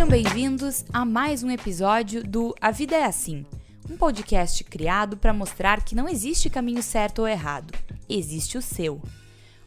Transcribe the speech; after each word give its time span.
Sejam 0.00 0.10
bem-vindos 0.10 0.82
a 0.94 1.04
mais 1.04 1.42
um 1.42 1.50
episódio 1.50 2.24
do 2.24 2.54
A 2.58 2.70
Vida 2.70 2.96
é 2.96 3.04
Assim, 3.04 3.44
um 3.86 3.98
podcast 3.98 4.64
criado 4.64 5.14
para 5.14 5.34
mostrar 5.34 5.84
que 5.84 5.94
não 5.94 6.08
existe 6.08 6.48
caminho 6.48 6.82
certo 6.82 7.18
ou 7.18 7.28
errado, 7.28 7.78
existe 8.08 8.56
o 8.56 8.62
seu. 8.62 9.02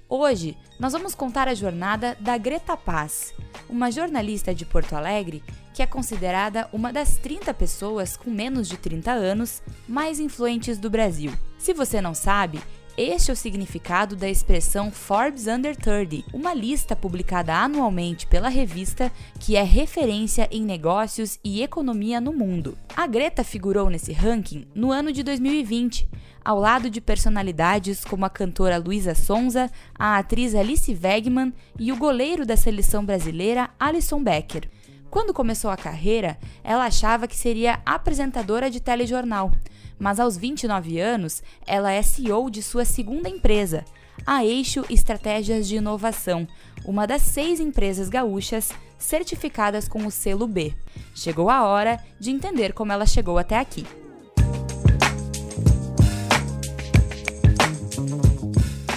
Hoje, 0.09 0.57
nós 0.79 0.91
vamos 0.91 1.13
contar 1.13 1.47
a 1.47 1.53
jornada 1.53 2.17
da 2.19 2.35
Greta 2.35 2.75
Paz, 2.75 3.31
uma 3.69 3.91
jornalista 3.91 4.55
de 4.55 4.65
Porto 4.65 4.95
Alegre 4.95 5.43
que 5.71 5.83
é 5.83 5.85
considerada 5.85 6.67
uma 6.73 6.91
das 6.91 7.15
30 7.17 7.53
pessoas 7.53 8.17
com 8.17 8.31
menos 8.31 8.67
de 8.67 8.75
30 8.75 9.11
anos 9.11 9.61
mais 9.87 10.19
influentes 10.19 10.79
do 10.79 10.89
Brasil. 10.89 11.31
Se 11.59 11.73
você 11.73 12.01
não 12.01 12.15
sabe, 12.15 12.59
este 12.95 13.31
é 13.31 13.33
o 13.33 13.37
significado 13.37 14.15
da 14.15 14.29
expressão 14.29 14.91
Forbes 14.91 15.47
Under 15.47 15.75
30, 15.75 16.25
uma 16.31 16.53
lista 16.53 16.95
publicada 16.95 17.55
anualmente 17.55 18.27
pela 18.27 18.49
revista 18.49 19.11
que 19.39 19.55
é 19.55 19.63
referência 19.63 20.47
em 20.51 20.61
negócios 20.61 21.39
e 21.43 21.63
economia 21.63 22.21
no 22.21 22.31
mundo. 22.31 22.77
A 22.95 23.07
Greta 23.07 23.43
figurou 23.43 23.89
nesse 23.89 24.13
ranking 24.13 24.67
no 24.75 24.91
ano 24.91 25.11
de 25.11 25.23
2020, 25.23 26.07
ao 26.45 26.59
lado 26.59 26.87
de 26.87 27.01
personalidades 27.01 28.05
como 28.05 28.25
a 28.25 28.29
cantora 28.29 28.77
Luísa 28.77 29.15
Sonza, 29.15 29.71
a 29.97 30.19
atriz 30.19 30.53
Alice 30.53 30.95
Wegman 31.03 31.51
e 31.79 31.91
o 31.91 31.97
goleiro 31.97 32.45
da 32.45 32.55
seleção 32.55 33.03
brasileira 33.03 33.71
Alisson 33.79 34.23
Becker. 34.23 34.69
Quando 35.09 35.33
começou 35.33 35.69
a 35.69 35.77
carreira, 35.77 36.37
ela 36.63 36.85
achava 36.85 37.27
que 37.27 37.35
seria 37.35 37.79
apresentadora 37.85 38.69
de 38.69 38.79
telejornal, 38.79 39.51
mas 39.99 40.19
aos 40.19 40.37
29 40.37 40.99
anos, 40.99 41.41
ela 41.65 41.91
é 41.91 42.01
CEO 42.01 42.49
de 42.49 42.61
sua 42.61 42.85
segunda 42.85 43.29
empresa, 43.29 43.85
a 44.25 44.45
Eixo 44.45 44.85
Estratégias 44.89 45.67
de 45.67 45.77
Inovação, 45.77 46.47
uma 46.85 47.05
das 47.05 47.21
seis 47.21 47.59
empresas 47.59 48.09
gaúchas 48.09 48.71
certificadas 48.97 49.87
com 49.87 50.05
o 50.05 50.11
selo 50.11 50.47
B. 50.47 50.73
Chegou 51.13 51.49
a 51.49 51.63
hora 51.63 51.99
de 52.19 52.31
entender 52.31 52.73
como 52.73 52.91
ela 52.91 53.05
chegou 53.05 53.37
até 53.37 53.57
aqui. 53.57 53.85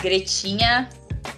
Gretinha, 0.02 0.88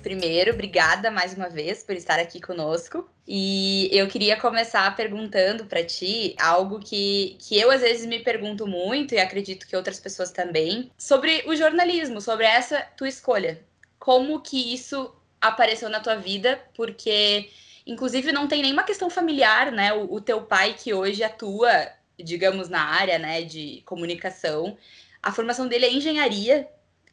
primeiro, 0.08 0.54
obrigada 0.54 1.10
mais 1.10 1.34
uma 1.34 1.50
vez 1.50 1.82
por 1.82 1.94
estar 1.94 2.18
aqui 2.18 2.40
conosco. 2.40 3.06
E 3.26 3.90
eu 3.92 4.08
queria 4.08 4.40
começar 4.40 4.96
perguntando 4.96 5.66
para 5.66 5.84
ti 5.84 6.34
algo 6.40 6.78
que, 6.78 7.36
que 7.38 7.60
eu 7.60 7.70
às 7.70 7.82
vezes 7.82 8.06
me 8.06 8.18
pergunto 8.18 8.66
muito 8.66 9.14
e 9.14 9.18
acredito 9.18 9.66
que 9.68 9.76
outras 9.76 10.00
pessoas 10.00 10.30
também, 10.30 10.90
sobre 10.96 11.44
o 11.46 11.54
jornalismo, 11.54 12.22
sobre 12.22 12.46
essa 12.46 12.80
tua 12.96 13.06
escolha. 13.06 13.60
Como 13.98 14.40
que 14.40 14.72
isso 14.72 15.14
apareceu 15.38 15.90
na 15.90 16.00
tua 16.00 16.16
vida? 16.16 16.58
Porque, 16.74 17.50
inclusive, 17.86 18.32
não 18.32 18.48
tem 18.48 18.62
nenhuma 18.62 18.84
questão 18.84 19.10
familiar, 19.10 19.70
né? 19.70 19.92
O, 19.92 20.14
o 20.14 20.20
teu 20.22 20.40
pai 20.40 20.72
que 20.72 20.94
hoje 20.94 21.22
atua, 21.22 21.86
digamos, 22.18 22.70
na 22.70 22.80
área 22.80 23.18
né, 23.18 23.42
de 23.42 23.82
comunicação, 23.84 24.74
a 25.22 25.30
formação 25.30 25.68
dele 25.68 25.84
é 25.84 25.92
engenharia, 25.92 26.66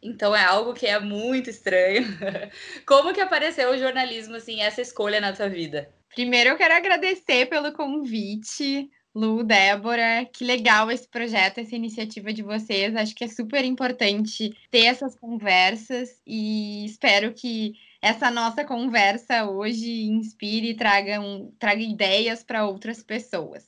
então 0.05 0.35
é 0.35 0.43
algo 0.43 0.73
que 0.73 0.85
é 0.85 0.99
muito 0.99 1.49
estranho. 1.49 2.05
Como 2.85 3.13
que 3.13 3.21
apareceu 3.21 3.71
o 3.71 3.77
jornalismo, 3.77 4.35
assim, 4.35 4.61
essa 4.61 4.81
escolha 4.81 5.19
na 5.19 5.33
tua 5.33 5.49
vida? 5.49 5.89
Primeiro 6.13 6.51
eu 6.51 6.57
quero 6.57 6.73
agradecer 6.73 7.47
pelo 7.47 7.73
convite, 7.73 8.89
Lu, 9.13 9.43
Débora. 9.43 10.25
Que 10.31 10.45
legal 10.45 10.91
esse 10.91 11.07
projeto, 11.07 11.59
essa 11.59 11.75
iniciativa 11.75 12.31
de 12.31 12.43
vocês. 12.43 12.95
Acho 12.95 13.15
que 13.15 13.23
é 13.23 13.27
super 13.27 13.65
importante 13.65 14.55
ter 14.69 14.85
essas 14.85 15.15
conversas 15.15 16.21
e 16.25 16.85
espero 16.85 17.33
que 17.33 17.73
essa 18.01 18.29
nossa 18.29 18.63
conversa 18.63 19.49
hoje 19.49 20.03
inspire 20.03 20.69
e 20.69 20.75
traga, 20.75 21.19
um, 21.19 21.51
traga 21.57 21.81
ideias 21.81 22.43
para 22.43 22.65
outras 22.67 23.01
pessoas. 23.01 23.65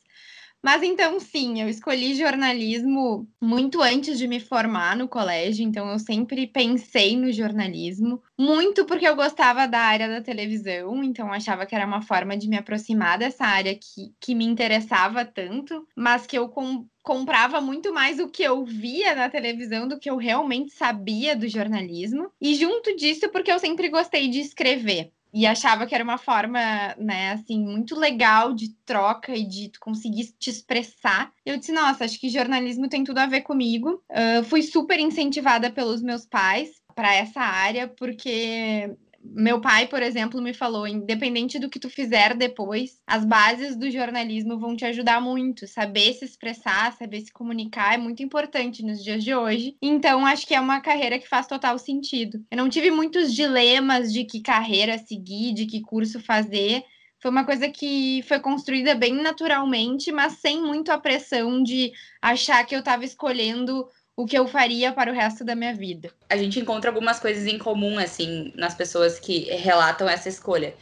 Mas 0.64 0.84
então, 0.84 1.20
sim, 1.20 1.62
eu 1.62 1.70
escolhi 1.70 2.16
jornalismo 2.16 3.28
muito 3.42 3.82
antes 3.82 4.18
de 4.18 4.28
me 4.28 4.40
formar 4.40 4.98
no 4.98 5.08
colégio, 5.08 5.64
então 5.64 5.90
eu 5.90 6.00
sempre 6.00 6.48
pensei 6.48 7.16
no 7.16 7.32
jornalismo, 7.32 8.22
muito 8.38 8.86
porque 8.86 9.08
eu 9.08 9.16
gostava 9.16 9.68
da 9.68 9.80
área 9.80 10.10
da 10.10 10.22
televisão, 10.22 11.04
então 11.04 11.32
achava 11.32 11.66
que 11.66 11.76
era 11.76 11.86
uma 11.86 12.02
forma 12.02 12.36
de 12.36 12.50
me 12.50 12.58
aproximar 12.58 13.18
dessa 13.20 13.46
área 13.46 13.76
que, 13.76 14.14
que 14.20 14.36
me 14.36 14.46
interessava 14.46 15.24
tanto, 15.24 15.88
mas 15.96 16.26
que 16.26 16.38
eu 16.38 16.50
com, 16.50 16.86
comprava 17.04 17.62
muito 17.62 17.94
mais 17.94 18.20
o 18.20 18.28
que 18.28 18.44
eu 18.44 18.66
via 18.66 19.16
na 19.16 19.30
televisão 19.30 19.88
do 19.88 20.00
que 20.00 20.10
eu 20.10 20.18
realmente 20.18 20.74
sabia 20.74 21.36
do 21.36 21.48
jornalismo. 21.48 22.30
E 22.42 22.56
junto 22.56 22.96
disso, 22.98 23.30
porque 23.30 23.52
eu 23.52 23.60
sempre 23.60 23.90
gostei 23.90 24.28
de 24.28 24.40
escrever 24.40 25.14
e 25.38 25.46
achava 25.46 25.86
que 25.86 25.94
era 25.94 26.04
uma 26.04 26.18
forma, 26.18 26.60
né, 26.98 27.34
assim, 27.34 27.64
muito 27.64 27.96
legal 27.96 28.56
de 28.56 28.70
troca 28.84 29.36
e 29.36 29.44
de 29.48 29.72
conseguir 29.80 30.34
te 30.40 30.50
expressar. 30.50 31.32
Eu 31.46 31.58
disse, 31.58 31.72
nossa, 31.72 32.06
acho 32.06 32.20
que 32.20 32.28
jornalismo 32.28 32.90
tem 32.90 33.04
tudo 33.04 33.20
a 33.20 33.28
ver 33.28 33.42
comigo. 33.42 34.02
Uh, 34.10 34.44
fui 34.46 34.64
super 34.64 35.00
incentivada 35.00 35.70
pelos 35.70 36.02
meus 36.02 36.26
pais 36.26 36.70
para 36.96 37.14
essa 37.14 37.40
área, 37.40 37.88
porque 37.88 38.98
meu 39.34 39.62
pai, 39.62 39.88
por 39.88 40.02
exemplo, 40.02 40.42
me 40.42 40.54
falou: 40.54 40.88
independente 40.88 41.60
do 41.60 41.70
que 41.70 41.80
tu 41.80 41.90
fizer 41.90 42.36
depois, 42.36 43.00
as 43.06 43.26
bases 43.26 43.76
do 43.76 43.90
jornalismo 43.90 44.60
vão 44.60 44.76
te 44.76 44.86
ajudar 44.86 45.22
muito. 45.22 45.68
Saber 45.68 46.14
se 46.14 46.26
expressar, 46.26 46.94
saber 46.94 47.22
se 47.22 47.32
comunicar 47.32 47.96
é 47.96 47.98
muito 47.98 48.24
importante 48.24 48.84
nos 48.84 49.04
dias 49.04 49.24
de 49.24 49.34
hoje. 49.36 49.76
Então, 49.82 50.26
acho 50.26 50.46
que 50.46 50.56
é 50.56 50.60
uma 50.60 50.82
carreira 50.82 51.20
que 51.20 51.28
faz 51.28 51.48
total 51.48 51.78
sentido. 51.78 52.44
Eu 52.52 52.58
não 52.58 52.70
tive 52.70 52.92
muitos 52.92 53.34
dilemas 53.34 54.12
de 54.12 54.24
que 54.24 54.42
carreira 54.42 54.98
seguir, 54.98 55.54
de 55.54 55.66
que 55.66 55.82
curso 55.82 56.20
fazer. 56.20 56.84
Foi 57.20 57.32
uma 57.32 57.46
coisa 57.46 57.68
que 57.68 58.24
foi 58.28 58.40
construída 58.40 58.94
bem 58.94 59.16
naturalmente, 59.16 60.12
mas 60.12 60.34
sem 60.34 60.62
muito 60.62 60.92
a 60.92 61.00
pressão 61.00 61.64
de 61.64 61.92
achar 62.22 62.64
que 62.64 62.76
eu 62.76 62.80
estava 62.80 63.04
escolhendo 63.04 63.88
o 64.18 64.26
que 64.26 64.36
eu 64.36 64.48
faria 64.48 64.92
para 64.92 65.12
o 65.12 65.14
resto 65.14 65.46
da 65.46 65.56
minha 65.56 65.76
vida. 65.76 66.10
A 66.28 66.36
gente 66.36 66.60
encontra 66.60 66.90
algumas 66.90 67.20
coisas 67.20 67.46
em 67.46 67.60
comum, 67.60 68.00
assim, 68.00 68.52
nas 68.56 68.74
pessoas 68.74 69.20
que 69.20 69.42
relatam 69.56 70.10
essa 70.10 70.28
escolha. 70.28 70.74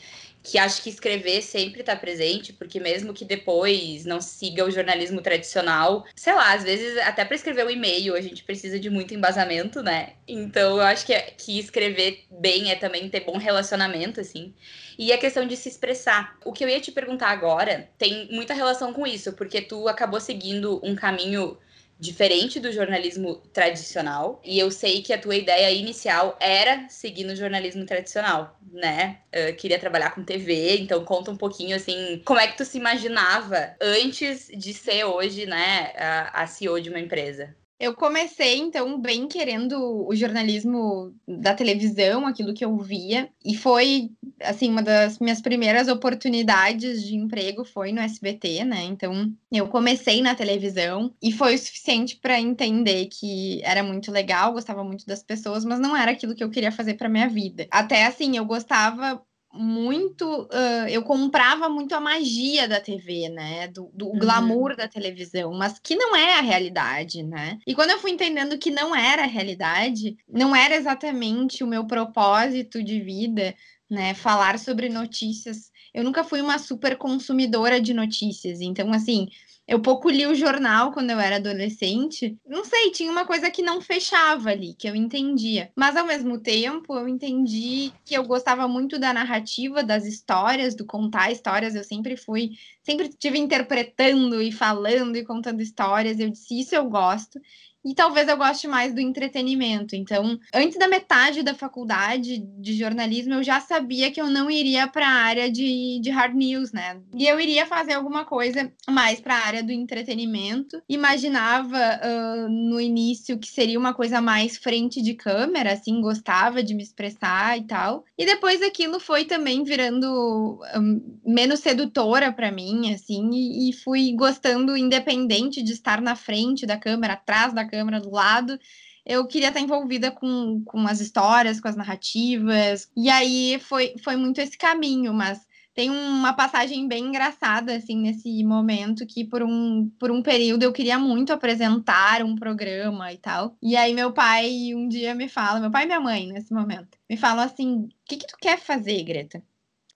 Que 0.42 0.58
acho 0.58 0.82
que 0.82 0.90
escrever 0.90 1.42
sempre 1.42 1.82
está 1.82 1.96
presente, 1.96 2.54
porque 2.54 2.80
mesmo 2.80 3.14
que 3.14 3.26
depois 3.26 4.06
não 4.06 4.22
siga 4.22 4.64
o 4.64 4.72
jornalismo 4.72 5.20
tradicional, 5.20 6.06
sei 6.16 6.34
lá, 6.34 6.54
às 6.54 6.64
vezes 6.64 6.98
até 7.00 7.26
para 7.26 7.36
escrever 7.36 7.66
um 7.66 7.70
e-mail 7.70 8.16
a 8.16 8.22
gente 8.22 8.44
precisa 8.44 8.80
de 8.80 8.90
muito 8.90 9.14
embasamento, 9.14 9.82
né? 9.82 10.14
Então 10.28 10.78
eu 10.78 10.84
acho 10.84 11.06
que, 11.06 11.14
é, 11.14 11.34
que 11.36 11.60
escrever 11.60 12.24
bem 12.30 12.72
é 12.72 12.76
também 12.76 13.10
ter 13.10 13.22
bom 13.22 13.38
relacionamento, 13.38 14.22
assim. 14.22 14.54
E 14.98 15.12
a 15.12 15.18
questão 15.18 15.46
de 15.46 15.58
se 15.58 15.68
expressar. 15.68 16.38
O 16.46 16.54
que 16.54 16.64
eu 16.64 16.70
ia 16.70 16.80
te 16.80 16.92
perguntar 16.92 17.32
agora 17.32 17.90
tem 17.98 18.30
muita 18.32 18.54
relação 18.54 18.94
com 18.94 19.06
isso, 19.06 19.34
porque 19.34 19.62
tu 19.62 19.90
acabou 19.90 20.22
seguindo 20.22 20.80
um 20.84 20.96
caminho 20.96 21.58
diferente 22.00 22.60
do 22.60 22.72
jornalismo 22.72 23.36
tradicional. 23.54 24.42
E 24.44 24.60
eu 24.60 24.70
sei 24.72 25.02
que 25.02 25.14
a 25.14 25.18
tua 25.18 25.36
ideia 25.36 25.72
inicial 25.72 26.38
era 26.40 26.88
seguir 26.90 27.24
no 27.24 27.36
jornalismo 27.36 27.86
tradicional, 27.86 28.60
né? 28.72 29.20
Eu 29.32 29.56
queria 29.56 29.80
trabalhar 29.80 30.12
com 30.12 30.24
TV, 30.24 30.78
então 30.80 31.04
conta 31.06 31.32
um 31.32 31.38
pouquinho 31.38 31.76
assim, 31.76 32.22
como 32.26 32.40
é 32.40 32.48
que 32.48 32.58
tu 32.58 32.66
se 32.66 32.78
imaginava 32.78 33.76
antes 33.82 34.48
de 34.56 34.74
ser 34.74 35.06
hoje, 35.06 35.46
né, 35.46 35.94
a, 35.96 36.44
a 36.44 36.48
CEO 36.48 36.80
de 36.80 36.90
uma 36.90 37.00
empresa? 37.00 37.56
Eu 37.78 37.94
comecei, 37.94 38.58
então, 38.58 39.00
bem 39.00 39.28
querendo 39.28 40.08
o 40.08 40.16
jornalismo 40.16 41.14
da 41.28 41.54
televisão, 41.54 42.26
aquilo 42.26 42.54
que 42.54 42.64
eu 42.64 42.78
via, 42.78 43.30
e 43.44 43.54
foi, 43.56 44.12
assim, 44.42 44.70
uma 44.70 44.82
das 44.82 45.20
minhas 45.20 45.42
primeiras 45.42 45.90
oportunidades 45.90 47.04
de 47.04 47.16
emprego 47.16 47.66
foi 47.66 47.92
no 47.92 48.00
SBT, 48.00 48.64
né? 48.64 48.84
Então, 48.84 49.30
eu 49.52 49.68
comecei 49.68 50.22
na 50.22 50.34
televisão 50.34 51.14
e 51.22 51.34
foi 51.34 51.56
o 51.56 51.60
suficiente 51.60 52.16
para 52.16 52.40
entender 52.40 53.08
que 53.08 53.62
era 53.62 53.84
muito 53.84 54.10
legal, 54.10 54.54
gostava 54.54 54.82
muito 54.82 55.06
das 55.06 55.22
pessoas, 55.22 55.66
mas 55.66 55.78
não 55.78 55.98
era 55.98 56.12
aquilo 56.12 56.34
que 56.34 56.44
eu 56.44 56.50
queria 56.50 56.72
fazer 56.72 56.94
para 56.94 57.10
minha 57.10 57.28
vida. 57.28 57.68
Até 57.70 58.06
assim, 58.06 58.38
eu 58.38 58.46
gostava 58.46 59.22
muito. 59.56 60.44
Uh, 60.44 60.88
eu 60.90 61.02
comprava 61.04 61.70
muito 61.70 61.96
a 61.96 62.00
magia 62.00 62.68
da 62.68 62.80
TV, 62.80 63.30
né? 63.30 63.68
Do, 63.68 63.90
do 63.94 64.08
uhum. 64.08 64.20
glamour 64.20 64.76
da 64.76 64.88
televisão, 64.88 65.54
mas 65.54 65.80
que 65.80 65.96
não 65.96 66.16
é 66.16 66.38
a 66.38 66.42
realidade, 66.42 67.24
né? 67.24 67.58
E 67.66 67.74
quando 67.74 67.92
eu 67.92 68.00
fui 68.00 68.12
entendendo 68.12 68.58
que 68.58 68.70
não 68.70 68.96
era 68.96 69.24
a 69.24 69.28
realidade, 69.28 70.18
não 70.28 70.56
era 70.56 70.76
exatamente 70.76 71.64
o 71.64 71.68
meu 71.68 71.86
propósito 71.86 72.84
de 72.84 73.00
vida, 73.00 73.56
né? 73.90 74.14
Falar 74.14 74.60
sobre 74.60 74.90
notícias. 74.90 75.72
Eu 75.94 76.04
nunca 76.04 76.24
fui 76.24 76.42
uma 76.42 76.60
super 76.60 76.98
consumidora 76.98 77.80
de 77.80 77.94
notícias, 77.94 78.60
então, 78.60 78.92
assim 78.92 79.30
eu 79.68 79.82
pouco 79.82 80.10
li 80.10 80.28
o 80.28 80.36
jornal 80.36 80.92
quando 80.92 81.10
eu 81.10 81.20
era 81.20 81.38
adolescente. 81.38 82.38
Não 82.46 82.64
sei, 82.64 82.92
tinha 82.92 83.12
uma 83.12 83.26
coisa 83.26 83.50
que 83.50 83.64
não 83.64 83.82
fechava 83.82 84.50
ali, 84.52 84.76
que 84.76 84.88
eu 84.88 84.96
entendia. 84.96 85.72
Mas 85.76 85.96
ao 85.98 86.06
mesmo 86.06 86.40
tempo, 86.40 86.94
eu 86.94 87.08
entendi 87.08 87.92
que 88.06 88.16
eu 88.16 88.24
gostava 88.24 88.68
muito 88.68 89.00
da 89.00 89.12
narrativa, 89.12 89.84
das 89.84 90.06
histórias, 90.06 90.76
do 90.76 90.86
contar 90.86 91.32
histórias. 91.32 91.74
Eu 91.74 91.84
sempre 91.84 92.16
fui, 92.16 92.52
sempre 92.84 93.08
estive 93.08 93.40
interpretando 93.40 94.40
e 94.40 94.52
falando 94.52 95.16
e 95.16 95.26
contando 95.26 95.62
histórias. 95.62 96.20
Eu 96.20 96.30
disse, 96.30 96.60
isso 96.60 96.76
eu 96.76 96.88
gosto. 96.88 97.40
E 97.86 97.94
talvez 97.94 98.28
eu 98.28 98.36
goste 98.36 98.68
mais 98.68 98.94
do 98.94 99.00
entretenimento. 99.00 99.96
Então, 99.96 100.40
antes 100.52 100.78
da 100.78 100.88
metade 100.88 101.44
da 101.44 101.54
faculdade 101.54 102.40
de 102.60 102.74
jornalismo, 102.74 103.36
eu 103.36 103.44
já 103.44 103.60
sabia 103.60 104.10
que 104.10 104.20
eu 104.20 104.28
não 104.28 104.50
iria 104.50 104.88
para 104.88 105.08
a 105.08 105.12
área 105.12 105.52
de, 105.52 106.00
de 106.02 106.10
hard 106.10 106.34
news, 106.36 106.72
né? 106.72 107.00
E 107.14 107.28
eu 107.28 107.40
iria 107.40 107.66
fazer 107.68 107.94
alguma 107.94 108.26
coisa 108.26 108.72
mais 108.90 109.22
para 109.22 109.36
a 109.36 109.46
área 109.46 109.64
do 109.64 109.72
entretenimento. 109.72 110.82
Imaginava 110.90 111.78
uh, 111.78 112.50
no 112.50 112.82
início 112.82 113.38
que 113.38 113.48
seria 113.48 113.78
uma 113.78 113.94
coisa 113.94 114.20
mais 114.20 114.58
frente 114.58 115.02
de 115.02 115.14
câmera, 115.14 115.74
assim, 115.74 116.02
gostava 116.02 116.64
de 116.64 116.74
me 116.74 116.82
expressar 116.82 117.58
e 117.58 117.66
tal. 117.66 118.04
E 118.18 118.26
depois 118.26 118.64
aquilo 118.64 119.00
foi 119.00 119.26
também 119.26 119.64
virando 119.64 120.60
um, 120.76 121.20
menos 121.24 121.60
sedutora 121.60 122.32
para 122.32 122.52
mim, 122.52 122.92
assim, 122.94 123.30
e, 123.32 123.70
e 123.70 123.74
fui 123.74 124.14
gostando 124.14 124.76
independente 124.76 125.62
de 125.62 125.74
estar 125.74 126.02
na 126.02 126.16
frente 126.16 126.66
da 126.66 126.78
câmera, 126.78 127.14
atrás 127.14 127.54
da 127.54 127.64
câmera, 127.64 127.75
do 127.84 128.12
lado 128.12 128.60
eu 129.06 129.28
queria 129.28 129.50
estar 129.50 129.60
envolvida 129.60 130.10
com, 130.10 130.64
com 130.66 130.88
as 130.88 131.00
histórias, 131.00 131.62
com 131.62 131.68
as 131.68 131.76
narrativas. 131.76 132.90
E 132.98 133.10
aí 133.10 133.60
foi, 133.60 133.94
foi 134.04 134.16
muito 134.16 134.42
esse 134.42 134.58
caminho, 134.58 135.14
mas 135.14 135.46
tem 135.76 135.92
uma 135.92 136.34
passagem 136.34 136.88
bem 136.88 137.06
engraçada, 137.06 137.76
assim, 137.76 137.98
nesse 137.98 138.44
momento, 138.44 139.06
que 139.06 139.24
por 139.24 139.44
um, 139.44 139.92
por 140.00 140.10
um 140.10 140.24
período 140.24 140.64
eu 140.64 140.74
queria 140.74 140.98
muito 140.98 141.34
apresentar 141.34 142.24
um 142.24 142.36
programa 142.36 143.12
e 143.14 143.18
tal. 143.18 143.56
E 143.62 143.76
aí 143.76 143.94
meu 143.94 144.12
pai 144.12 144.74
um 144.74 144.88
dia 144.88 145.14
me 145.14 145.30
fala, 145.30 145.60
meu 145.60 145.70
pai 145.70 145.84
e 145.84 145.86
minha 145.86 146.00
mãe, 146.00 146.28
nesse 146.28 146.54
momento, 146.54 146.98
me 147.10 147.18
falam 147.18 147.44
assim, 147.44 147.82
o 147.84 147.90
que 148.06 148.18
que 148.18 148.28
tu 148.28 148.38
quer 148.40 148.58
fazer, 148.58 149.04
Greta? 149.04 149.44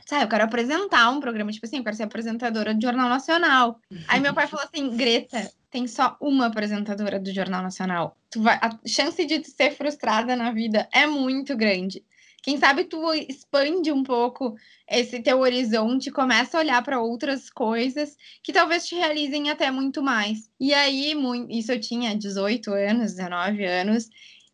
Sabe, 0.10 0.24
eu 0.24 0.28
quero 0.28 0.44
apresentar 0.44 1.08
um 1.12 1.20
programa, 1.20 1.52
tipo 1.52 1.68
assim, 1.68 1.78
eu 1.78 1.84
quero 1.84 1.96
ser 1.96 2.02
apresentadora 2.02 2.74
do 2.74 2.82
Jornal 2.82 3.08
Nacional. 3.08 3.80
Aí 4.08 4.20
meu 4.20 4.34
pai 4.34 4.48
falou 4.48 4.66
assim, 4.66 4.98
Greta, 4.98 5.52
tem 5.70 5.86
só 5.86 6.18
uma 6.20 6.48
apresentadora 6.48 7.20
do 7.20 7.32
Jornal 7.32 7.62
Nacional. 7.62 8.18
Tu 8.32 8.42
vai, 8.42 8.58
a 8.60 8.72
chance 8.88 9.24
de 9.24 9.38
tu 9.38 9.52
ser 9.52 9.70
frustrada 9.70 10.36
na 10.36 10.52
vida 10.52 10.90
é 10.92 11.06
muito 11.06 11.56
grande. 11.56 12.04
Quem 12.42 12.58
sabe 12.58 12.86
tu 12.86 13.14
expande 13.14 13.92
um 13.92 14.02
pouco 14.02 14.56
esse 14.90 15.22
teu 15.22 15.42
horizonte, 15.42 16.10
começa 16.10 16.58
a 16.58 16.62
olhar 16.62 16.82
para 16.82 17.00
outras 17.00 17.48
coisas 17.48 18.18
que 18.42 18.52
talvez 18.52 18.88
te 18.88 18.96
realizem 18.96 19.52
até 19.52 19.70
muito 19.70 20.02
mais. 20.02 20.50
E 20.60 20.74
aí, 20.74 21.14
isso 21.52 21.72
eu 21.72 21.80
tinha 21.80 22.18
18 22.18 22.74
anos, 22.74 23.14
19 23.14 23.64
anos, 23.64 24.10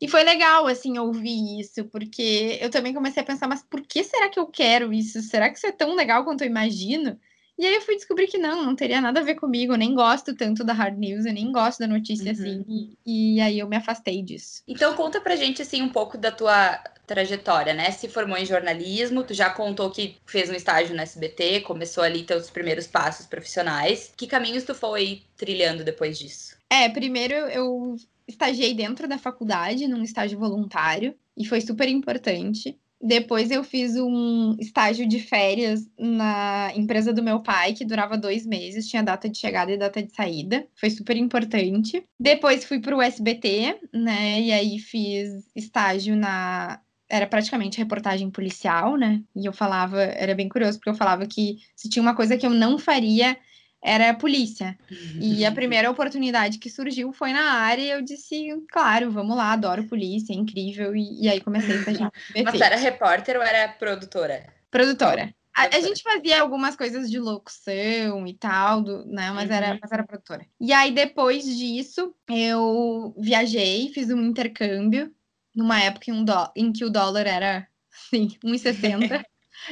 e 0.06 0.07
foi 0.07 0.24
legal, 0.24 0.68
assim, 0.68 1.00
ouvir 1.00 1.60
isso, 1.60 1.84
porque 1.86 2.60
eu 2.62 2.69
também 2.69 2.94
comecei 2.94 3.24
a 3.24 3.25
pensar, 3.25 3.48
mas 3.48 3.63
por 3.63 3.81
que 3.81 4.04
será 4.04 4.30
que 4.30 4.40
eu 4.40 4.46
quero 4.46 4.94
isso? 4.94 5.19
Será 5.24 5.50
que 5.50 5.57
isso 5.57 5.66
é 5.66 5.72
tão 5.72 5.96
legal 5.96 6.24
quanto 6.24 6.44
eu 6.44 6.48
imagino? 6.48 7.19
E 7.57 7.66
aí 7.66 7.74
eu 7.74 7.81
fui 7.81 7.96
descobrir 7.96 8.28
que 8.28 8.38
não, 8.38 8.63
não 8.63 8.75
teria 8.75 9.02
nada 9.02 9.19
a 9.19 9.24
ver 9.24 9.34
comigo, 9.34 9.74
eu 9.74 9.78
nem 9.78 9.96
gosto 9.96 10.36
tanto 10.36 10.63
da 10.63 10.74
hard 10.74 10.96
news, 11.00 11.25
eu 11.25 11.34
nem 11.34 11.52
gosto 11.52 11.80
da 11.80 11.88
notícia 11.88 12.25
uhum. 12.25 12.31
assim. 12.31 12.66
E, 13.04 13.38
e, 13.38 13.42
aí 13.42 13.57
eu 13.57 13.68
me 13.68 13.78
afastei 13.78 14.22
disso. 14.22 14.62
Então 14.68 14.94
conta 14.94 15.19
pra 15.19 15.36
gente 15.36 15.63
assim 15.63 15.81
um 15.81 15.90
pouco 15.90 16.19
da 16.19 16.31
tua 16.31 16.78
trajetória, 17.08 17.74
né? 17.74 17.90
Se 17.90 18.08
formou 18.08 18.38
em 18.38 18.46
jornalismo, 18.46 19.24
tu 19.24 19.34
já 19.34 19.50
contou 19.50 19.90
que 19.90 20.18
fez 20.28 20.51
um 20.51 20.54
estágio 20.54 20.96
no 20.96 21.01
SBT, 21.01 21.62
começou 21.62 22.04
ali 22.04 22.22
teus 22.24 22.51
primeiros 22.51 22.86
passos 22.86 23.25
profissionais. 23.25 24.13
Que 24.16 24.28
caminhos 24.28 24.66
tu 24.66 24.75
foi 24.75 25.24
trilhando 25.36 25.84
depois 25.84 26.19
disso? 26.19 26.56
É, 26.69 26.90
primeiro 26.90 27.34
eu 27.34 27.96
estagiei 28.27 28.74
dentro 28.74 29.07
da 29.07 29.18
faculdade, 29.18 29.88
num 29.88 30.04
estágio 30.04 30.39
voluntário, 30.39 31.16
e 31.38 31.45
foi 31.45 31.62
super 31.62 31.88
importante. 31.88 32.77
Depois 33.01 33.51
eu 33.51 33.63
fiz 33.63 33.95
um 33.98 34.56
estágio 34.60 35.07
de 35.07 35.19
férias 35.19 35.88
na 36.00 36.72
empresa 36.75 37.13
do 37.13 37.22
meu 37.22 37.42
pai, 37.42 37.74
que 37.74 37.86
durava 37.86 38.18
dois 38.18 38.45
meses, 38.45 38.88
tinha 38.88 39.04
data 39.04 39.30
de 39.30 39.38
chegada 39.38 39.72
e 39.72 39.77
data 39.77 40.01
de 40.01 40.12
saída. 40.13 40.66
Foi 40.75 40.89
super 40.89 41.16
importante. 41.16 42.04
Depois 42.19 42.63
fui 42.63 42.80
para 42.80 42.95
o 42.95 43.01
SBT, 43.01 43.80
né? 43.94 44.42
E 44.42 44.51
aí 44.51 44.80
fiz 44.80 45.30
estágio 45.56 46.16
na. 46.16 46.80
Era 47.07 47.27
praticamente 47.27 47.77
reportagem 47.77 48.31
policial, 48.31 48.98
né? 48.98 49.22
E 49.36 49.45
eu 49.45 49.54
falava, 49.54 50.01
era 50.01 50.33
bem 50.33 50.50
curioso, 50.50 50.80
porque 50.80 50.89
eu 50.89 50.95
falava 50.95 51.27
que 51.27 51.57
se 51.75 51.88
tinha 51.88 52.01
uma 52.01 52.16
coisa 52.16 52.36
que 52.36 52.45
eu 52.45 52.50
não 52.50 52.80
faria 52.80 53.38
era 53.83 54.10
a 54.10 54.13
polícia. 54.13 54.77
E 55.19 55.45
a 55.45 55.51
primeira 55.51 55.89
oportunidade 55.89 56.57
que 56.57 56.69
surgiu 56.69 57.13
foi 57.13 57.31
na 57.31 57.54
área 57.54 57.81
e 57.81 57.89
eu 57.92 58.01
disse, 58.01 58.48
claro, 58.72 59.12
vamos 59.12 59.38
lá, 59.38 59.51
adoro 59.51 59.88
polícia, 59.88 60.33
é 60.33 60.36
incrível. 60.36 60.95
E, 60.95 61.24
e 61.24 61.30
aí 61.30 61.39
comecei 61.39 61.75
a 61.75 61.80
estagiar. 61.80 62.12
Mas 62.44 62.60
era 62.60 62.75
repórter 62.75 63.38
ou 63.38 63.44
era 63.44 63.68
produtora? 63.68 64.45
Produtora. 64.72 65.33
A, 65.56 65.77
a, 65.77 65.80
gente 65.80 66.04
fazia 66.04 66.42
algumas 66.42 66.75
coisas 66.75 67.10
de 67.10 67.18
locução 67.18 68.27
e 68.27 68.33
tal, 68.33 68.81
do, 68.81 69.06
né? 69.06 69.31
Mas, 69.31 69.50
uhum. 69.50 69.56
era, 69.56 69.80
mas 69.81 69.89
era 69.89 70.04
produtora. 70.04 70.45
E 70.60 70.74
aí, 70.74 70.92
depois 70.92 71.45
disso, 71.45 72.13
eu 72.27 73.16
viajei, 73.18 73.89
fiz 73.94 74.10
um 74.10 74.22
intercâmbio, 74.22 75.13
numa 75.56 75.81
época 75.81 76.12
em, 76.12 76.13
um 76.13 76.25
em 76.57 76.74
que 76.74 76.83
o 76.83 76.89
dólar 76.89 77.25
era, 77.25 77.66
assim, 77.89 78.38
1,60. 78.44 79.24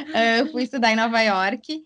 eu 0.40 0.52
fui 0.54 0.64
estudar 0.64 0.94
em 0.94 0.96
Nova 0.96 1.20
York. 1.20 1.84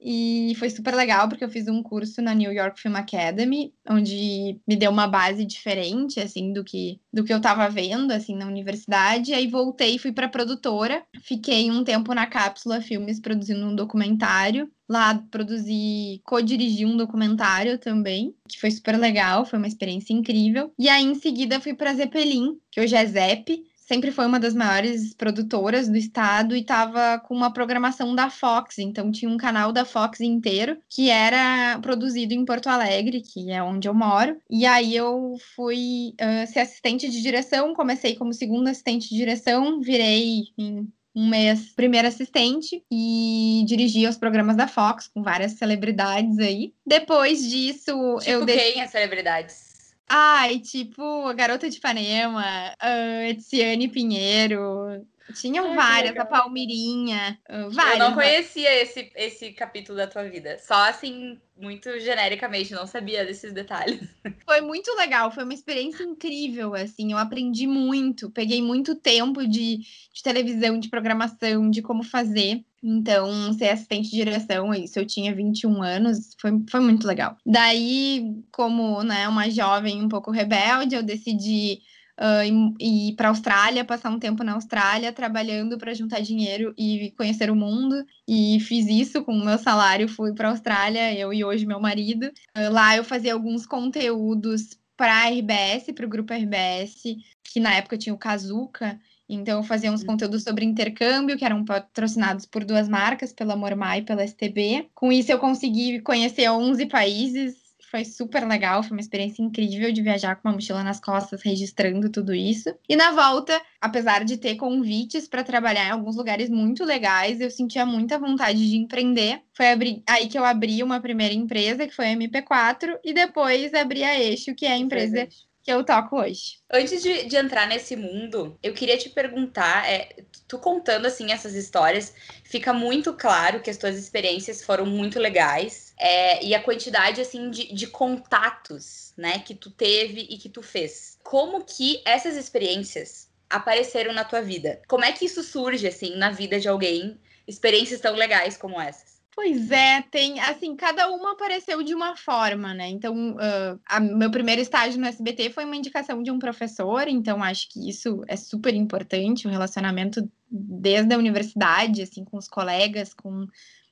E 0.00 0.54
foi 0.58 0.68
super 0.70 0.94
legal, 0.94 1.28
porque 1.28 1.44
eu 1.44 1.48
fiz 1.48 1.68
um 1.68 1.82
curso 1.82 2.20
na 2.20 2.34
New 2.34 2.52
York 2.52 2.80
Film 2.80 2.96
Academy, 2.96 3.72
onde 3.88 4.60
me 4.66 4.76
deu 4.76 4.90
uma 4.90 5.06
base 5.06 5.44
diferente, 5.44 6.20
assim, 6.20 6.52
do 6.52 6.62
que, 6.62 7.00
do 7.12 7.24
que 7.24 7.32
eu 7.32 7.38
estava 7.38 7.68
vendo, 7.68 8.10
assim, 8.12 8.36
na 8.36 8.46
universidade. 8.46 9.32
Aí 9.32 9.46
voltei 9.46 9.98
fui 9.98 10.12
para 10.12 10.28
produtora. 10.28 11.02
Fiquei 11.22 11.70
um 11.70 11.82
tempo 11.82 12.14
na 12.14 12.26
Cápsula 12.26 12.80
Filmes 12.80 13.20
produzindo 13.20 13.66
um 13.66 13.74
documentário. 13.74 14.70
Lá 14.88 15.14
produzi, 15.30 16.20
co-dirigi 16.24 16.84
um 16.84 16.96
documentário 16.96 17.76
também, 17.76 18.32
que 18.48 18.60
foi 18.60 18.70
super 18.70 18.96
legal, 18.96 19.44
foi 19.44 19.58
uma 19.58 19.66
experiência 19.66 20.12
incrível. 20.12 20.72
E 20.78 20.88
aí, 20.88 21.04
em 21.04 21.14
seguida, 21.16 21.60
fui 21.60 21.74
para 21.74 21.94
Zeppelin, 21.94 22.56
que 22.70 22.80
hoje 22.80 22.94
é 22.94 23.04
Zep, 23.04 23.64
sempre 23.86 24.10
foi 24.10 24.26
uma 24.26 24.40
das 24.40 24.54
maiores 24.54 25.14
produtoras 25.14 25.88
do 25.88 25.96
estado 25.96 26.54
e 26.54 26.60
estava 26.60 27.18
com 27.20 27.34
uma 27.34 27.52
programação 27.52 28.14
da 28.14 28.28
Fox, 28.28 28.78
então 28.78 29.10
tinha 29.10 29.30
um 29.30 29.36
canal 29.36 29.72
da 29.72 29.84
Fox 29.84 30.20
inteiro 30.20 30.78
que 30.90 31.08
era 31.08 31.78
produzido 31.80 32.34
em 32.34 32.44
Porto 32.44 32.68
Alegre, 32.68 33.22
que 33.22 33.50
é 33.50 33.62
onde 33.62 33.88
eu 33.88 33.94
moro. 33.94 34.36
E 34.50 34.66
aí 34.66 34.94
eu 34.94 35.36
fui 35.54 36.14
uh, 36.20 36.46
ser 36.52 36.60
assistente 36.60 37.08
de 37.08 37.22
direção, 37.22 37.74
comecei 37.74 38.16
como 38.16 38.32
segunda 38.32 38.70
assistente 38.70 39.08
de 39.08 39.16
direção, 39.16 39.80
virei 39.80 40.44
em 40.58 40.88
um 41.14 41.28
mês 41.28 41.72
primeiro 41.74 42.06
assistente 42.06 42.84
e 42.92 43.64
dirigi 43.66 44.06
os 44.06 44.18
programas 44.18 44.54
da 44.54 44.68
Fox 44.68 45.08
com 45.08 45.22
várias 45.22 45.52
celebridades 45.52 46.38
aí. 46.38 46.74
Depois 46.84 47.48
disso, 47.48 48.18
tipo 48.20 48.30
eu 48.30 48.44
quem 48.44 48.82
as 48.82 48.90
celebridades? 48.90 49.65
Ai, 50.08 50.60
tipo, 50.60 51.26
a 51.26 51.32
Garota 51.32 51.68
de 51.68 51.78
Ipanema, 51.78 52.44
uh, 52.82 53.22
Etiane 53.28 53.88
Pinheiro, 53.88 55.04
tinham 55.34 55.70
Ai, 55.70 55.76
várias, 55.76 56.16
a 56.16 56.24
Palmirinha, 56.24 57.38
uh, 57.50 57.70
várias. 57.70 57.98
Eu 57.98 58.08
não 58.08 58.14
conhecia 58.14 58.82
esse, 58.82 59.10
esse 59.16 59.52
capítulo 59.52 59.98
da 59.98 60.06
tua 60.06 60.22
vida, 60.24 60.58
só 60.58 60.88
assim, 60.88 61.40
muito 61.56 61.98
genericamente, 61.98 62.72
não 62.72 62.86
sabia 62.86 63.24
desses 63.24 63.52
detalhes. 63.52 64.00
Foi 64.44 64.60
muito 64.60 64.94
legal, 64.94 65.32
foi 65.32 65.42
uma 65.42 65.54
experiência 65.54 66.04
incrível, 66.04 66.74
assim, 66.74 67.10
eu 67.10 67.18
aprendi 67.18 67.66
muito, 67.66 68.30
peguei 68.30 68.62
muito 68.62 68.94
tempo 68.94 69.44
de, 69.46 69.78
de 69.78 70.22
televisão, 70.22 70.78
de 70.78 70.88
programação, 70.88 71.68
de 71.68 71.82
como 71.82 72.04
fazer. 72.04 72.64
Então, 72.88 73.52
ser 73.54 73.70
assistente 73.70 74.08
de 74.08 74.16
direção, 74.16 74.72
isso 74.72 74.96
eu 74.96 75.04
tinha 75.04 75.34
21 75.34 75.82
anos, 75.82 76.36
foi, 76.40 76.52
foi 76.70 76.78
muito 76.78 77.04
legal. 77.04 77.36
Daí, 77.44 78.40
como 78.52 79.02
né, 79.02 79.26
uma 79.26 79.50
jovem 79.50 80.00
um 80.00 80.08
pouco 80.08 80.30
rebelde, 80.30 80.94
eu 80.94 81.02
decidi 81.02 81.80
uh, 82.20 82.74
ir, 82.80 83.14
para 83.16 83.26
a 83.26 83.30
Austrália, 83.30 83.84
passar 83.84 84.10
um 84.10 84.20
tempo 84.20 84.44
na 84.44 84.52
Austrália, 84.52 85.12
trabalhando 85.12 85.76
para 85.78 85.94
juntar 85.94 86.20
dinheiro 86.20 86.72
e 86.78 87.12
conhecer 87.16 87.50
o 87.50 87.56
mundo. 87.56 88.04
E 88.28 88.60
fiz 88.60 88.86
isso 88.86 89.24
com 89.24 89.32
o 89.32 89.44
meu 89.44 89.58
salário, 89.58 90.08
fui 90.08 90.32
para 90.32 90.46
a 90.46 90.50
Austrália, 90.52 91.12
eu 91.12 91.32
e 91.32 91.44
hoje 91.44 91.66
meu 91.66 91.80
marido. 91.80 92.26
Uh, 92.56 92.70
lá 92.70 92.96
eu 92.96 93.02
fazia 93.02 93.32
alguns 93.32 93.66
conteúdos 93.66 94.78
para 94.96 95.12
a 95.12 95.28
RBS, 95.28 95.92
para 95.92 96.06
o 96.06 96.08
grupo 96.08 96.32
RBS, 96.32 97.02
que 97.44 97.60
na 97.60 97.74
época 97.74 97.98
tinha 97.98 98.14
o 98.14 98.18
Kazuca. 98.18 98.98
Então, 99.28 99.58
eu 99.58 99.62
fazia 99.64 99.90
uns 99.90 100.00
uhum. 100.00 100.08
conteúdos 100.08 100.42
sobre 100.42 100.64
intercâmbio, 100.64 101.36
que 101.36 101.44
eram 101.44 101.64
patrocinados 101.64 102.46
por 102.46 102.64
duas 102.64 102.88
marcas, 102.88 103.32
pela 103.32 103.56
Mormai 103.56 104.00
e 104.00 104.02
pela 104.02 104.24
STB. 104.24 104.88
Com 104.94 105.10
isso, 105.12 105.32
eu 105.32 105.38
consegui 105.38 106.00
conhecer 106.00 106.48
11 106.48 106.86
países. 106.86 107.66
Foi 107.90 108.04
super 108.04 108.46
legal, 108.46 108.82
foi 108.82 108.92
uma 108.92 109.00
experiência 109.00 109.42
incrível 109.42 109.92
de 109.92 110.02
viajar 110.02 110.36
com 110.36 110.48
uma 110.48 110.54
mochila 110.54 110.82
nas 110.82 111.00
costas, 111.00 111.40
registrando 111.42 112.10
tudo 112.10 112.34
isso. 112.34 112.74
E 112.88 112.96
na 112.96 113.12
volta, 113.12 113.60
apesar 113.80 114.24
de 114.24 114.36
ter 114.36 114.56
convites 114.56 115.28
para 115.28 115.44
trabalhar 115.44 115.86
em 115.86 115.90
alguns 115.92 116.16
lugares 116.16 116.50
muito 116.50 116.84
legais, 116.84 117.40
eu 117.40 117.50
sentia 117.50 117.86
muita 117.86 118.18
vontade 118.18 118.58
de 118.68 118.76
empreender. 118.76 119.40
Foi 119.54 119.66
aí 120.08 120.28
que 120.28 120.36
eu 120.36 120.44
abri 120.44 120.82
uma 120.82 121.00
primeira 121.00 121.32
empresa, 121.32 121.86
que 121.86 121.94
foi 121.94 122.06
a 122.06 122.16
MP4, 122.16 122.98
e 123.04 123.14
depois 123.14 123.72
abri 123.72 124.02
a 124.02 124.18
Eixo, 124.18 124.54
que 124.54 124.66
é 124.66 124.72
a 124.72 124.78
empresa 124.78 125.28
que 125.66 125.72
eu 125.72 125.82
toco 125.82 126.20
hoje. 126.20 126.60
Antes 126.72 127.02
de, 127.02 127.24
de 127.24 127.36
entrar 127.36 127.66
nesse 127.66 127.96
mundo, 127.96 128.56
eu 128.62 128.72
queria 128.72 128.96
te 128.96 129.10
perguntar, 129.10 129.90
é, 129.90 130.14
tu 130.46 130.60
contando 130.60 131.06
assim 131.06 131.32
essas 131.32 131.54
histórias, 131.54 132.14
fica 132.44 132.72
muito 132.72 133.12
claro 133.14 133.60
que 133.60 133.68
as 133.68 133.76
tuas 133.76 133.96
experiências 133.96 134.64
foram 134.64 134.86
muito 134.86 135.18
legais 135.18 135.92
é, 135.98 136.44
e 136.44 136.54
a 136.54 136.62
quantidade 136.62 137.20
assim 137.20 137.50
de, 137.50 137.74
de 137.74 137.88
contatos, 137.88 139.12
né, 139.16 139.40
que 139.40 139.56
tu 139.56 139.68
teve 139.68 140.20
e 140.30 140.38
que 140.38 140.48
tu 140.48 140.62
fez. 140.62 141.18
Como 141.24 141.64
que 141.64 142.00
essas 142.04 142.36
experiências 142.36 143.28
apareceram 143.50 144.12
na 144.12 144.24
tua 144.24 144.42
vida? 144.42 144.80
Como 144.86 145.04
é 145.04 145.10
que 145.10 145.24
isso 145.24 145.42
surge 145.42 145.88
assim 145.88 146.14
na 146.14 146.30
vida 146.30 146.60
de 146.60 146.68
alguém? 146.68 147.20
Experiências 147.44 148.00
tão 148.00 148.14
legais 148.14 148.56
como 148.56 148.80
essas? 148.80 149.15
Pois 149.36 149.70
é, 149.70 150.00
tem, 150.00 150.40
assim, 150.40 150.74
cada 150.74 151.10
uma 151.10 151.32
apareceu 151.32 151.82
de 151.82 151.94
uma 151.94 152.16
forma, 152.16 152.72
né? 152.72 152.88
Então, 152.88 153.32
uh, 153.32 153.78
a, 153.84 154.00
meu 154.00 154.30
primeiro 154.30 154.62
estágio 154.62 154.98
no 154.98 155.06
SBT 155.06 155.50
foi 155.50 155.66
uma 155.66 155.76
indicação 155.76 156.22
de 156.22 156.30
um 156.30 156.38
professor, 156.38 157.06
então 157.06 157.44
acho 157.44 157.68
que 157.68 157.86
isso 157.86 158.24
é 158.26 158.34
super 158.34 158.72
importante, 158.72 159.46
o 159.46 159.50
relacionamento 159.50 160.26
desde 160.50 161.14
a 161.14 161.18
universidade, 161.18 162.00
assim, 162.00 162.24
com 162.24 162.38
os 162.38 162.48
colegas, 162.48 163.12
com 163.12 163.46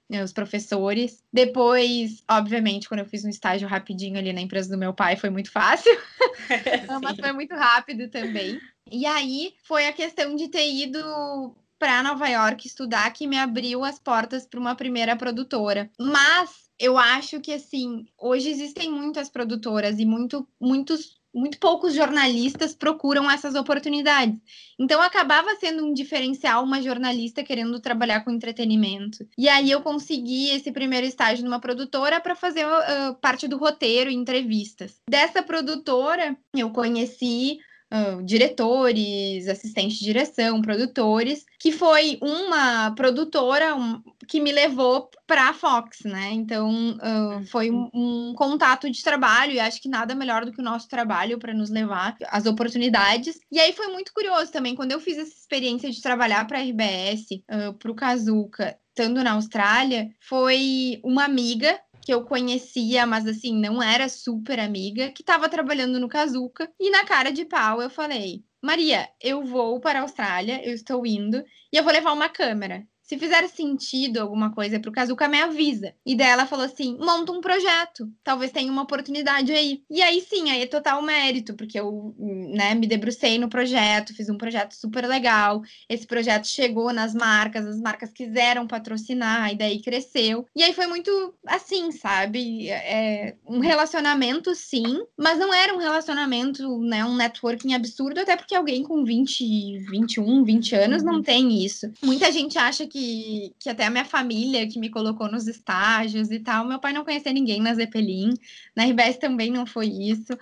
né, 0.08 0.24
os 0.24 0.32
professores. 0.32 1.22
Depois, 1.30 2.24
obviamente, 2.28 2.88
quando 2.88 3.00
eu 3.00 3.06
fiz 3.06 3.22
um 3.22 3.28
estágio 3.28 3.68
rapidinho 3.68 4.18
ali 4.18 4.32
na 4.32 4.40
empresa 4.40 4.70
do 4.70 4.78
meu 4.78 4.94
pai, 4.94 5.14
foi 5.14 5.28
muito 5.28 5.52
fácil, 5.52 5.92
mas 7.02 7.18
foi 7.18 7.32
muito 7.32 7.54
rápido 7.54 8.08
também. 8.08 8.58
E 8.90 9.04
aí 9.04 9.52
foi 9.62 9.88
a 9.88 9.92
questão 9.92 10.34
de 10.36 10.48
ter 10.48 10.72
ido 10.72 11.54
para 11.78 12.02
Nova 12.02 12.28
York 12.28 12.66
estudar 12.66 13.12
que 13.12 13.26
me 13.26 13.38
abriu 13.38 13.84
as 13.84 13.98
portas 13.98 14.46
para 14.46 14.60
uma 14.60 14.74
primeira 14.74 15.16
produtora. 15.16 15.90
Mas 15.98 16.64
eu 16.78 16.98
acho 16.98 17.40
que 17.40 17.52
assim, 17.52 18.06
hoje 18.18 18.50
existem 18.50 18.90
muitas 18.90 19.28
produtoras 19.28 19.98
e 19.98 20.04
muito, 20.04 20.46
muitos 20.60 21.18
muito 21.34 21.58
poucos 21.58 21.94
jornalistas 21.94 22.74
procuram 22.74 23.28
essas 23.28 23.56
oportunidades. 23.56 24.38
Então 24.78 25.02
acabava 25.02 25.56
sendo 25.56 25.84
um 25.84 25.92
diferencial 25.92 26.62
uma 26.62 26.80
jornalista 26.80 27.42
querendo 27.42 27.80
trabalhar 27.80 28.20
com 28.20 28.30
entretenimento. 28.30 29.26
E 29.36 29.48
aí 29.48 29.70
eu 29.70 29.82
consegui 29.82 30.50
esse 30.50 30.70
primeiro 30.70 31.06
estágio 31.06 31.44
numa 31.44 31.60
produtora 31.60 32.20
para 32.20 32.36
fazer 32.36 32.64
uh, 32.64 33.14
parte 33.20 33.48
do 33.48 33.58
roteiro 33.58 34.10
e 34.10 34.14
entrevistas. 34.14 35.00
Dessa 35.10 35.42
produtora 35.42 36.36
eu 36.54 36.70
conheci 36.70 37.58
uh, 37.94 38.22
diretores, 38.22 39.46
assistentes 39.48 39.98
de 39.98 40.04
direção, 40.04 40.60
produtores, 40.60 41.44
que 41.60 41.70
foi 41.70 42.18
uma 42.20 42.90
produtora 42.92 43.74
um, 43.76 44.02
que 44.26 44.40
me 44.40 44.50
levou 44.50 45.08
para 45.26 45.50
a 45.50 45.54
Fox, 45.54 46.00
né? 46.04 46.32
Então 46.32 46.96
uh, 46.96 47.46
foi 47.46 47.70
um, 47.70 47.88
um, 47.94 48.34
contato 48.34 48.90
de 48.90 49.02
trabalho 49.02 49.52
e 49.52 49.60
acho 49.60 49.80
que 49.80 49.88
nada 49.88 50.14
melhor 50.14 50.44
do 50.44 50.52
que 50.52 50.60
o 50.60 50.64
nosso 50.64 50.88
trabalho 50.88 51.38
para 51.38 51.54
nos 51.54 51.70
levar 51.70 52.16
às 52.28 52.46
oportunidades. 52.46 53.38
E 53.50 53.60
aí 53.60 53.72
foi 53.72 53.86
muito 53.88 54.12
curioso 54.12 54.50
também 54.50 54.74
quando 54.74 54.92
eu 54.92 55.00
fiz 55.00 55.16
essa 55.16 55.32
experiência 55.32 55.90
de 55.90 56.02
trabalhar 56.02 56.46
para 56.46 56.58
a 56.58 56.62
RBS, 56.62 57.26
uh, 57.50 57.72
para 57.78 57.90
o 57.90 57.94
Kazuca, 57.94 58.76
estando 58.88 59.22
na 59.22 59.32
Austrália, 59.32 60.08
foi 60.20 61.00
uma 61.02 61.24
amiga 61.24 61.78
que 62.04 62.12
eu 62.12 62.24
conhecia, 62.24 63.06
mas 63.06 63.26
assim, 63.26 63.58
não 63.58 63.82
era 63.82 64.08
super 64.08 64.60
amiga, 64.60 65.10
que 65.10 65.22
estava 65.22 65.48
trabalhando 65.48 65.98
no 65.98 66.08
Kazuca. 66.08 66.70
E 66.78 66.90
na 66.90 67.04
cara 67.04 67.32
de 67.32 67.44
pau 67.46 67.80
eu 67.80 67.88
falei: 67.90 68.44
Maria, 68.62 69.08
eu 69.20 69.42
vou 69.42 69.80
para 69.80 70.00
a 70.00 70.02
Austrália, 70.02 70.60
eu 70.66 70.74
estou 70.74 71.06
indo, 71.06 71.42
e 71.72 71.76
eu 71.76 71.82
vou 71.82 71.92
levar 71.92 72.12
uma 72.12 72.28
câmera 72.28 72.86
se 73.04 73.18
fizer 73.18 73.46
sentido 73.48 74.18
alguma 74.18 74.50
coisa 74.50 74.80
pro 74.80 74.90
Kazuka, 74.90 75.28
me 75.28 75.38
avisa. 75.40 75.94
E 76.06 76.16
daí 76.16 76.28
ela 76.28 76.46
falou 76.46 76.64
assim: 76.64 76.96
monta 76.98 77.32
um 77.32 77.40
projeto, 77.40 78.10
talvez 78.24 78.50
tenha 78.50 78.72
uma 78.72 78.82
oportunidade 78.82 79.52
aí. 79.52 79.82
E 79.90 80.02
aí 80.02 80.22
sim, 80.22 80.50
aí 80.50 80.62
é 80.62 80.66
total 80.66 81.02
mérito, 81.02 81.54
porque 81.54 81.78
eu 81.78 82.14
né, 82.18 82.74
me 82.74 82.86
debrucei 82.86 83.38
no 83.38 83.48
projeto, 83.48 84.14
fiz 84.14 84.30
um 84.30 84.38
projeto 84.38 84.72
super 84.72 85.06
legal. 85.06 85.62
Esse 85.86 86.06
projeto 86.06 86.46
chegou 86.46 86.92
nas 86.94 87.14
marcas, 87.14 87.66
as 87.66 87.78
marcas 87.78 88.10
quiseram 88.10 88.66
patrocinar, 88.66 89.52
e 89.52 89.56
daí 89.56 89.82
cresceu. 89.82 90.46
E 90.56 90.62
aí 90.62 90.72
foi 90.72 90.86
muito 90.86 91.34
assim, 91.46 91.92
sabe? 91.92 92.70
É, 92.70 93.36
um 93.46 93.58
relacionamento, 93.60 94.54
sim, 94.54 95.04
mas 95.14 95.38
não 95.38 95.52
era 95.52 95.74
um 95.74 95.78
relacionamento, 95.78 96.78
né? 96.78 97.04
Um 97.04 97.16
networking 97.16 97.74
absurdo, 97.74 98.20
até 98.20 98.34
porque 98.34 98.54
alguém 98.54 98.82
com 98.82 99.04
20, 99.04 99.78
21, 99.90 100.42
20 100.42 100.74
anos 100.74 101.02
não 101.02 101.16
uhum. 101.16 101.22
tem 101.22 101.62
isso. 101.62 101.92
Muita 102.02 102.32
gente 102.32 102.56
acha 102.56 102.86
que 102.86 102.93
que, 102.94 103.52
que 103.58 103.68
até 103.68 103.86
a 103.86 103.90
minha 103.90 104.04
família 104.04 104.68
que 104.68 104.78
me 104.78 104.88
colocou 104.88 105.28
nos 105.28 105.48
estágios 105.48 106.30
e 106.30 106.38
tal, 106.38 106.64
meu 106.64 106.78
pai 106.78 106.92
não 106.92 107.04
conhecia 107.04 107.32
ninguém 107.32 107.60
na 107.60 107.74
Zeppelin, 107.74 108.32
na 108.76 108.84
RBS 108.84 109.16
também 109.16 109.50
não 109.50 109.66
foi 109.66 109.88
isso. 109.88 110.38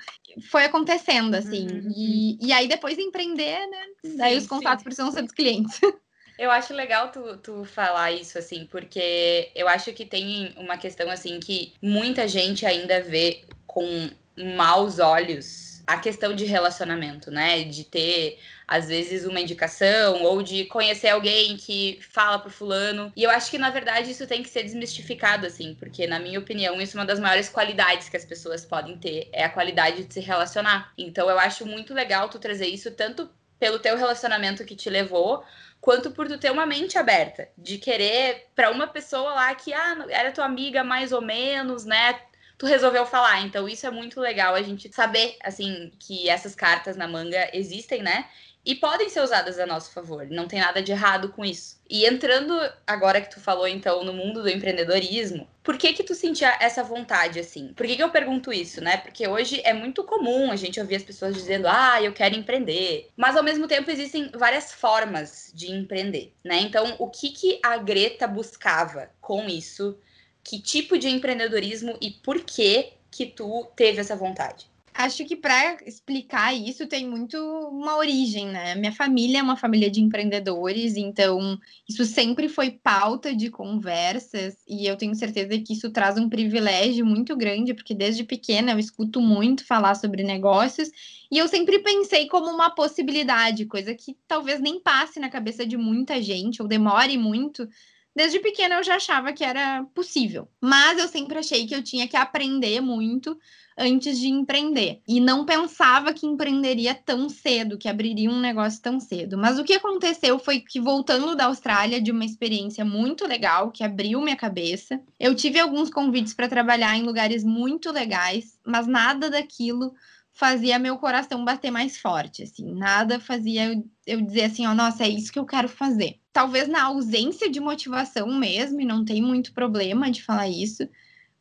Foi 0.50 0.66
acontecendo, 0.66 1.34
assim. 1.34 1.66
Uhum. 1.66 1.90
E, 1.96 2.46
e 2.46 2.52
aí 2.52 2.68
depois 2.68 2.98
empreender, 2.98 3.66
né? 3.68 3.84
Sim, 4.04 4.16
Daí 4.18 4.36
os 4.36 4.46
contatos 4.46 4.80
sim. 4.80 4.84
precisam 4.84 5.10
ser 5.10 5.22
dos 5.22 5.32
clientes. 5.32 5.80
Eu 6.38 6.50
acho 6.50 6.74
legal 6.74 7.10
tu, 7.10 7.36
tu 7.38 7.64
falar 7.64 8.10
isso, 8.10 8.36
assim, 8.36 8.66
porque 8.68 9.52
eu 9.54 9.68
acho 9.68 9.92
que 9.92 10.04
tem 10.04 10.52
uma 10.56 10.76
questão, 10.78 11.08
assim, 11.10 11.38
que 11.38 11.74
muita 11.80 12.26
gente 12.26 12.66
ainda 12.66 13.00
vê 13.00 13.44
com 13.66 14.10
maus 14.56 14.98
olhos 14.98 15.71
a 15.86 15.96
questão 15.98 16.34
de 16.34 16.44
relacionamento, 16.44 17.30
né? 17.30 17.64
De 17.64 17.84
ter 17.84 18.38
às 18.66 18.88
vezes 18.88 19.26
uma 19.26 19.40
indicação 19.40 20.22
ou 20.22 20.42
de 20.42 20.64
conhecer 20.66 21.08
alguém 21.08 21.56
que 21.56 21.98
fala 22.10 22.38
pro 22.38 22.50
fulano. 22.50 23.12
E 23.14 23.22
eu 23.22 23.30
acho 23.30 23.50
que 23.50 23.58
na 23.58 23.70
verdade 23.70 24.10
isso 24.10 24.26
tem 24.26 24.42
que 24.42 24.48
ser 24.48 24.62
desmistificado 24.62 25.46
assim, 25.46 25.74
porque 25.74 26.06
na 26.06 26.18
minha 26.18 26.38
opinião 26.38 26.80
isso 26.80 26.96
é 26.96 27.00
uma 27.00 27.06
das 27.06 27.20
maiores 27.20 27.48
qualidades 27.48 28.08
que 28.08 28.16
as 28.16 28.24
pessoas 28.24 28.64
podem 28.64 28.96
ter, 28.96 29.28
é 29.32 29.44
a 29.44 29.50
qualidade 29.50 30.04
de 30.04 30.14
se 30.14 30.20
relacionar. 30.20 30.92
Então 30.96 31.28
eu 31.28 31.38
acho 31.38 31.66
muito 31.66 31.92
legal 31.92 32.28
tu 32.28 32.38
trazer 32.38 32.66
isso 32.66 32.90
tanto 32.92 33.28
pelo 33.58 33.78
teu 33.78 33.96
relacionamento 33.96 34.64
que 34.64 34.74
te 34.74 34.90
levou, 34.90 35.44
quanto 35.80 36.10
por 36.10 36.26
tu 36.26 36.36
ter 36.36 36.50
uma 36.50 36.66
mente 36.66 36.98
aberta, 36.98 37.48
de 37.56 37.78
querer 37.78 38.48
para 38.56 38.70
uma 38.70 38.88
pessoa 38.88 39.34
lá 39.34 39.54
que 39.54 39.72
ah, 39.72 40.04
era 40.08 40.32
tua 40.32 40.44
amiga 40.44 40.82
mais 40.82 41.12
ou 41.12 41.20
menos, 41.20 41.84
né? 41.84 42.18
Tu 42.62 42.66
resolveu 42.66 43.04
falar. 43.04 43.40
Então 43.44 43.68
isso 43.68 43.84
é 43.84 43.90
muito 43.90 44.20
legal 44.20 44.54
a 44.54 44.62
gente 44.62 44.88
saber 44.94 45.36
assim 45.42 45.90
que 45.98 46.28
essas 46.28 46.54
cartas 46.54 46.96
na 46.96 47.08
manga 47.08 47.50
existem, 47.52 48.04
né? 48.04 48.26
e 48.64 48.76
podem 48.76 49.08
ser 49.08 49.20
usadas 49.20 49.58
a 49.58 49.66
nosso 49.66 49.90
favor. 49.90 50.24
Não 50.30 50.46
tem 50.46 50.60
nada 50.60 50.80
de 50.80 50.92
errado 50.92 51.30
com 51.30 51.44
isso. 51.44 51.80
E 51.90 52.06
entrando 52.06 52.56
agora 52.86 53.20
que 53.20 53.28
tu 53.28 53.40
falou 53.40 53.66
então 53.66 54.04
no 54.04 54.12
mundo 54.12 54.40
do 54.40 54.48
empreendedorismo, 54.48 55.48
por 55.64 55.76
que 55.76 55.92
que 55.92 56.04
tu 56.04 56.14
sentia 56.14 56.56
essa 56.60 56.84
vontade 56.84 57.40
assim? 57.40 57.72
Por 57.74 57.84
que 57.84 57.96
que 57.96 58.02
eu 58.02 58.10
pergunto 58.10 58.52
isso, 58.52 58.80
né? 58.80 58.98
Porque 58.98 59.26
hoje 59.26 59.60
é 59.64 59.74
muito 59.74 60.04
comum 60.04 60.52
a 60.52 60.54
gente 60.56 60.78
ouvir 60.78 60.94
as 60.94 61.02
pessoas 61.02 61.34
dizendo: 61.34 61.66
"Ah, 61.66 62.00
eu 62.00 62.12
quero 62.12 62.36
empreender". 62.36 63.10
Mas 63.16 63.36
ao 63.36 63.42
mesmo 63.42 63.66
tempo 63.66 63.90
existem 63.90 64.30
várias 64.32 64.72
formas 64.72 65.50
de 65.52 65.72
empreender, 65.72 66.32
né? 66.44 66.60
Então, 66.60 66.94
o 67.00 67.10
que 67.10 67.30
que 67.30 67.58
a 67.64 67.76
Greta 67.78 68.28
buscava 68.28 69.10
com 69.20 69.48
isso? 69.48 69.98
Que 70.44 70.60
tipo 70.60 70.98
de 70.98 71.08
empreendedorismo 71.08 71.96
e 72.00 72.10
por 72.10 72.40
que 72.40 72.92
que 73.10 73.26
tu 73.26 73.66
teve 73.76 74.00
essa 74.00 74.16
vontade? 74.16 74.72
Acho 74.94 75.24
que 75.24 75.34
para 75.34 75.78
explicar 75.86 76.54
isso 76.54 76.86
tem 76.86 77.08
muito 77.08 77.38
uma 77.38 77.96
origem, 77.96 78.46
né? 78.46 78.74
Minha 78.74 78.92
família 78.92 79.38
é 79.38 79.42
uma 79.42 79.56
família 79.56 79.90
de 79.90 80.02
empreendedores, 80.02 80.96
então 80.96 81.58
isso 81.88 82.04
sempre 82.04 82.46
foi 82.46 82.72
pauta 82.72 83.34
de 83.34 83.48
conversas 83.48 84.56
e 84.68 84.86
eu 84.86 84.94
tenho 84.94 85.14
certeza 85.14 85.58
que 85.58 85.72
isso 85.72 85.90
traz 85.90 86.18
um 86.18 86.28
privilégio 86.28 87.06
muito 87.06 87.34
grande, 87.34 87.72
porque 87.72 87.94
desde 87.94 88.22
pequena 88.22 88.72
eu 88.72 88.78
escuto 88.78 89.18
muito 89.18 89.64
falar 89.64 89.94
sobre 89.94 90.22
negócios 90.22 90.90
e 91.30 91.38
eu 91.38 91.48
sempre 91.48 91.78
pensei 91.78 92.28
como 92.28 92.50
uma 92.50 92.68
possibilidade, 92.68 93.64
coisa 93.64 93.94
que 93.94 94.14
talvez 94.28 94.60
nem 94.60 94.78
passe 94.78 95.18
na 95.18 95.30
cabeça 95.30 95.64
de 95.64 95.78
muita 95.78 96.20
gente 96.20 96.60
ou 96.60 96.68
demore 96.68 97.16
muito. 97.16 97.66
Desde 98.14 98.38
pequena 98.40 98.76
eu 98.76 98.82
já 98.82 98.96
achava 98.96 99.32
que 99.32 99.42
era 99.42 99.84
possível, 99.94 100.46
mas 100.60 100.98
eu 100.98 101.08
sempre 101.08 101.38
achei 101.38 101.66
que 101.66 101.74
eu 101.74 101.82
tinha 101.82 102.06
que 102.06 102.16
aprender 102.16 102.80
muito 102.80 103.38
antes 103.76 104.18
de 104.18 104.28
empreender. 104.28 105.00
E 105.08 105.20
não 105.20 105.44
pensava 105.44 106.12
que 106.12 106.26
empreenderia 106.26 106.94
tão 106.94 107.28
cedo, 107.28 107.78
que 107.78 107.88
abriria 107.88 108.30
um 108.30 108.40
negócio 108.40 108.80
tão 108.82 109.00
cedo. 109.00 109.38
Mas 109.38 109.58
o 109.58 109.64
que 109.64 109.74
aconteceu 109.74 110.38
foi 110.38 110.60
que, 110.60 110.80
voltando 110.80 111.34
da 111.34 111.46
Austrália, 111.46 112.00
de 112.00 112.10
uma 112.10 112.24
experiência 112.24 112.84
muito 112.84 113.26
legal, 113.26 113.70
que 113.70 113.82
abriu 113.82 114.20
minha 114.20 114.36
cabeça, 114.36 115.00
eu 115.18 115.34
tive 115.34 115.58
alguns 115.58 115.90
convites 115.90 116.34
para 116.34 116.48
trabalhar 116.48 116.96
em 116.96 117.02
lugares 117.02 117.42
muito 117.42 117.90
legais, 117.90 118.58
mas 118.64 118.86
nada 118.86 119.30
daquilo 119.30 119.94
fazia 120.32 120.78
meu 120.78 120.96
coração 120.96 121.44
bater 121.44 121.70
mais 121.70 121.98
forte, 121.98 122.42
assim, 122.42 122.72
nada 122.72 123.20
fazia 123.20 123.72
eu, 123.72 123.84
eu 124.06 124.20
dizer 124.22 124.44
assim, 124.44 124.66
ó, 124.66 124.74
nossa, 124.74 125.04
é 125.04 125.08
isso 125.08 125.32
que 125.32 125.38
eu 125.38 125.44
quero 125.44 125.68
fazer. 125.68 126.18
Talvez 126.32 126.68
na 126.68 126.84
ausência 126.84 127.50
de 127.50 127.60
motivação 127.60 128.26
mesmo, 128.38 128.80
e 128.80 128.84
não 128.84 129.04
tem 129.04 129.20
muito 129.20 129.52
problema 129.52 130.10
de 130.10 130.22
falar 130.22 130.48
isso, 130.48 130.88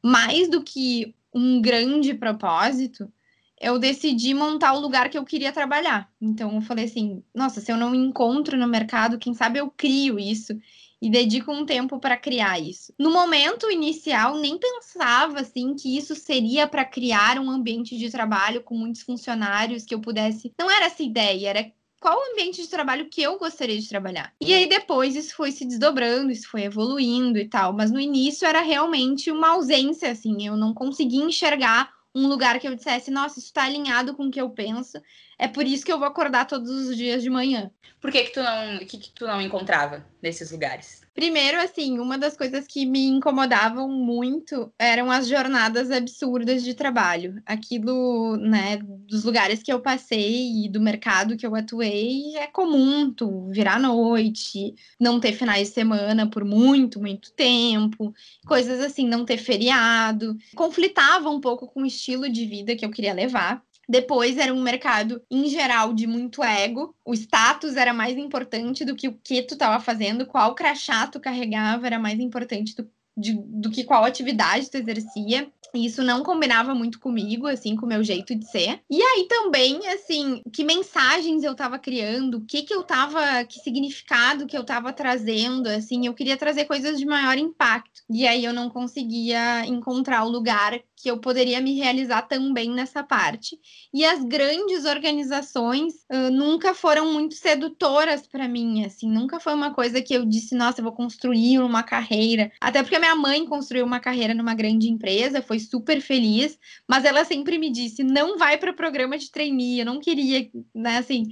mais 0.03 0.49
do 0.49 0.61
que 0.61 1.15
um 1.33 1.61
grande 1.61 2.13
propósito, 2.13 3.11
eu 3.59 3.79
decidi 3.79 4.33
montar 4.33 4.73
o 4.73 4.79
lugar 4.79 5.09
que 5.09 5.17
eu 5.17 5.23
queria 5.23 5.53
trabalhar. 5.53 6.11
Então 6.19 6.55
eu 6.55 6.61
falei 6.61 6.85
assim, 6.85 7.23
nossa, 7.33 7.61
se 7.61 7.71
eu 7.71 7.77
não 7.77 7.95
encontro 7.95 8.57
no 8.57 8.67
mercado, 8.67 9.19
quem 9.19 9.33
sabe 9.33 9.59
eu 9.59 9.69
crio 9.69 10.19
isso 10.19 10.53
e 11.01 11.09
dedico 11.09 11.51
um 11.51 11.65
tempo 11.65 11.99
para 11.99 12.15
criar 12.15 12.59
isso. 12.59 12.93
No 12.99 13.11
momento 13.11 13.71
inicial, 13.71 14.37
nem 14.37 14.57
pensava 14.57 15.39
assim 15.39 15.73
que 15.73 15.97
isso 15.97 16.15
seria 16.15 16.67
para 16.67 16.85
criar 16.85 17.39
um 17.39 17.49
ambiente 17.49 17.97
de 17.97 18.11
trabalho 18.11 18.61
com 18.61 18.75
muitos 18.75 19.01
funcionários 19.01 19.83
que 19.83 19.95
eu 19.95 19.99
pudesse. 19.99 20.53
Não 20.59 20.69
era 20.69 20.85
essa 20.85 21.01
ideia, 21.01 21.49
era 21.49 21.71
qual 21.99 22.17
o 22.17 22.31
ambiente 22.33 22.61
de 22.61 22.67
trabalho 22.67 23.09
que 23.09 23.21
eu 23.21 23.37
gostaria 23.37 23.79
de 23.79 23.87
trabalhar. 23.87 24.33
E 24.41 24.53
aí 24.53 24.67
depois 24.67 25.15
isso 25.15 25.35
foi 25.35 25.51
se 25.51 25.65
desdobrando, 25.65 26.31
isso 26.31 26.49
foi 26.49 26.63
evoluindo 26.63 27.37
e 27.37 27.47
tal, 27.47 27.73
mas 27.73 27.91
no 27.91 27.99
início 27.99 28.47
era 28.47 28.61
realmente 28.61 29.29
uma 29.31 29.49
ausência 29.49 30.09
assim, 30.11 30.45
eu 30.45 30.57
não 30.57 30.73
conseguia 30.73 31.23
enxergar 31.23 31.91
um 32.13 32.27
lugar 32.27 32.59
que 32.59 32.67
eu 32.67 32.75
dissesse, 32.75 33.09
nossa, 33.09 33.39
isso 33.39 33.47
está 33.47 33.63
alinhado 33.63 34.15
com 34.15 34.27
o 34.27 34.31
que 34.31 34.41
eu 34.41 34.49
penso. 34.49 35.01
É 35.37 35.47
por 35.47 35.65
isso 35.65 35.85
que 35.85 35.91
eu 35.91 35.97
vou 35.97 36.07
acordar 36.07 36.45
todos 36.45 36.69
os 36.69 36.95
dias 36.95 37.23
de 37.23 37.29
manhã. 37.29 37.71
Por 37.99 38.11
que 38.11 38.23
que 38.23 38.33
tu 38.33 38.43
não, 38.43 38.79
que, 38.79 38.97
que 38.97 39.11
tu 39.11 39.25
não 39.25 39.41
encontrava 39.41 40.05
nesses 40.21 40.51
lugares? 40.51 41.00
Primeiro, 41.13 41.59
assim, 41.59 41.99
uma 41.99 42.17
das 42.17 42.37
coisas 42.37 42.65
que 42.65 42.85
me 42.85 43.05
incomodavam 43.05 43.89
muito 43.89 44.73
eram 44.79 45.11
as 45.11 45.27
jornadas 45.27 45.91
absurdas 45.91 46.63
de 46.63 46.73
trabalho. 46.73 47.41
Aquilo, 47.45 48.37
né, 48.37 48.77
dos 48.77 49.25
lugares 49.25 49.61
que 49.61 49.71
eu 49.71 49.81
passei 49.81 50.65
e 50.65 50.69
do 50.69 50.79
mercado 50.79 51.35
que 51.35 51.45
eu 51.45 51.53
atuei, 51.53 52.37
é 52.37 52.47
comum 52.47 53.13
tu 53.13 53.49
virar 53.49 53.77
noite, 53.77 54.73
não 54.97 55.19
ter 55.19 55.33
finais 55.33 55.67
de 55.67 55.73
semana 55.73 56.29
por 56.29 56.45
muito, 56.45 57.01
muito 57.01 57.33
tempo, 57.33 58.13
coisas 58.47 58.79
assim, 58.79 59.05
não 59.05 59.25
ter 59.25 59.37
feriado. 59.37 60.37
Conflitava 60.55 61.29
um 61.29 61.41
pouco 61.41 61.67
com 61.67 61.81
o 61.81 61.85
estilo 61.85 62.29
de 62.29 62.45
vida 62.45 62.75
que 62.75 62.85
eu 62.85 62.91
queria 62.91 63.13
levar. 63.13 63.61
Depois 63.91 64.37
era 64.37 64.53
um 64.53 64.61
mercado, 64.61 65.21
em 65.29 65.49
geral, 65.49 65.93
de 65.93 66.07
muito 66.07 66.41
ego. 66.41 66.95
O 67.03 67.13
status 67.13 67.75
era 67.75 67.93
mais 67.93 68.17
importante 68.17 68.85
do 68.85 68.95
que 68.95 69.09
o 69.09 69.19
que 69.21 69.43
tu 69.43 69.53
estava 69.53 69.83
fazendo, 69.83 70.25
qual 70.25 70.55
crachá 70.55 71.07
tu 71.07 71.19
carregava 71.19 71.87
era 71.87 71.99
mais 71.99 72.17
importante 72.17 72.73
do, 72.73 72.89
de, 73.17 73.33
do 73.33 73.69
que 73.69 73.83
qual 73.83 74.03
atividade 74.03 74.69
tu 74.69 74.77
exercia. 74.77 75.51
E 75.73 75.85
isso 75.85 76.03
não 76.03 76.21
combinava 76.21 76.75
muito 76.75 76.99
comigo, 76.99 77.47
assim, 77.47 77.75
com 77.75 77.85
o 77.85 77.89
meu 77.89 78.03
jeito 78.03 78.35
de 78.35 78.45
ser. 78.45 78.81
E 78.89 79.01
aí 79.01 79.25
também, 79.29 79.87
assim, 79.87 80.41
que 80.51 80.65
mensagens 80.65 81.43
eu 81.43 81.55
tava 81.55 81.79
criando, 81.79 82.39
o 82.39 82.45
que 82.45 82.63
que 82.63 82.73
eu 82.73 82.83
tava, 82.83 83.45
que 83.45 83.59
significado 83.59 84.45
que 84.45 84.57
eu 84.57 84.65
tava 84.65 84.91
trazendo, 84.91 85.67
assim, 85.67 86.05
eu 86.05 86.13
queria 86.13 86.35
trazer 86.35 86.65
coisas 86.65 86.99
de 86.99 87.05
maior 87.05 87.37
impacto. 87.37 88.01
E 88.09 88.27
aí 88.27 88.43
eu 88.43 88.53
não 88.53 88.69
conseguia 88.69 89.65
encontrar 89.65 90.25
o 90.25 90.29
lugar 90.29 90.77
que 91.01 91.09
eu 91.09 91.17
poderia 91.17 91.59
me 91.59 91.73
realizar 91.73 92.23
também 92.23 92.69
nessa 92.69 93.03
parte. 93.03 93.57
E 93.93 94.05
as 94.05 94.23
grandes 94.23 94.85
organizações 94.85 95.93
uh, 96.11 96.29
nunca 96.31 96.75
foram 96.75 97.11
muito 97.11 97.35
sedutoras 97.35 98.27
para 98.27 98.47
mim, 98.47 98.85
assim, 98.85 99.09
nunca 99.09 99.39
foi 99.39 99.53
uma 99.53 99.73
coisa 99.73 100.01
que 100.01 100.13
eu 100.13 100.25
disse, 100.25 100.53
nossa, 100.53 100.79
eu 100.79 100.83
vou 100.83 100.93
construir 100.93 101.59
uma 101.59 101.81
carreira. 101.81 102.51
Até 102.61 102.83
porque 102.83 102.99
minha 103.01 103.15
mãe 103.15 103.45
construiu 103.45 103.85
uma 103.85 103.99
carreira 103.99 104.33
numa 104.33 104.53
grande 104.53 104.87
empresa, 104.89 105.41
foi 105.41 105.59
super 105.59 105.99
feliz, 105.99 106.57
mas 106.87 107.03
ela 107.03 107.25
sempre 107.25 107.57
me 107.57 107.69
disse, 107.69 108.03
não 108.03 108.37
vai 108.37 108.57
para 108.57 108.71
programa 108.71 109.17
de 109.17 109.29
trainee, 109.29 109.79
eu 109.79 109.85
não 109.85 109.99
queria, 109.99 110.49
né, 110.73 110.97
assim, 110.99 111.25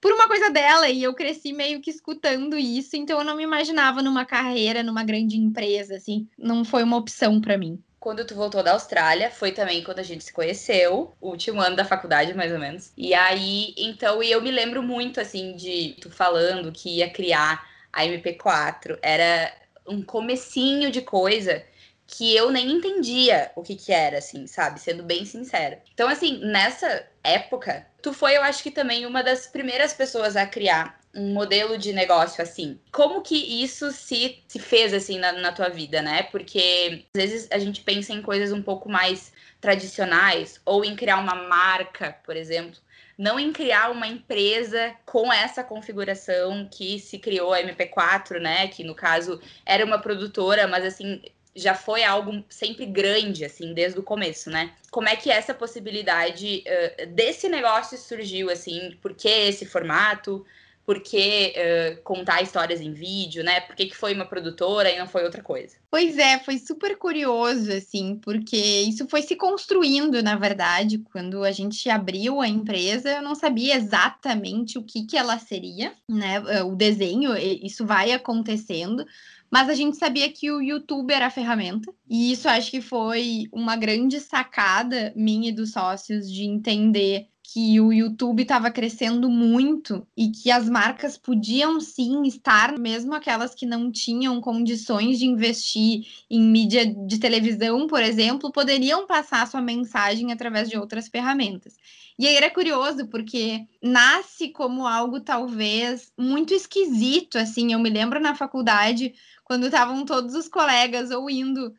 por 0.00 0.12
uma 0.12 0.26
coisa 0.26 0.50
dela, 0.50 0.88
e 0.88 1.02
eu 1.02 1.14
cresci 1.14 1.52
meio 1.52 1.80
que 1.80 1.90
escutando 1.90 2.58
isso, 2.58 2.96
então 2.96 3.20
eu 3.20 3.24
não 3.24 3.36
me 3.36 3.44
imaginava 3.44 4.02
numa 4.02 4.26
carreira, 4.26 4.82
numa 4.82 5.04
grande 5.04 5.36
empresa, 5.36 5.96
assim, 5.96 6.28
não 6.36 6.64
foi 6.64 6.82
uma 6.82 6.98
opção 6.98 7.40
para 7.40 7.56
mim 7.56 7.82
quando 8.02 8.24
tu 8.24 8.34
voltou 8.34 8.64
da 8.64 8.72
Austrália, 8.72 9.30
foi 9.30 9.52
também 9.52 9.84
quando 9.84 10.00
a 10.00 10.02
gente 10.02 10.24
se 10.24 10.32
conheceu, 10.32 11.14
último 11.20 11.60
ano 11.60 11.76
da 11.76 11.84
faculdade, 11.84 12.34
mais 12.34 12.52
ou 12.52 12.58
menos. 12.58 12.92
E 12.96 13.14
aí, 13.14 13.72
então, 13.78 14.20
e 14.20 14.28
eu 14.28 14.42
me 14.42 14.50
lembro 14.50 14.82
muito, 14.82 15.20
assim, 15.20 15.54
de 15.54 15.94
tu 16.00 16.10
falando 16.10 16.72
que 16.72 16.96
ia 16.96 17.08
criar 17.08 17.64
a 17.92 18.04
MP4. 18.04 18.98
Era 19.00 19.52
um 19.86 20.02
comecinho 20.02 20.90
de 20.90 21.02
coisa 21.02 21.64
que 22.06 22.34
eu 22.36 22.50
nem 22.50 22.70
entendia 22.72 23.50
o 23.56 23.62
que 23.62 23.74
que 23.74 23.92
era, 23.92 24.18
assim, 24.18 24.46
sabe? 24.46 24.80
Sendo 24.80 25.02
bem 25.02 25.24
sincera. 25.24 25.82
Então, 25.94 26.08
assim, 26.08 26.38
nessa 26.44 27.06
época, 27.24 27.86
tu 28.02 28.12
foi, 28.12 28.36
eu 28.36 28.42
acho 28.42 28.62
que 28.62 28.70
também 28.70 29.06
uma 29.06 29.22
das 29.22 29.46
primeiras 29.46 29.94
pessoas 29.94 30.36
a 30.36 30.44
criar 30.46 31.00
um 31.14 31.32
modelo 31.32 31.76
de 31.76 31.92
negócio 31.92 32.42
assim. 32.42 32.78
Como 32.90 33.22
que 33.22 33.62
isso 33.62 33.90
se, 33.92 34.42
se 34.48 34.58
fez 34.58 34.94
assim 34.94 35.18
na, 35.18 35.32
na 35.32 35.52
tua 35.52 35.68
vida, 35.68 36.00
né? 36.00 36.22
Porque 36.24 37.04
às 37.14 37.22
vezes 37.22 37.48
a 37.50 37.58
gente 37.58 37.82
pensa 37.82 38.12
em 38.12 38.22
coisas 38.22 38.52
um 38.52 38.62
pouco 38.62 38.88
mais 38.88 39.32
tradicionais 39.60 40.60
ou 40.64 40.84
em 40.84 40.96
criar 40.96 41.18
uma 41.18 41.34
marca, 41.34 42.16
por 42.24 42.36
exemplo, 42.36 42.78
não 43.18 43.38
em 43.38 43.52
criar 43.52 43.90
uma 43.90 44.06
empresa 44.06 44.94
com 45.04 45.32
essa 45.32 45.62
configuração 45.62 46.68
que 46.70 46.98
se 46.98 47.18
criou 47.18 47.52
a 47.52 47.60
MP4, 47.62 48.40
né? 48.40 48.68
Que 48.68 48.84
no 48.84 48.94
caso 48.94 49.40
era 49.64 49.84
uma 49.84 49.98
produtora, 49.98 50.66
mas 50.66 50.84
assim 50.84 51.22
já 51.54 51.74
foi 51.74 52.02
algo 52.02 52.42
sempre 52.48 52.86
grande, 52.86 53.44
assim, 53.44 53.74
desde 53.74 53.98
o 53.98 54.02
começo, 54.02 54.48
né? 54.50 54.72
Como 54.90 55.08
é 55.08 55.16
que 55.16 55.30
essa 55.30 55.52
possibilidade 55.52 56.64
uh, 56.66 57.06
desse 57.08 57.48
negócio 57.48 57.98
surgiu, 57.98 58.50
assim? 58.50 58.96
Por 59.02 59.14
que 59.14 59.28
esse 59.28 59.66
formato? 59.66 60.46
Por 60.84 61.00
que 61.00 61.54
uh, 61.56 62.02
contar 62.02 62.42
histórias 62.42 62.80
em 62.80 62.92
vídeo, 62.92 63.44
né? 63.44 63.60
Por 63.60 63.76
que, 63.76 63.86
que 63.86 63.96
foi 63.96 64.14
uma 64.14 64.24
produtora 64.24 64.90
e 64.90 64.98
não 64.98 65.06
foi 65.06 65.24
outra 65.24 65.42
coisa? 65.42 65.76
Pois 65.90 66.18
é, 66.18 66.38
foi 66.40 66.58
super 66.58 66.96
curioso, 66.96 67.72
assim, 67.72 68.18
porque 68.22 68.56
isso 68.56 69.06
foi 69.08 69.22
se 69.22 69.36
construindo, 69.36 70.22
na 70.22 70.36
verdade. 70.36 70.98
Quando 70.98 71.44
a 71.44 71.52
gente 71.52 71.88
abriu 71.88 72.40
a 72.40 72.48
empresa, 72.48 73.10
eu 73.10 73.22
não 73.22 73.34
sabia 73.34 73.76
exatamente 73.76 74.76
o 74.76 74.82
que, 74.82 75.06
que 75.06 75.16
ela 75.16 75.38
seria, 75.38 75.92
né? 76.08 76.42
Eh, 76.48 76.62
o 76.64 76.74
desenho, 76.74 77.36
isso 77.36 77.86
vai 77.86 78.12
acontecendo. 78.12 79.04
Mas 79.52 79.68
a 79.68 79.74
gente 79.74 79.98
sabia 79.98 80.32
que 80.32 80.50
o 80.50 80.62
YouTube 80.62 81.12
era 81.12 81.26
a 81.26 81.30
ferramenta. 81.30 81.92
E 82.08 82.32
isso 82.32 82.48
acho 82.48 82.70
que 82.70 82.80
foi 82.80 83.44
uma 83.52 83.76
grande 83.76 84.18
sacada 84.18 85.12
minha 85.14 85.50
e 85.50 85.52
dos 85.52 85.72
sócios 85.72 86.32
de 86.32 86.44
entender 86.44 87.28
que 87.52 87.78
o 87.82 87.92
YouTube 87.92 88.42
estava 88.42 88.70
crescendo 88.70 89.28
muito 89.28 90.06
e 90.16 90.30
que 90.30 90.50
as 90.50 90.70
marcas 90.70 91.18
podiam 91.18 91.78
sim 91.80 92.22
estar, 92.22 92.78
mesmo 92.78 93.14
aquelas 93.14 93.54
que 93.54 93.66
não 93.66 93.92
tinham 93.92 94.40
condições 94.40 95.18
de 95.18 95.26
investir 95.26 96.06
em 96.30 96.40
mídia 96.40 96.86
de 96.86 97.18
televisão, 97.18 97.86
por 97.86 98.02
exemplo, 98.02 98.50
poderiam 98.50 99.06
passar 99.06 99.46
sua 99.46 99.60
mensagem 99.60 100.32
através 100.32 100.70
de 100.70 100.78
outras 100.78 101.08
ferramentas. 101.08 101.76
E 102.18 102.26
aí 102.26 102.36
era 102.36 102.50
curioso, 102.50 103.06
porque 103.08 103.66
nasce 103.82 104.48
como 104.48 104.86
algo 104.86 105.20
talvez 105.20 106.10
muito 106.16 106.54
esquisito, 106.54 107.36
assim. 107.36 107.72
Eu 107.74 107.78
me 107.78 107.90
lembro 107.90 108.18
na 108.18 108.34
faculdade, 108.34 109.12
quando 109.44 109.66
estavam 109.66 110.06
todos 110.06 110.34
os 110.34 110.48
colegas 110.48 111.10
ou 111.10 111.28
indo 111.28 111.74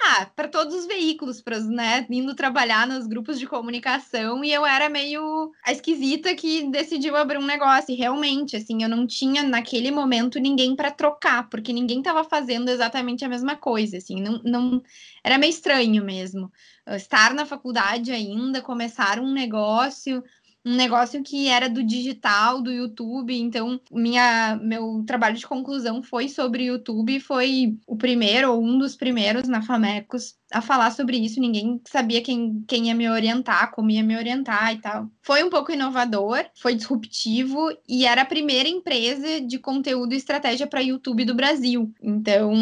ah, 0.00 0.26
para 0.36 0.48
todos 0.48 0.74
os 0.74 0.86
veículos, 0.86 1.40
para 1.40 1.58
né, 1.60 2.06
indo 2.10 2.34
trabalhar 2.34 2.86
nos 2.86 3.06
grupos 3.06 3.38
de 3.38 3.46
comunicação 3.46 4.44
e 4.44 4.52
eu 4.52 4.64
era 4.64 4.88
meio 4.88 5.52
a 5.64 5.72
esquisita 5.72 6.34
que 6.34 6.70
decidiu 6.70 7.16
abrir 7.16 7.38
um 7.38 7.46
negócio. 7.46 7.92
E 7.92 7.96
realmente, 7.96 8.56
assim, 8.56 8.82
eu 8.82 8.88
não 8.88 9.06
tinha 9.06 9.42
naquele 9.42 9.90
momento 9.90 10.38
ninguém 10.38 10.76
para 10.76 10.90
trocar, 10.90 11.48
porque 11.48 11.72
ninguém 11.72 11.98
estava 11.98 12.22
fazendo 12.24 12.68
exatamente 12.68 13.24
a 13.24 13.28
mesma 13.28 13.56
coisa, 13.56 13.96
assim, 13.96 14.20
não, 14.20 14.40
não 14.44 14.82
era 15.24 15.38
meio 15.38 15.50
estranho 15.50 16.04
mesmo. 16.04 16.52
Estar 16.86 17.34
na 17.34 17.44
faculdade 17.44 18.12
ainda, 18.12 18.62
começar 18.62 19.18
um 19.18 19.32
negócio, 19.32 20.22
um 20.66 20.74
negócio 20.74 21.22
que 21.22 21.46
era 21.46 21.70
do 21.70 21.80
digital, 21.80 22.60
do 22.60 22.72
YouTube. 22.72 23.32
Então, 23.38 23.80
minha, 23.92 24.58
meu 24.60 25.04
trabalho 25.06 25.36
de 25.36 25.46
conclusão 25.46 26.02
foi 26.02 26.28
sobre 26.28 26.64
YouTube, 26.64 27.20
foi 27.20 27.78
o 27.86 27.96
primeiro 27.96 28.52
ou 28.52 28.60
um 28.60 28.76
dos 28.76 28.96
primeiros 28.96 29.46
na 29.46 29.62
Famecos 29.62 30.34
a 30.56 30.62
falar 30.62 30.90
sobre 30.90 31.18
isso, 31.18 31.38
ninguém 31.38 31.80
sabia 31.86 32.22
quem, 32.22 32.64
quem 32.66 32.86
ia 32.86 32.94
me 32.94 33.08
orientar, 33.10 33.70
como 33.72 33.90
ia 33.90 34.02
me 34.02 34.16
orientar 34.16 34.72
e 34.72 34.78
tal. 34.78 35.10
Foi 35.22 35.44
um 35.44 35.50
pouco 35.50 35.70
inovador, 35.70 36.46
foi 36.54 36.74
disruptivo 36.74 37.68
e 37.86 38.06
era 38.06 38.22
a 38.22 38.26
primeira 38.26 38.66
empresa 38.66 39.40
de 39.40 39.58
conteúdo 39.58 40.14
e 40.14 40.16
estratégia 40.16 40.66
para 40.66 40.80
YouTube 40.80 41.26
do 41.26 41.34
Brasil. 41.34 41.92
Então, 42.02 42.54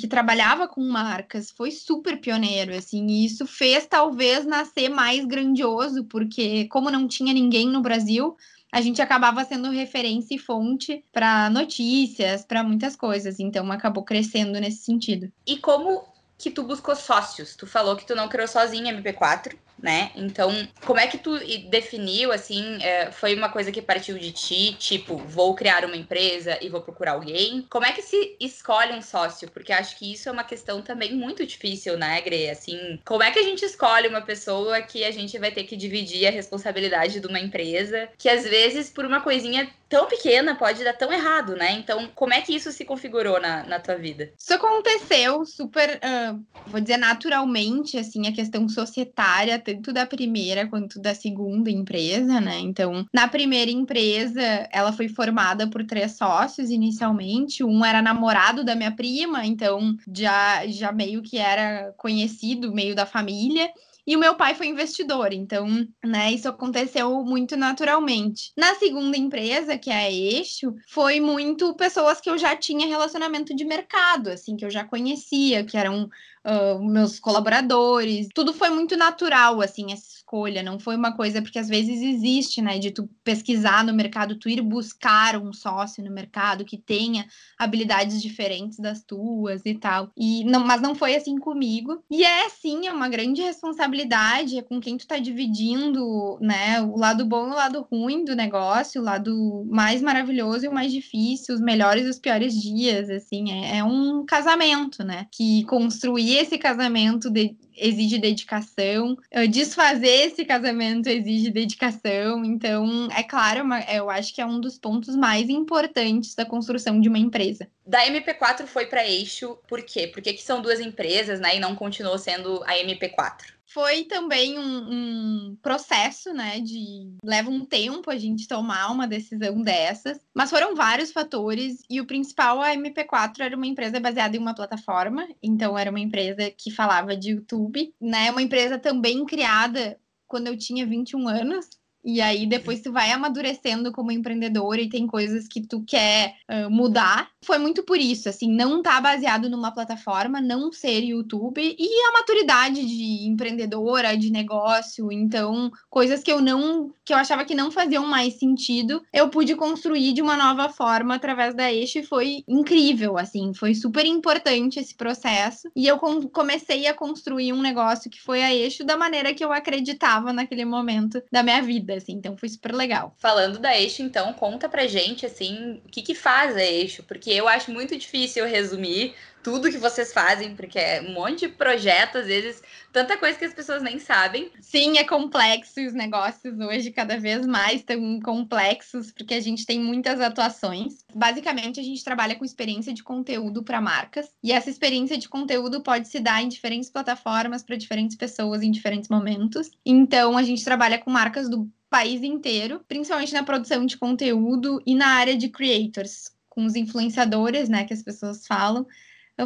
que 0.00 0.06
trabalhava 0.06 0.66
com 0.66 0.82
marcas, 0.82 1.50
foi 1.50 1.70
super 1.70 2.18
pioneiro, 2.18 2.74
assim, 2.74 3.06
e 3.08 3.26
isso 3.26 3.46
fez 3.46 3.86
talvez 3.86 4.46
nascer 4.46 4.88
mais 4.88 5.24
grandioso, 5.26 6.04
porque 6.04 6.66
como 6.68 6.90
não 6.90 7.06
tinha 7.06 7.34
ninguém 7.34 7.68
no 7.68 7.82
Brasil, 7.82 8.34
a 8.72 8.80
gente 8.80 9.02
acabava 9.02 9.44
sendo 9.44 9.70
referência 9.70 10.34
e 10.34 10.38
fonte 10.38 11.04
para 11.12 11.48
notícias, 11.50 12.44
para 12.44 12.64
muitas 12.64 12.96
coisas. 12.96 13.38
Então 13.38 13.70
acabou 13.70 14.02
crescendo 14.02 14.58
nesse 14.58 14.78
sentido. 14.78 15.30
E 15.46 15.58
como 15.58 16.13
que 16.38 16.50
tu 16.50 16.62
buscou 16.62 16.94
sócios. 16.96 17.56
Tu 17.56 17.66
falou 17.66 17.96
que 17.96 18.06
tu 18.06 18.14
não 18.14 18.28
criou 18.28 18.48
sozinha 18.48 18.92
MP4, 18.92 19.56
né? 19.84 20.10
Então, 20.16 20.50
como 20.86 20.98
é 20.98 21.06
que 21.06 21.18
tu 21.18 21.38
definiu, 21.68 22.32
assim, 22.32 22.82
é, 22.82 23.12
foi 23.12 23.34
uma 23.34 23.50
coisa 23.50 23.70
que 23.70 23.82
partiu 23.82 24.18
de 24.18 24.32
ti, 24.32 24.74
tipo, 24.78 25.18
vou 25.18 25.54
criar 25.54 25.84
uma 25.84 25.94
empresa 25.94 26.58
e 26.62 26.70
vou 26.70 26.80
procurar 26.80 27.12
alguém? 27.12 27.66
Como 27.68 27.84
é 27.84 27.92
que 27.92 28.00
se 28.00 28.34
escolhe 28.40 28.94
um 28.94 29.02
sócio? 29.02 29.50
Porque 29.50 29.74
acho 29.74 29.98
que 29.98 30.10
isso 30.10 30.26
é 30.26 30.32
uma 30.32 30.42
questão 30.42 30.80
também 30.80 31.14
muito 31.14 31.44
difícil, 31.44 31.98
né, 31.98 32.18
Gre? 32.22 32.48
Assim, 32.48 32.98
como 33.04 33.22
é 33.22 33.30
que 33.30 33.38
a 33.38 33.42
gente 33.42 33.62
escolhe 33.62 34.08
uma 34.08 34.22
pessoa 34.22 34.80
que 34.80 35.04
a 35.04 35.10
gente 35.10 35.38
vai 35.38 35.50
ter 35.50 35.64
que 35.64 35.76
dividir 35.76 36.26
a 36.26 36.30
responsabilidade 36.30 37.20
de 37.20 37.26
uma 37.26 37.38
empresa, 37.38 38.08
que 38.16 38.30
às 38.30 38.44
vezes, 38.44 38.88
por 38.88 39.04
uma 39.04 39.20
coisinha 39.20 39.70
tão 39.86 40.06
pequena, 40.06 40.56
pode 40.56 40.82
dar 40.82 40.94
tão 40.94 41.12
errado, 41.12 41.54
né? 41.54 41.72
Então, 41.72 42.10
como 42.14 42.32
é 42.32 42.40
que 42.40 42.54
isso 42.54 42.72
se 42.72 42.84
configurou 42.84 43.38
na, 43.38 43.64
na 43.64 43.78
tua 43.78 43.96
vida? 43.96 44.32
Isso 44.36 44.54
aconteceu 44.54 45.44
super, 45.44 46.00
uh, 46.02 46.42
vou 46.66 46.80
dizer, 46.80 46.96
naturalmente, 46.96 47.98
assim, 47.98 48.26
a 48.26 48.32
questão 48.32 48.68
societária, 48.68 49.58
tanto 49.74 49.92
da 49.92 50.06
primeira 50.06 50.66
quanto 50.66 51.00
da 51.00 51.14
segunda 51.14 51.70
empresa, 51.70 52.40
né? 52.40 52.58
Então, 52.60 53.06
na 53.12 53.28
primeira 53.28 53.70
empresa, 53.70 54.40
ela 54.70 54.92
foi 54.92 55.08
formada 55.08 55.68
por 55.68 55.84
três 55.84 56.12
sócios 56.12 56.70
inicialmente. 56.70 57.64
Um 57.64 57.84
era 57.84 58.02
namorado 58.02 58.64
da 58.64 58.74
minha 58.74 58.92
prima, 58.92 59.44
então 59.46 59.96
já, 60.14 60.66
já 60.66 60.92
meio 60.92 61.22
que 61.22 61.38
era 61.38 61.92
conhecido, 61.96 62.72
meio 62.72 62.94
da 62.94 63.06
família. 63.06 63.70
E 64.06 64.14
o 64.14 64.18
meu 64.18 64.34
pai 64.34 64.54
foi 64.54 64.66
investidor, 64.66 65.32
então, 65.32 65.66
né, 66.04 66.30
isso 66.30 66.48
aconteceu 66.48 67.24
muito 67.24 67.56
naturalmente. 67.56 68.52
Na 68.56 68.74
segunda 68.74 69.16
empresa, 69.16 69.78
que 69.78 69.90
é 69.90 69.94
a 69.94 70.10
Eixo, 70.10 70.74
foi 70.88 71.20
muito 71.20 71.74
pessoas 71.74 72.20
que 72.20 72.28
eu 72.28 72.36
já 72.36 72.54
tinha 72.54 72.86
relacionamento 72.86 73.54
de 73.56 73.64
mercado, 73.64 74.28
assim, 74.28 74.56
que 74.56 74.64
eu 74.64 74.70
já 74.70 74.84
conhecia, 74.84 75.64
que 75.64 75.76
eram 75.76 76.04
uh, 76.44 76.84
meus 76.84 77.18
colaboradores. 77.18 78.28
Tudo 78.34 78.52
foi 78.52 78.68
muito 78.70 78.96
natural, 78.96 79.60
assim, 79.60 79.92
essa 79.92 80.13
escolha. 80.34 80.62
Não 80.62 80.78
foi 80.78 80.96
uma 80.96 81.12
coisa, 81.12 81.40
porque 81.40 81.58
às 81.58 81.68
vezes 81.68 82.02
existe, 82.02 82.60
né, 82.60 82.78
de 82.78 82.90
tu 82.90 83.08
pesquisar 83.22 83.84
no 83.84 83.94
mercado, 83.94 84.36
tu 84.36 84.48
ir 84.48 84.60
buscar 84.60 85.36
um 85.36 85.52
sócio 85.52 86.02
no 86.02 86.10
mercado 86.10 86.64
que 86.64 86.76
tenha 86.76 87.26
habilidades 87.56 88.20
diferentes 88.20 88.78
das 88.78 89.02
tuas 89.02 89.62
e 89.64 89.74
tal. 89.74 90.10
E 90.16 90.44
não, 90.44 90.64
mas 90.64 90.82
não 90.82 90.94
foi 90.94 91.14
assim 91.14 91.38
comigo. 91.38 92.02
E 92.10 92.24
é 92.24 92.48
sim, 92.48 92.86
é 92.86 92.92
uma 92.92 93.08
grande 93.08 93.42
responsabilidade, 93.42 94.58
é 94.58 94.62
com 94.62 94.80
quem 94.80 94.96
tu 94.96 95.06
tá 95.06 95.18
dividindo, 95.18 96.38
né, 96.40 96.80
o 96.82 96.98
lado 96.98 97.24
bom 97.24 97.48
e 97.48 97.50
o 97.50 97.54
lado 97.54 97.86
ruim 97.90 98.24
do 98.24 98.34
negócio, 98.34 99.00
o 99.00 99.04
lado 99.04 99.64
mais 99.70 100.02
maravilhoso 100.02 100.64
e 100.64 100.68
o 100.68 100.74
mais 100.74 100.92
difícil, 100.92 101.54
os 101.54 101.60
melhores 101.60 102.06
e 102.06 102.10
os 102.10 102.18
piores 102.18 102.54
dias, 102.60 103.08
assim, 103.08 103.52
é, 103.52 103.78
é 103.78 103.84
um 103.84 104.24
casamento, 104.26 105.04
né, 105.04 105.26
que 105.30 105.64
construir 105.64 106.36
esse 106.36 106.58
casamento 106.58 107.30
de, 107.30 107.56
exige 107.76 108.18
dedicação, 108.18 109.16
desfazer 109.50 110.26
esse 110.26 110.44
casamento 110.44 111.08
exige 111.08 111.50
dedicação. 111.50 112.44
Então, 112.44 113.08
é 113.16 113.22
claro, 113.22 113.66
eu 113.92 114.10
acho 114.10 114.34
que 114.34 114.40
é 114.40 114.46
um 114.46 114.60
dos 114.60 114.78
pontos 114.78 115.16
mais 115.16 115.48
importantes 115.48 116.34
da 116.34 116.44
construção 116.44 117.00
de 117.00 117.08
uma 117.08 117.18
empresa. 117.18 117.68
Da 117.86 118.06
MP4 118.06 118.66
foi 118.66 118.86
para 118.86 119.06
eixo, 119.06 119.58
por 119.68 119.82
quê? 119.82 120.06
Porque 120.06 120.32
que 120.32 120.42
são 120.42 120.62
duas 120.62 120.80
empresas, 120.80 121.40
né? 121.40 121.56
E 121.56 121.60
não 121.60 121.74
continuou 121.74 122.18
sendo 122.18 122.62
a 122.64 122.74
MP4 122.74 123.53
foi 123.66 124.04
também 124.04 124.58
um, 124.58 124.62
um, 124.62 125.56
processo, 125.62 126.32
né? 126.32 126.60
De 126.60 127.16
leva 127.22 127.50
um 127.50 127.64
tempo 127.64 128.10
a 128.10 128.16
gente 128.16 128.46
tomar 128.46 128.90
uma 128.90 129.06
decisão 129.06 129.60
dessas, 129.62 130.20
mas 130.34 130.50
foram 130.50 130.74
vários 130.74 131.12
fatores 131.12 131.82
e 131.88 132.00
o 132.00 132.06
principal 132.06 132.60
a 132.60 132.74
MP4 132.74 133.40
era 133.40 133.56
uma 133.56 133.66
empresa 133.66 133.98
baseada 133.98 134.36
em 134.36 134.40
uma 134.40 134.54
plataforma, 134.54 135.26
então 135.42 135.78
era 135.78 135.90
uma 135.90 136.00
empresa 136.00 136.50
que 136.50 136.70
falava 136.70 137.16
de 137.16 137.30
YouTube, 137.30 137.94
né? 138.00 138.30
Uma 138.30 138.42
empresa 138.42 138.78
também 138.78 139.24
criada 139.24 139.98
quando 140.26 140.48
eu 140.48 140.58
tinha 140.58 140.86
21 140.86 141.28
anos, 141.28 141.68
e 142.04 142.20
aí 142.20 142.46
depois 142.46 142.82
tu 142.82 142.92
vai 142.92 143.10
amadurecendo 143.10 143.90
como 143.90 144.12
empreendedora 144.12 144.80
e 144.80 144.90
tem 144.90 145.06
coisas 145.06 145.48
que 145.48 145.66
tu 145.66 145.82
quer 145.86 146.34
uh, 146.50 146.70
mudar. 146.70 147.30
Foi 147.44 147.58
muito 147.58 147.82
por 147.82 147.98
isso, 147.98 148.28
assim, 148.28 148.50
não 148.50 148.82
tá 148.82 149.00
baseado 149.00 149.48
numa 149.48 149.72
plataforma, 149.72 150.40
não 150.40 150.72
ser 150.72 151.00
YouTube 151.00 151.60
e 151.78 152.08
a 152.08 152.12
maturidade 152.12 152.84
de 152.84 153.26
empreendedora, 153.26 154.16
de 154.16 154.30
negócio, 154.30 155.10
então 155.10 155.70
coisas 155.90 156.22
que 156.22 156.32
eu 156.32 156.40
não, 156.40 156.92
que 157.04 157.12
eu 157.12 157.16
achava 157.16 157.44
que 157.44 157.54
não 157.54 157.70
faziam 157.70 158.06
mais 158.06 158.38
sentido, 158.38 159.02
eu 159.12 159.28
pude 159.28 159.54
construir 159.54 160.12
de 160.12 160.22
uma 160.22 160.36
nova 160.36 160.68
forma 160.68 161.14
através 161.14 161.54
da 161.54 161.72
Eixo 161.72 161.98
e 161.98 162.06
foi 162.06 162.44
incrível, 162.48 163.18
assim, 163.18 163.52
foi 163.54 163.74
super 163.74 164.06
importante 164.06 164.78
esse 164.78 164.94
processo 164.94 165.68
e 165.74 165.86
eu 165.86 165.98
com 165.98 166.22
comecei 166.28 166.86
a 166.86 166.94
construir 166.94 167.52
um 167.52 167.60
negócio 167.60 168.10
que 168.10 168.20
foi 168.20 168.42
a 168.42 168.54
Eixo 168.54 168.84
da 168.84 168.96
maneira 168.96 169.34
que 169.34 169.44
eu 169.44 169.52
acreditava 169.52 170.32
naquele 170.32 170.64
momento 170.64 171.22
da 171.30 171.42
minha 171.42 171.60
vida 171.60 171.94
assim. 171.94 172.12
Então 172.12 172.36
foi 172.36 172.48
super 172.48 172.74
legal. 172.74 173.14
Falando 173.18 173.58
da 173.58 173.78
Eixo, 173.78 174.02
então, 174.02 174.32
conta 174.32 174.68
pra 174.68 174.86
gente, 174.86 175.26
assim, 175.26 175.80
o 175.84 175.88
que 175.88 176.02
que 176.02 176.14
faz 176.14 176.56
a 176.56 176.62
Eixo, 176.64 177.02
porque 177.02 177.33
eu 177.34 177.48
acho 177.48 177.70
muito 177.70 177.96
difícil 177.96 178.46
resumir 178.46 179.14
tudo 179.44 179.70
que 179.70 179.76
vocês 179.76 180.10
fazem, 180.10 180.56
porque 180.56 180.78
é 180.78 181.02
um 181.02 181.12
monte 181.12 181.40
de 181.40 181.48
projeto, 181.48 182.16
às 182.16 182.26
vezes, 182.26 182.62
tanta 182.90 183.14
coisa 183.18 183.38
que 183.38 183.44
as 183.44 183.52
pessoas 183.52 183.82
nem 183.82 183.98
sabem. 183.98 184.50
Sim, 184.58 184.96
é 184.96 185.04
complexo 185.04 185.84
os 185.86 185.92
negócios 185.92 186.58
hoje 186.58 186.90
cada 186.90 187.20
vez 187.20 187.46
mais 187.46 187.80
estão 187.80 188.18
complexos, 188.20 189.12
porque 189.12 189.34
a 189.34 189.40
gente 189.40 189.66
tem 189.66 189.78
muitas 189.78 190.18
atuações. 190.18 191.04
Basicamente, 191.14 191.78
a 191.78 191.82
gente 191.82 192.02
trabalha 192.02 192.34
com 192.36 192.44
experiência 192.44 192.94
de 192.94 193.02
conteúdo 193.02 193.62
para 193.62 193.82
marcas, 193.82 194.30
e 194.42 194.50
essa 194.50 194.70
experiência 194.70 195.18
de 195.18 195.28
conteúdo 195.28 195.82
pode 195.82 196.08
se 196.08 196.20
dar 196.20 196.42
em 196.42 196.48
diferentes 196.48 196.88
plataformas 196.88 197.62
para 197.62 197.76
diferentes 197.76 198.16
pessoas 198.16 198.62
em 198.62 198.70
diferentes 198.70 199.10
momentos. 199.10 199.70
Então, 199.84 200.38
a 200.38 200.42
gente 200.42 200.64
trabalha 200.64 200.98
com 200.98 201.10
marcas 201.10 201.50
do 201.50 201.70
país 201.90 202.24
inteiro, 202.24 202.80
principalmente 202.88 203.32
na 203.32 203.44
produção 203.44 203.86
de 203.86 203.96
conteúdo 203.96 204.82
e 204.84 204.96
na 204.96 205.10
área 205.10 205.36
de 205.36 205.48
creators, 205.48 206.33
com 206.54 206.64
os 206.64 206.76
influenciadores, 206.76 207.68
né, 207.68 207.84
que 207.84 207.92
as 207.92 208.02
pessoas 208.02 208.46
falam, 208.46 208.86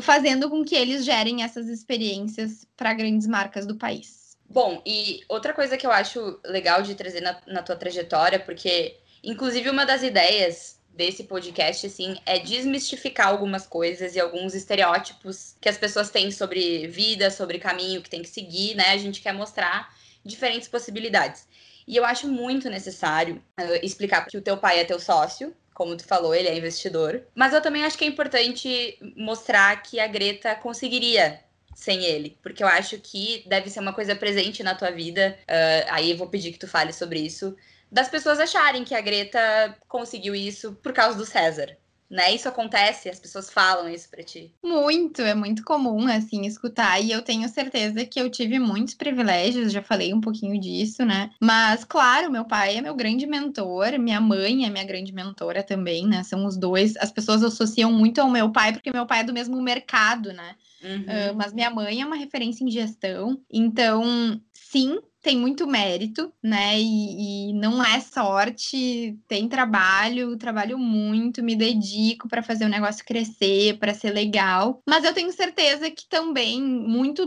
fazendo 0.03 0.51
com 0.51 0.65
que 0.65 0.75
eles 0.75 1.05
gerem 1.05 1.43
essas 1.43 1.69
experiências 1.69 2.67
para 2.77 2.93
grandes 2.93 3.27
marcas 3.27 3.67
do 3.67 3.77
país. 3.77 4.37
Bom, 4.49 4.83
e 4.85 5.21
outra 5.29 5.53
coisa 5.53 5.77
que 5.77 5.87
eu 5.87 5.93
acho 5.93 6.41
legal 6.45 6.83
de 6.83 6.95
trazer 6.95 7.21
na, 7.21 7.41
na 7.47 7.63
tua 7.63 7.77
trajetória, 7.77 8.39
porque, 8.39 8.97
inclusive, 9.23 9.69
uma 9.69 9.85
das 9.85 10.03
ideias 10.03 10.79
desse 10.99 11.25
podcast, 11.25 11.87
assim, 11.87 12.17
é 12.27 12.39
desmistificar 12.39 13.29
algumas 13.29 13.67
coisas 13.67 14.17
e 14.17 14.21
alguns 14.21 14.55
estereótipos 14.55 15.55
que 15.61 15.69
as 15.69 15.79
pessoas 15.79 16.11
têm 16.11 16.31
sobre 16.31 16.89
vida, 16.89 17.31
sobre 17.31 17.59
caminho 17.59 18.03
que 18.03 18.11
tem 18.11 18.23
que 18.23 18.29
seguir, 18.29 18.75
né? 18.75 18.89
A 18.89 18.97
gente 18.97 19.21
quer 19.21 19.33
mostrar 19.33 19.95
diferentes 20.25 20.67
possibilidades. 20.67 21.47
E 21.87 21.97
eu 21.97 22.05
acho 22.05 22.27
muito 22.27 22.69
necessário 22.69 23.43
uh, 23.59 23.79
explicar 23.83 24.27
que 24.27 24.37
o 24.37 24.43
teu 24.43 24.57
pai 24.57 24.81
é 24.81 24.85
teu 24.85 24.99
sócio, 24.99 25.55
como 25.79 25.97
tu 25.97 26.05
falou, 26.05 26.35
ele 26.35 26.49
é 26.49 26.59
investidor. 26.59 27.23
Mas 27.37 27.53
eu 27.53 27.63
também 27.63 27.85
acho 27.85 27.97
que 27.97 28.05
é 28.05 28.09
importante 28.09 28.99
mostrar 29.17 29.81
que 29.81 30.01
a 30.01 30.09
Greta 30.09 30.57
conseguiria 30.57 31.39
sem 31.73 32.05
ele, 32.05 32.37
porque 32.43 32.65
eu 32.65 32.67
acho 32.67 32.99
que 32.99 33.45
deve 33.47 33.71
ser 33.71 33.79
uma 33.79 33.93
coisa 33.93 34.17
presente 34.17 34.65
na 34.65 34.75
tua 34.75 34.91
vida. 34.91 35.39
Uh, 35.43 35.87
aí 35.91 36.11
eu 36.11 36.17
vou 36.17 36.27
pedir 36.27 36.51
que 36.51 36.59
tu 36.59 36.67
fale 36.67 36.93
sobre 36.93 37.21
isso. 37.21 37.57
Das 37.93 38.09
pessoas 38.09 38.41
acharem 38.41 38.83
que 38.83 38.93
a 38.93 39.01
Greta 39.01 39.77
conseguiu 39.87 40.35
isso 40.35 40.73
por 40.83 40.93
causa 40.93 41.17
do 41.17 41.25
César 41.25 41.77
né? 42.11 42.35
Isso 42.35 42.49
acontece, 42.49 43.09
as 43.09 43.19
pessoas 43.19 43.51
falam 43.51 43.89
isso 43.89 44.09
para 44.09 44.23
ti. 44.23 44.53
Muito, 44.63 45.21
é 45.21 45.35
muito 45.35 45.63
comum 45.63 46.07
assim 46.09 46.47
escutar 46.47 47.01
e 47.01 47.11
eu 47.11 47.23
tenho 47.23 47.49
certeza 47.49 48.05
que 48.05 48.21
eu 48.21 48.31
tive 48.31 48.59
muitos 48.59 48.95
privilégios, 48.95 49.73
já 49.73 49.83
falei 49.83 50.15
um 50.15 50.21
pouquinho 50.21 50.59
disso, 50.61 51.05
né? 51.05 51.31
Mas 51.41 51.85
claro, 51.85 52.31
meu 52.31 52.45
pai 52.45 52.77
é 52.77 52.81
meu 52.81 52.95
grande 52.95 53.27
mentor, 53.27 53.99
minha 53.99 54.21
mãe 54.21 54.65
é 54.65 54.71
minha 54.71 54.85
grande 54.85 55.13
mentora 55.13 55.63
também, 55.63 56.07
né? 56.07 56.23
São 56.23 56.47
os 56.47 56.57
dois. 56.57 56.97
As 56.97 57.11
pessoas 57.11 57.43
associam 57.43 57.93
muito 57.93 58.21
ao 58.21 58.31
meu 58.31 58.51
pai 58.51 58.73
porque 58.73 58.91
meu 58.91 59.07
pai 59.07 59.21
é 59.21 59.25
do 59.25 59.33
mesmo 59.33 59.61
mercado, 59.61 60.33
né? 60.33 60.55
Uhum. 60.83 61.03
Uh, 61.03 61.35
mas 61.37 61.53
minha 61.53 61.71
mãe 61.71 62.01
é 62.01 62.07
uma 62.07 62.17
referência 62.17 62.65
em 62.65 62.71
gestão, 62.71 63.41
então 63.51 64.41
sim, 64.53 64.99
tem 65.23 65.37
muito 65.37 65.67
mérito, 65.67 66.33
né? 66.43 66.79
E, 66.79 67.51
e, 67.51 67.53
não 67.55 67.85
é 67.85 68.01
sorte, 68.01 69.19
tem 69.27 69.49
trabalho, 69.49 70.37
trabalho 70.37 70.79
muito, 70.79 71.43
me 71.43 71.57
dedico 71.57 72.29
para 72.29 72.43
fazer 72.43 72.65
o 72.65 72.69
negócio 72.69 73.05
crescer, 73.05 73.79
para 73.79 73.95
ser 73.95 74.11
legal. 74.11 74.83
Mas 74.89 75.05
eu 75.05 75.13
tenho 75.13 75.33
certeza 75.33 75.91
que 75.91 76.09
também 76.09 76.63
muito 76.63 77.27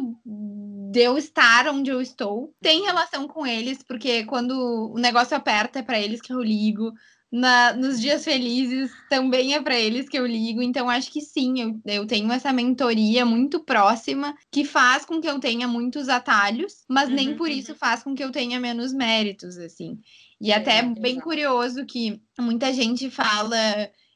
de 0.91 1.01
eu 1.01 1.17
estar 1.17 1.67
onde 1.69 1.89
eu 1.89 2.01
estou 2.01 2.53
tem 2.61 2.83
relação 2.83 3.27
com 3.27 3.45
eles, 3.45 3.81
porque 3.83 4.25
quando 4.25 4.91
o 4.93 4.99
negócio 4.99 5.35
aperta 5.35 5.79
é 5.79 5.83
para 5.83 5.99
eles 5.99 6.21
que 6.21 6.33
eu 6.33 6.41
ligo, 6.41 6.91
na, 7.31 7.73
nos 7.73 7.99
dias 8.01 8.23
felizes 8.23 8.91
também 9.09 9.53
é 9.53 9.61
para 9.61 9.79
eles 9.79 10.09
que 10.09 10.17
eu 10.17 10.25
ligo. 10.25 10.61
Então, 10.61 10.89
acho 10.89 11.11
que 11.11 11.21
sim, 11.21 11.61
eu, 11.61 11.81
eu 11.85 12.05
tenho 12.05 12.31
essa 12.31 12.51
mentoria 12.51 13.25
muito 13.25 13.61
próxima 13.61 14.35
que 14.51 14.65
faz 14.65 15.05
com 15.05 15.21
que 15.21 15.29
eu 15.29 15.39
tenha 15.39 15.67
muitos 15.67 16.09
atalhos, 16.09 16.83
mas 16.89 17.07
uhum, 17.09 17.15
nem 17.15 17.35
por 17.35 17.47
uhum. 17.47 17.55
isso 17.55 17.73
faz 17.75 18.03
com 18.03 18.13
que 18.13 18.23
eu 18.23 18.31
tenha 18.31 18.59
menos 18.59 18.93
méritos, 18.93 19.57
assim. 19.57 19.97
E 20.41 20.51
é, 20.51 20.55
até 20.55 20.79
é 20.79 20.83
bem 20.83 21.19
curioso 21.19 21.85
que 21.85 22.19
muita 22.37 22.73
gente 22.73 23.09
fala 23.09 23.55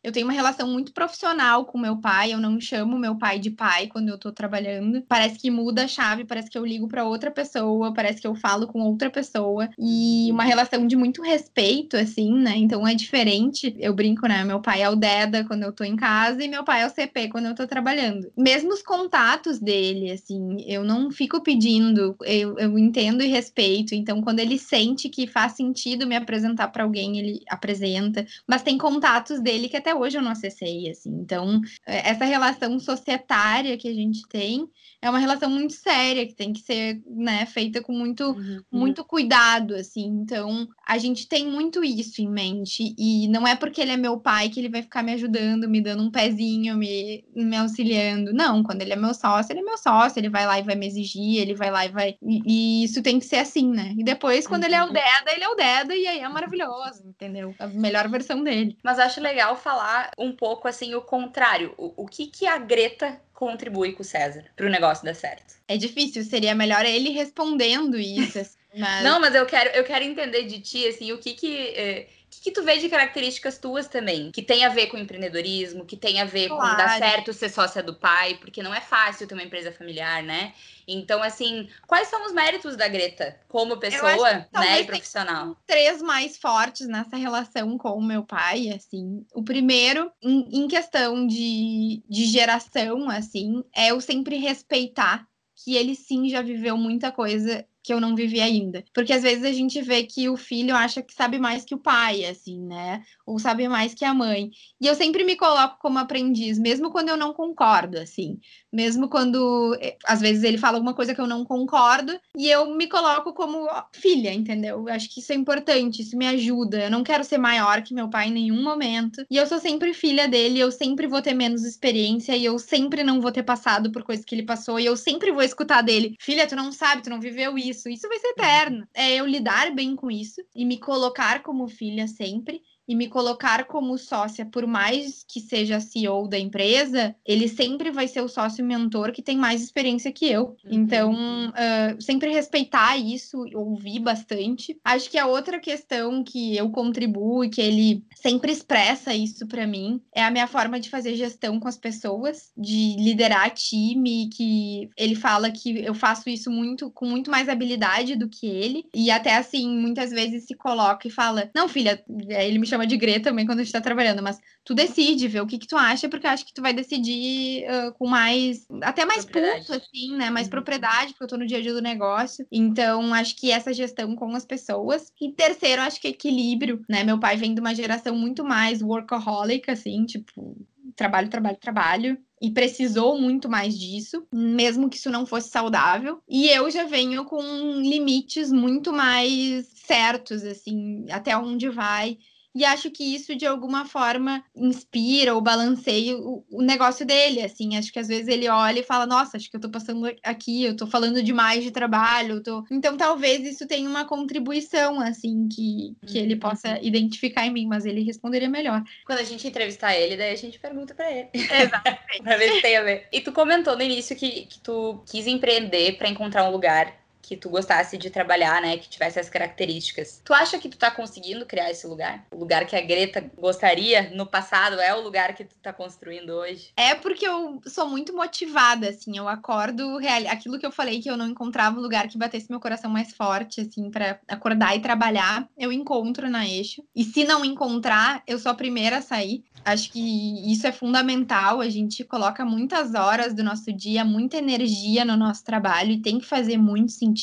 Eu 0.06 0.12
tenho 0.12 0.28
uma 0.28 0.34
relação 0.34 0.68
muito 0.68 0.94
profissional 0.94 1.66
com 1.66 1.80
meu 1.80 1.98
pai, 1.98 2.32
eu 2.32 2.38
não 2.38 2.62
chamo 2.62 2.96
meu 2.96 3.16
pai 3.16 3.40
de 3.40 3.50
pai 3.50 3.88
quando 3.88 4.10
eu 4.10 4.20
tô 4.20 4.32
trabalhando. 4.32 5.02
Parece 5.08 5.40
que 5.40 5.50
muda 5.50 5.86
a 5.86 5.88
chave, 5.88 6.24
parece 6.24 6.48
que 6.48 6.56
eu 6.60 6.64
ligo 6.64 6.88
para 6.88 7.04
outra 7.04 7.32
pessoa, 7.32 7.92
parece 7.92 8.22
que 8.22 8.28
eu 8.28 8.36
falo 8.36 8.68
com 8.68 8.82
outra 8.82 9.10
pessoa 9.10 9.68
e 9.80 10.30
uma 10.32 10.44
relação 10.44 10.86
de 10.86 10.96
muito 10.96 11.24
respeito 11.24 11.98
assim, 11.98 12.32
né? 12.38 12.56
Então 12.56 12.88
é 12.88 12.94
diferente. 12.94 13.76
Eu 13.80 13.96
brinco, 13.96 14.28
né? 14.28 14.44
Meu 14.44 14.62
pai 14.62 14.84
é 14.84 14.90
o 14.92 14.96
Deda 14.96 15.44
quando 15.44 15.64
eu 15.64 15.74
tô 15.74 15.84
em 15.84 15.96
casa 15.96 16.44
e 16.44 16.48
meu 16.48 16.64
pai 16.64 16.84
é 16.84 16.86
o 16.86 16.92
CP 16.92 17.30
quando 17.30 17.48
eu 17.48 17.56
tô 17.56 17.66
trabalhando. 17.66 18.32
Mesmo 18.38 18.74
os 18.74 18.84
contatos 18.84 19.58
dele, 19.58 20.12
assim, 20.12 20.64
eu 20.68 20.84
não 20.84 21.10
fico 21.10 21.42
pedindo, 21.42 22.16
eu, 22.22 22.60
eu 22.60 22.78
entendo 22.78 23.24
e 23.24 23.28
respeito. 23.28 23.96
Então, 23.96 24.22
quando 24.22 24.40
ele 24.40 24.60
sente 24.60 25.10
que 25.10 25.26
faz 25.26 25.54
sentido 25.54 26.06
me 26.06 26.16
apresentar 26.16 26.68
para 26.68 26.84
alguém, 26.84 27.18
ele 27.18 27.42
apresenta. 27.50 28.24
Mas 28.48 28.62
tem 28.62 28.78
contatos 28.78 29.40
dele 29.40 29.68
que 29.68 29.78
até 29.78 29.95
hoje 29.96 30.18
eu 30.18 30.22
não 30.22 30.32
acessei, 30.32 30.90
assim. 30.90 31.10
Então, 31.10 31.62
é, 31.86 32.10
essa 32.10 32.26
relação 32.26 32.80
societária 32.80 33.78
que 33.78 33.88
a 33.88 33.94
gente 33.94 34.28
tem 34.28 34.68
é 35.02 35.10
uma 35.10 35.20
relação 35.20 35.50
muito 35.50 35.74
séria, 35.74 36.26
que 36.26 36.34
tem 36.34 36.52
que 36.52 36.62
ser, 36.62 37.02
né, 37.06 37.46
feita 37.46 37.82
com 37.82 37.94
muito, 37.94 38.32
uhum. 38.32 38.60
muito 38.72 39.04
cuidado, 39.04 39.76
assim. 39.76 40.06
Então, 40.06 40.68
a 40.88 40.98
gente 40.98 41.28
tem 41.28 41.46
muito 41.46 41.84
isso 41.84 42.22
em 42.22 42.30
mente. 42.30 42.96
E 42.98 43.28
não 43.28 43.48
é 43.48 43.56
porque 43.56 43.82
ele 43.82 43.92
é 43.92 43.98
meu 43.98 44.20
pai 44.20 44.50
que 44.50 44.60
ele 44.60 44.70
vai 44.70 44.82
ficar 44.82 45.04
me 45.04 45.14
ajudando, 45.14 45.70
me 45.70 45.80
dando 45.80 46.04
um 46.04 46.12
pezinho, 46.12 46.76
me, 46.76 47.24
me 47.36 47.56
auxiliando. 47.56 48.34
Não, 48.34 48.64
quando 48.64 48.82
ele 48.82 48.94
é 48.94 48.96
meu 48.96 49.14
sócio, 49.14 49.52
ele 49.54 49.60
é 49.60 49.64
meu 49.64 49.78
sócio, 49.78 50.20
ele 50.20 50.30
vai 50.30 50.48
lá 50.48 50.60
e 50.60 50.64
vai 50.64 50.76
me 50.76 50.88
exigir, 50.88 51.40
ele 51.40 51.54
vai 51.54 51.70
lá 51.70 51.86
e 51.86 51.90
vai. 51.90 52.16
E, 52.22 52.42
e 52.46 52.84
isso 52.84 53.04
tem 53.04 53.20
que 53.20 53.26
ser 53.26 53.38
assim, 53.38 53.70
né? 53.70 53.94
E 53.98 54.04
depois, 54.04 54.48
quando 54.48 54.64
uhum. 54.64 54.70
ele 54.70 54.76
é 54.76 54.84
o 54.84 54.88
uhum. 54.88 54.94
Deda, 54.94 55.34
ele 55.34 55.44
é 55.44 55.50
o 55.50 55.56
Deda, 55.56 55.96
e 55.96 56.08
aí 56.08 56.20
é 56.20 56.30
maravilhoso, 56.30 57.04
entendeu? 57.06 57.54
A 57.60 57.68
melhor 57.68 58.10
versão 58.10 58.44
dele. 58.44 58.76
Mas 58.84 58.98
acho 58.98 59.22
legal 59.22 59.56
falar 59.56 59.85
um 60.18 60.32
pouco 60.32 60.68
assim 60.68 60.96
o 60.96 61.02
contrário. 61.02 61.74
O, 61.78 62.04
o 62.04 62.06
que, 62.06 62.28
que 62.28 62.46
a 62.46 62.58
Greta 62.58 63.22
contribui 63.34 63.94
com 63.94 64.02
o 64.02 64.06
César 64.06 64.46
para 64.56 64.66
o 64.66 64.70
negócio 64.70 65.04
dar 65.04 65.16
certo? 65.16 65.56
É 65.68 65.78
difícil, 65.78 66.24
seria 66.24 66.56
melhor 66.56 66.86
ele 66.86 67.10
respondendo 67.10 67.98
isso. 67.98 68.40
Mas... 68.78 69.04
Não, 69.04 69.20
mas 69.20 69.34
eu 69.34 69.46
quero, 69.46 69.70
eu 69.72 69.84
quero 69.84 70.04
entender 70.04 70.44
de 70.44 70.60
ti, 70.60 70.88
assim, 70.88 71.12
o 71.12 71.18
que 71.18 71.34
que... 71.34 71.58
Eh, 71.76 72.08
que, 72.36 72.42
que 72.42 72.52
tu 72.52 72.64
vê 72.64 72.78
de 72.78 72.90
características 72.90 73.58
tuas 73.58 73.88
também? 73.88 74.32
Que 74.32 74.42
tem 74.42 74.66
a 74.66 74.70
ver 74.70 74.88
com 74.88 74.98
empreendedorismo, 74.98 75.86
que 75.86 75.96
tem 75.96 76.22
a 76.22 76.26
ver 76.26 76.50
claro. 76.50 76.72
com 76.72 76.78
dar 76.78 76.98
certo 76.98 77.34
ser 77.34 77.50
sócia 77.50 77.82
do 77.82 77.94
pai, 77.94 78.36
porque 78.36 78.64
não 78.64 78.74
é 78.74 78.82
fácil 78.82 79.28
ter 79.28 79.34
uma 79.34 79.44
empresa 79.44 79.72
familiar, 79.72 80.24
né? 80.24 80.54
Então, 80.88 81.24
assim, 81.24 81.70
quais 81.88 82.08
são 82.08 82.26
os 82.26 82.34
méritos 82.34 82.76
da 82.76 82.88
Greta 82.88 83.40
como 83.48 83.78
pessoa, 83.78 84.48
né, 84.54 84.82
e 84.82 84.84
profissional? 84.86 85.58
Três 85.66 86.02
mais 86.02 86.38
fortes 86.38 86.88
nessa 86.88 87.16
relação 87.16 87.78
com 87.78 87.92
o 87.92 88.04
meu 88.04 88.24
pai, 88.24 88.70
assim. 88.70 89.26
O 89.34 89.44
primeiro, 89.44 90.12
em, 90.22 90.64
em 90.64 90.68
questão 90.68 91.26
de, 91.26 92.04
de 92.08 92.26
geração, 92.26 93.10
assim, 93.10 93.64
é 93.74 93.92
eu 93.92 94.02
sempre 94.02 94.38
respeitar 94.38 95.28
que 95.64 95.76
ele 95.76 95.96
sim 95.96 96.30
já 96.30 96.42
viveu 96.42 96.78
muita 96.78 97.12
coisa 97.12 97.66
que 97.86 97.94
eu 97.94 98.02
não 98.02 98.16
vivi 98.16 98.42
ainda. 98.42 98.84
Porque 98.92 99.14
às 99.14 99.22
vezes 99.22 99.44
a 99.44 99.52
gente 99.54 99.80
vê 99.80 100.04
que 100.04 100.28
o 100.28 100.36
filho 100.36 100.76
acha 100.76 101.04
que 101.04 101.14
sabe 101.14 101.38
mais 101.38 101.64
que 101.64 101.76
o 101.76 101.78
pai, 101.78 102.26
assim, 102.26 102.60
né? 102.66 103.04
Ou 103.28 103.38
sabe 103.38 103.68
mais 103.70 103.94
que 103.94 104.04
a 104.04 104.12
mãe. 104.12 104.50
E 104.82 104.88
eu 104.88 104.96
sempre 104.96 105.24
me 105.24 105.36
coloco 105.36 105.78
como 105.80 106.00
aprendiz, 106.00 106.58
mesmo 106.58 106.92
quando 106.92 107.10
eu 107.10 107.18
não 107.18 107.32
concordo, 107.32 108.00
assim. 108.00 108.40
Mesmo 108.76 109.08
quando, 109.08 109.76
eh, 109.82 109.96
às 110.06 110.20
vezes, 110.20 110.44
ele 110.44 110.58
fala 110.58 110.78
alguma 110.78 110.94
coisa 110.94 111.16
que 111.16 111.22
eu 111.22 111.28
não 111.28 111.46
concordo, 111.46 112.20
e 112.38 112.50
eu 112.50 112.76
me 112.76 112.88
coloco 112.88 113.34
como 113.34 113.68
filha, 113.94 114.34
entendeu? 114.34 114.86
Eu 114.88 114.94
acho 114.94 115.14
que 115.14 115.20
isso 115.20 115.32
é 115.32 115.36
importante, 115.36 116.02
isso 116.02 116.18
me 116.18 116.28
ajuda. 116.28 116.84
Eu 116.84 116.92
não 116.92 117.04
quero 117.04 117.24
ser 117.24 117.38
maior 117.38 117.82
que 117.82 117.94
meu 117.94 118.10
pai 118.10 118.28
em 118.28 118.34
nenhum 118.34 118.62
momento. 118.64 119.26
E 119.30 119.38
eu 119.38 119.48
sou 119.48 119.60
sempre 119.60 119.94
filha 119.94 120.28
dele, 120.28 120.60
eu 120.60 120.72
sempre 120.72 121.08
vou 121.08 121.22
ter 121.22 121.34
menos 121.34 121.64
experiência, 121.64 122.36
e 122.36 122.44
eu 122.46 122.60
sempre 122.60 123.04
não 123.04 123.22
vou 123.22 123.32
ter 123.32 123.44
passado 123.44 123.92
por 123.92 124.04
coisas 124.04 124.26
que 124.26 124.36
ele 124.36 124.44
passou, 124.44 124.80
e 124.80 124.86
eu 124.86 124.98
sempre 124.98 125.32
vou 125.32 125.44
escutar 125.44 125.82
dele: 125.82 126.16
Filha, 126.20 126.48
tu 126.48 126.56
não 126.56 126.72
sabe, 126.72 127.04
tu 127.04 127.10
não 127.10 127.20
viveu 127.20 127.58
isso 127.58 127.86
isso. 127.86 127.90
Isso 127.90 128.08
vai 128.08 128.20
ser 128.20 128.30
eterno. 128.30 128.88
É 128.94 129.16
eu 129.16 129.26
lidar 129.26 129.74
bem 129.74 129.96
com 129.96 130.10
isso 130.10 130.42
e 130.56 130.66
me 130.66 130.80
colocar 130.80 131.44
como 131.44 131.68
filha 131.68 132.08
sempre 132.08 132.62
e 132.88 132.96
me 132.96 133.08
colocar 133.08 133.66
como 133.66 133.98
sócia, 133.98 134.46
por 134.46 134.68
mais 134.68 135.26
que 135.28 135.40
seja 135.40 135.80
CEO 135.80 136.28
da 136.28 136.38
empresa, 136.38 137.16
ele 137.26 137.48
sempre 137.48 137.92
vai 137.92 138.08
ser 138.08 138.22
o 138.22 138.28
sócio 138.28 138.64
mentor 138.64 139.12
que 139.12 139.22
tem 139.22 139.38
mais 139.38 139.64
experiência 139.64 140.12
que 140.12 140.28
eu. 140.28 140.56
Uhum. 140.64 140.72
Então, 140.72 141.14
uh, 141.50 142.02
sempre 142.02 142.32
respeitar 142.32 142.98
isso, 142.98 143.46
ouvir 143.54 144.00
bastante. 144.00 144.78
Acho 144.84 145.10
que 145.10 145.18
a 145.18 145.26
outra 145.28 145.60
questão 145.60 146.24
que 146.24 146.56
eu 146.56 146.70
contribuo 146.70 147.44
e 147.44 147.50
que 147.50 147.62
ele 147.62 148.04
sempre 148.16 148.52
expressa 148.52 149.14
isso 149.14 149.48
para 149.48 149.66
mim 149.66 150.02
é 150.14 150.24
a 150.24 150.32
minha 150.32 150.48
forma 150.48 150.80
de 150.80 150.90
fazer 150.90 151.16
gestão 151.16 151.60
com 151.60 151.68
as 151.68 151.78
pessoas, 151.78 152.52
de 152.58 152.96
liderar 153.00 153.52
time, 153.52 154.30
que 154.30 154.90
ele 154.98 155.16
fala 155.16 155.50
que 155.50 155.84
eu 155.84 155.94
faço 155.94 156.30
isso 156.30 156.52
muito 156.52 156.92
com 156.92 157.06
muito 157.06 157.32
mais 157.32 157.50
habilidade 157.50 158.16
do 158.16 158.30
que 158.30 158.46
ele. 158.46 158.86
E 158.94 159.10
até 159.10 159.36
assim, 159.36 159.68
muitas 159.78 160.12
vezes 160.12 160.46
se 160.46 160.56
coloca 160.56 161.08
e 161.08 161.12
fala: 161.12 161.50
"Não, 161.56 161.68
filha, 161.68 162.04
ele 162.30 162.60
me 162.60 162.68
chama 162.76 162.86
de 162.86 162.98
Grê 162.98 163.20
também 163.20 163.46
quando 163.46 163.60
a 163.60 163.64
gente 163.64 163.72
tá 163.72 163.82
trabalhando, 163.82 164.22
mas 164.22 164.40
tu 164.64 164.74
decide, 164.74 165.28
vê 165.28 165.40
o 165.40 165.48
que 165.48 165.58
que 165.58 165.68
tu 165.68 165.78
acha, 165.78 166.10
porque 166.10 166.28
eu 166.28 166.32
acho 166.32 166.46
que 166.46 166.54
tu 166.54 166.62
vai 166.62 166.74
decidir 166.74 167.66
uh, 167.66 167.94
com 167.94 168.08
mais, 168.08 168.68
até 168.82 169.06
mais 169.06 169.26
pulso, 169.26 169.74
assim, 169.74 170.16
né? 170.16 170.30
Mais 170.30 170.48
uhum. 170.48 170.52
propriedade, 170.52 171.14
porque 171.14 171.24
eu 171.24 171.28
tô 171.28 171.38
no 171.38 171.48
dia 171.48 171.58
a 171.58 171.62
dia 171.62 171.74
do 171.74 171.82
negócio. 171.82 172.46
Então, 172.52 173.14
acho 173.14 173.36
que 173.36 173.52
essa 173.52 173.74
gestão 173.74 174.16
com 174.16 174.36
as 174.36 174.46
pessoas. 174.46 175.12
E 175.20 175.32
terceiro, 175.32 175.82
acho 175.82 176.00
que 176.00 176.10
equilíbrio, 176.10 176.84
né? 176.90 177.04
Meu 177.04 177.20
pai 177.20 177.38
vem 177.38 177.54
de 177.54 177.62
uma 177.62 177.74
geração 177.74 178.16
muito 178.16 178.44
mais 178.44 178.82
workaholic, 178.82 179.72
assim, 179.72 180.06
tipo, 180.06 180.58
trabalho, 180.96 181.30
trabalho, 181.30 181.58
trabalho 181.58 182.18
e 182.42 182.52
precisou 182.52 183.20
muito 183.20 183.50
mais 183.50 183.78
disso, 183.78 184.26
mesmo 184.32 184.90
que 184.90 184.98
isso 184.98 185.10
não 185.10 185.26
fosse 185.26 185.50
saudável. 185.50 186.22
E 186.28 186.48
eu 186.50 186.70
já 186.70 186.84
venho 186.84 187.26
com 187.26 187.42
limites 187.82 188.52
muito 188.52 188.92
mais 188.92 189.68
certos, 189.86 190.44
assim, 190.44 191.06
até 191.10 191.36
onde 191.38 191.70
vai 191.70 192.18
e 192.56 192.64
acho 192.64 192.90
que 192.90 193.04
isso, 193.04 193.36
de 193.36 193.46
alguma 193.46 193.84
forma, 193.84 194.42
inspira 194.56 195.36
ou 195.36 195.42
balanceia 195.42 196.18
o, 196.18 196.46
o, 196.50 196.62
negócio 196.62 197.06
dele, 197.06 197.42
assim. 197.42 197.76
Acho 197.76 197.92
que 197.92 198.00
às 198.00 198.08
vezes 198.08 198.30
ele 198.30 198.48
olha 198.48 198.80
e 198.80 198.84
fala, 198.84 199.06
nossa, 199.06 199.36
acho 199.36 199.52
que 199.52 199.58
eu 199.58 199.60
tô 199.60 199.70
passando 199.70 200.10
aqui, 200.24 200.64
eu 200.64 200.74
tô 200.74 200.88
falando 200.88 201.22
demais 201.22 201.66
de 201.66 201.72
trabalho. 201.72 202.42
Tô... 202.42 202.64
Então, 202.72 202.96
talvez 202.96 203.46
isso 203.46 203.68
tenha 203.68 203.90
uma 203.90 204.06
contribuição, 204.06 205.02
assim, 205.02 205.50
que, 205.50 205.98
que 206.08 206.18
ele 206.18 206.38
possa 206.38 206.70
uhum. 206.70 206.80
identificar 206.82 207.46
em 207.46 207.52
mim, 207.52 207.68
mas 207.68 207.86
ele 207.86 208.04
responderia 208.04 208.50
melhor. 208.50 208.82
Quando 209.06 209.20
a 209.20 209.24
gente 209.24 209.46
entrevistar 209.46 209.94
ele, 209.94 210.16
daí 210.16 210.32
a 210.32 210.38
gente 210.38 210.58
pergunta 210.58 210.96
para 210.96 211.12
ele. 211.12 211.30
Exatamente. 211.34 212.24
pra 212.24 212.38
ver 212.38 212.54
se 212.54 212.62
tem 212.62 212.78
a 212.78 212.84
ver. 212.84 213.08
E 213.12 213.20
tu 213.20 213.34
comentou 213.34 213.76
no 213.76 213.84
início 213.84 214.16
que, 214.16 214.46
que 214.46 214.60
tu 214.62 215.04
quis 215.12 215.28
empreender 215.28 215.98
para 215.98 216.08
encontrar 216.08 216.48
um 216.48 216.52
lugar 216.52 217.05
que 217.26 217.36
tu 217.36 217.50
gostasse 217.50 217.98
de 217.98 218.10
trabalhar, 218.10 218.62
né? 218.62 218.78
Que 218.78 218.88
tivesse 218.88 219.20
as 219.20 219.30
características. 219.30 220.22
Tu 220.24 220.34
acha 220.34 220.60
que 220.60 220.70
tu 220.70 220.78
tá 220.78 220.92
conseguindo 220.92 221.46
criar 221.46 221.72
esse 221.72 221.88
lugar? 221.88 222.26
O 222.32 222.38
lugar 222.38 222.66
que 222.66 222.76
a 222.76 222.82
Greta 222.82 223.24
gostaria 223.38 224.12
no 224.12 224.26
passado 224.26 224.80
é 224.80 224.94
o 224.94 225.02
lugar 225.02 225.34
que 225.34 225.44
tu 225.44 225.56
tá 225.62 225.74
construindo 225.74 226.30
hoje? 226.32 226.72
É 226.78 226.94
porque 226.96 227.28
eu 227.28 227.62
sou 227.66 227.90
muito 227.90 228.16
motivada, 228.16 228.90
assim. 228.90 229.18
Eu 229.18 229.28
acordo, 229.28 229.98
real... 229.98 230.28
aquilo 230.28 230.60
que 230.60 230.66
eu 230.66 230.72
falei 230.72 231.02
que 231.02 231.10
eu 231.10 231.18
não 231.18 231.28
encontrava 231.28 231.78
um 231.78 231.82
lugar 231.82 232.08
que 232.08 232.18
batesse 232.18 232.50
meu 232.50 232.60
coração 232.60 232.90
mais 232.90 233.14
forte, 233.14 233.62
assim, 233.62 233.90
para 233.90 234.20
acordar 234.28 234.76
e 234.76 234.80
trabalhar, 234.80 235.48
eu 235.58 235.72
encontro 235.72 236.30
na 236.30 236.48
Eixo. 236.48 236.84
E 236.96 237.04
se 237.04 237.24
não 237.24 237.44
encontrar, 237.44 238.22
eu 238.28 238.38
sou 238.38 238.52
a 238.52 238.56
primeira 238.56 238.98
a 238.98 239.02
sair. 239.02 239.44
Acho 239.64 239.92
que 239.92 240.52
isso 240.52 240.68
é 240.68 240.72
fundamental. 240.72 241.60
A 241.60 241.70
gente 241.70 242.04
coloca 242.04 242.46
muitas 242.46 242.94
horas 242.94 243.34
do 243.34 243.44
nosso 243.44 243.74
dia, 243.74 244.06
muita 244.06 244.38
energia 244.38 245.04
no 245.04 245.18
nosso 245.18 245.44
trabalho 245.44 245.92
e 245.92 246.02
tem 246.02 246.20
que 246.20 246.26
fazer 246.26 246.58
muito 246.58 246.92
sentido. 246.92 247.15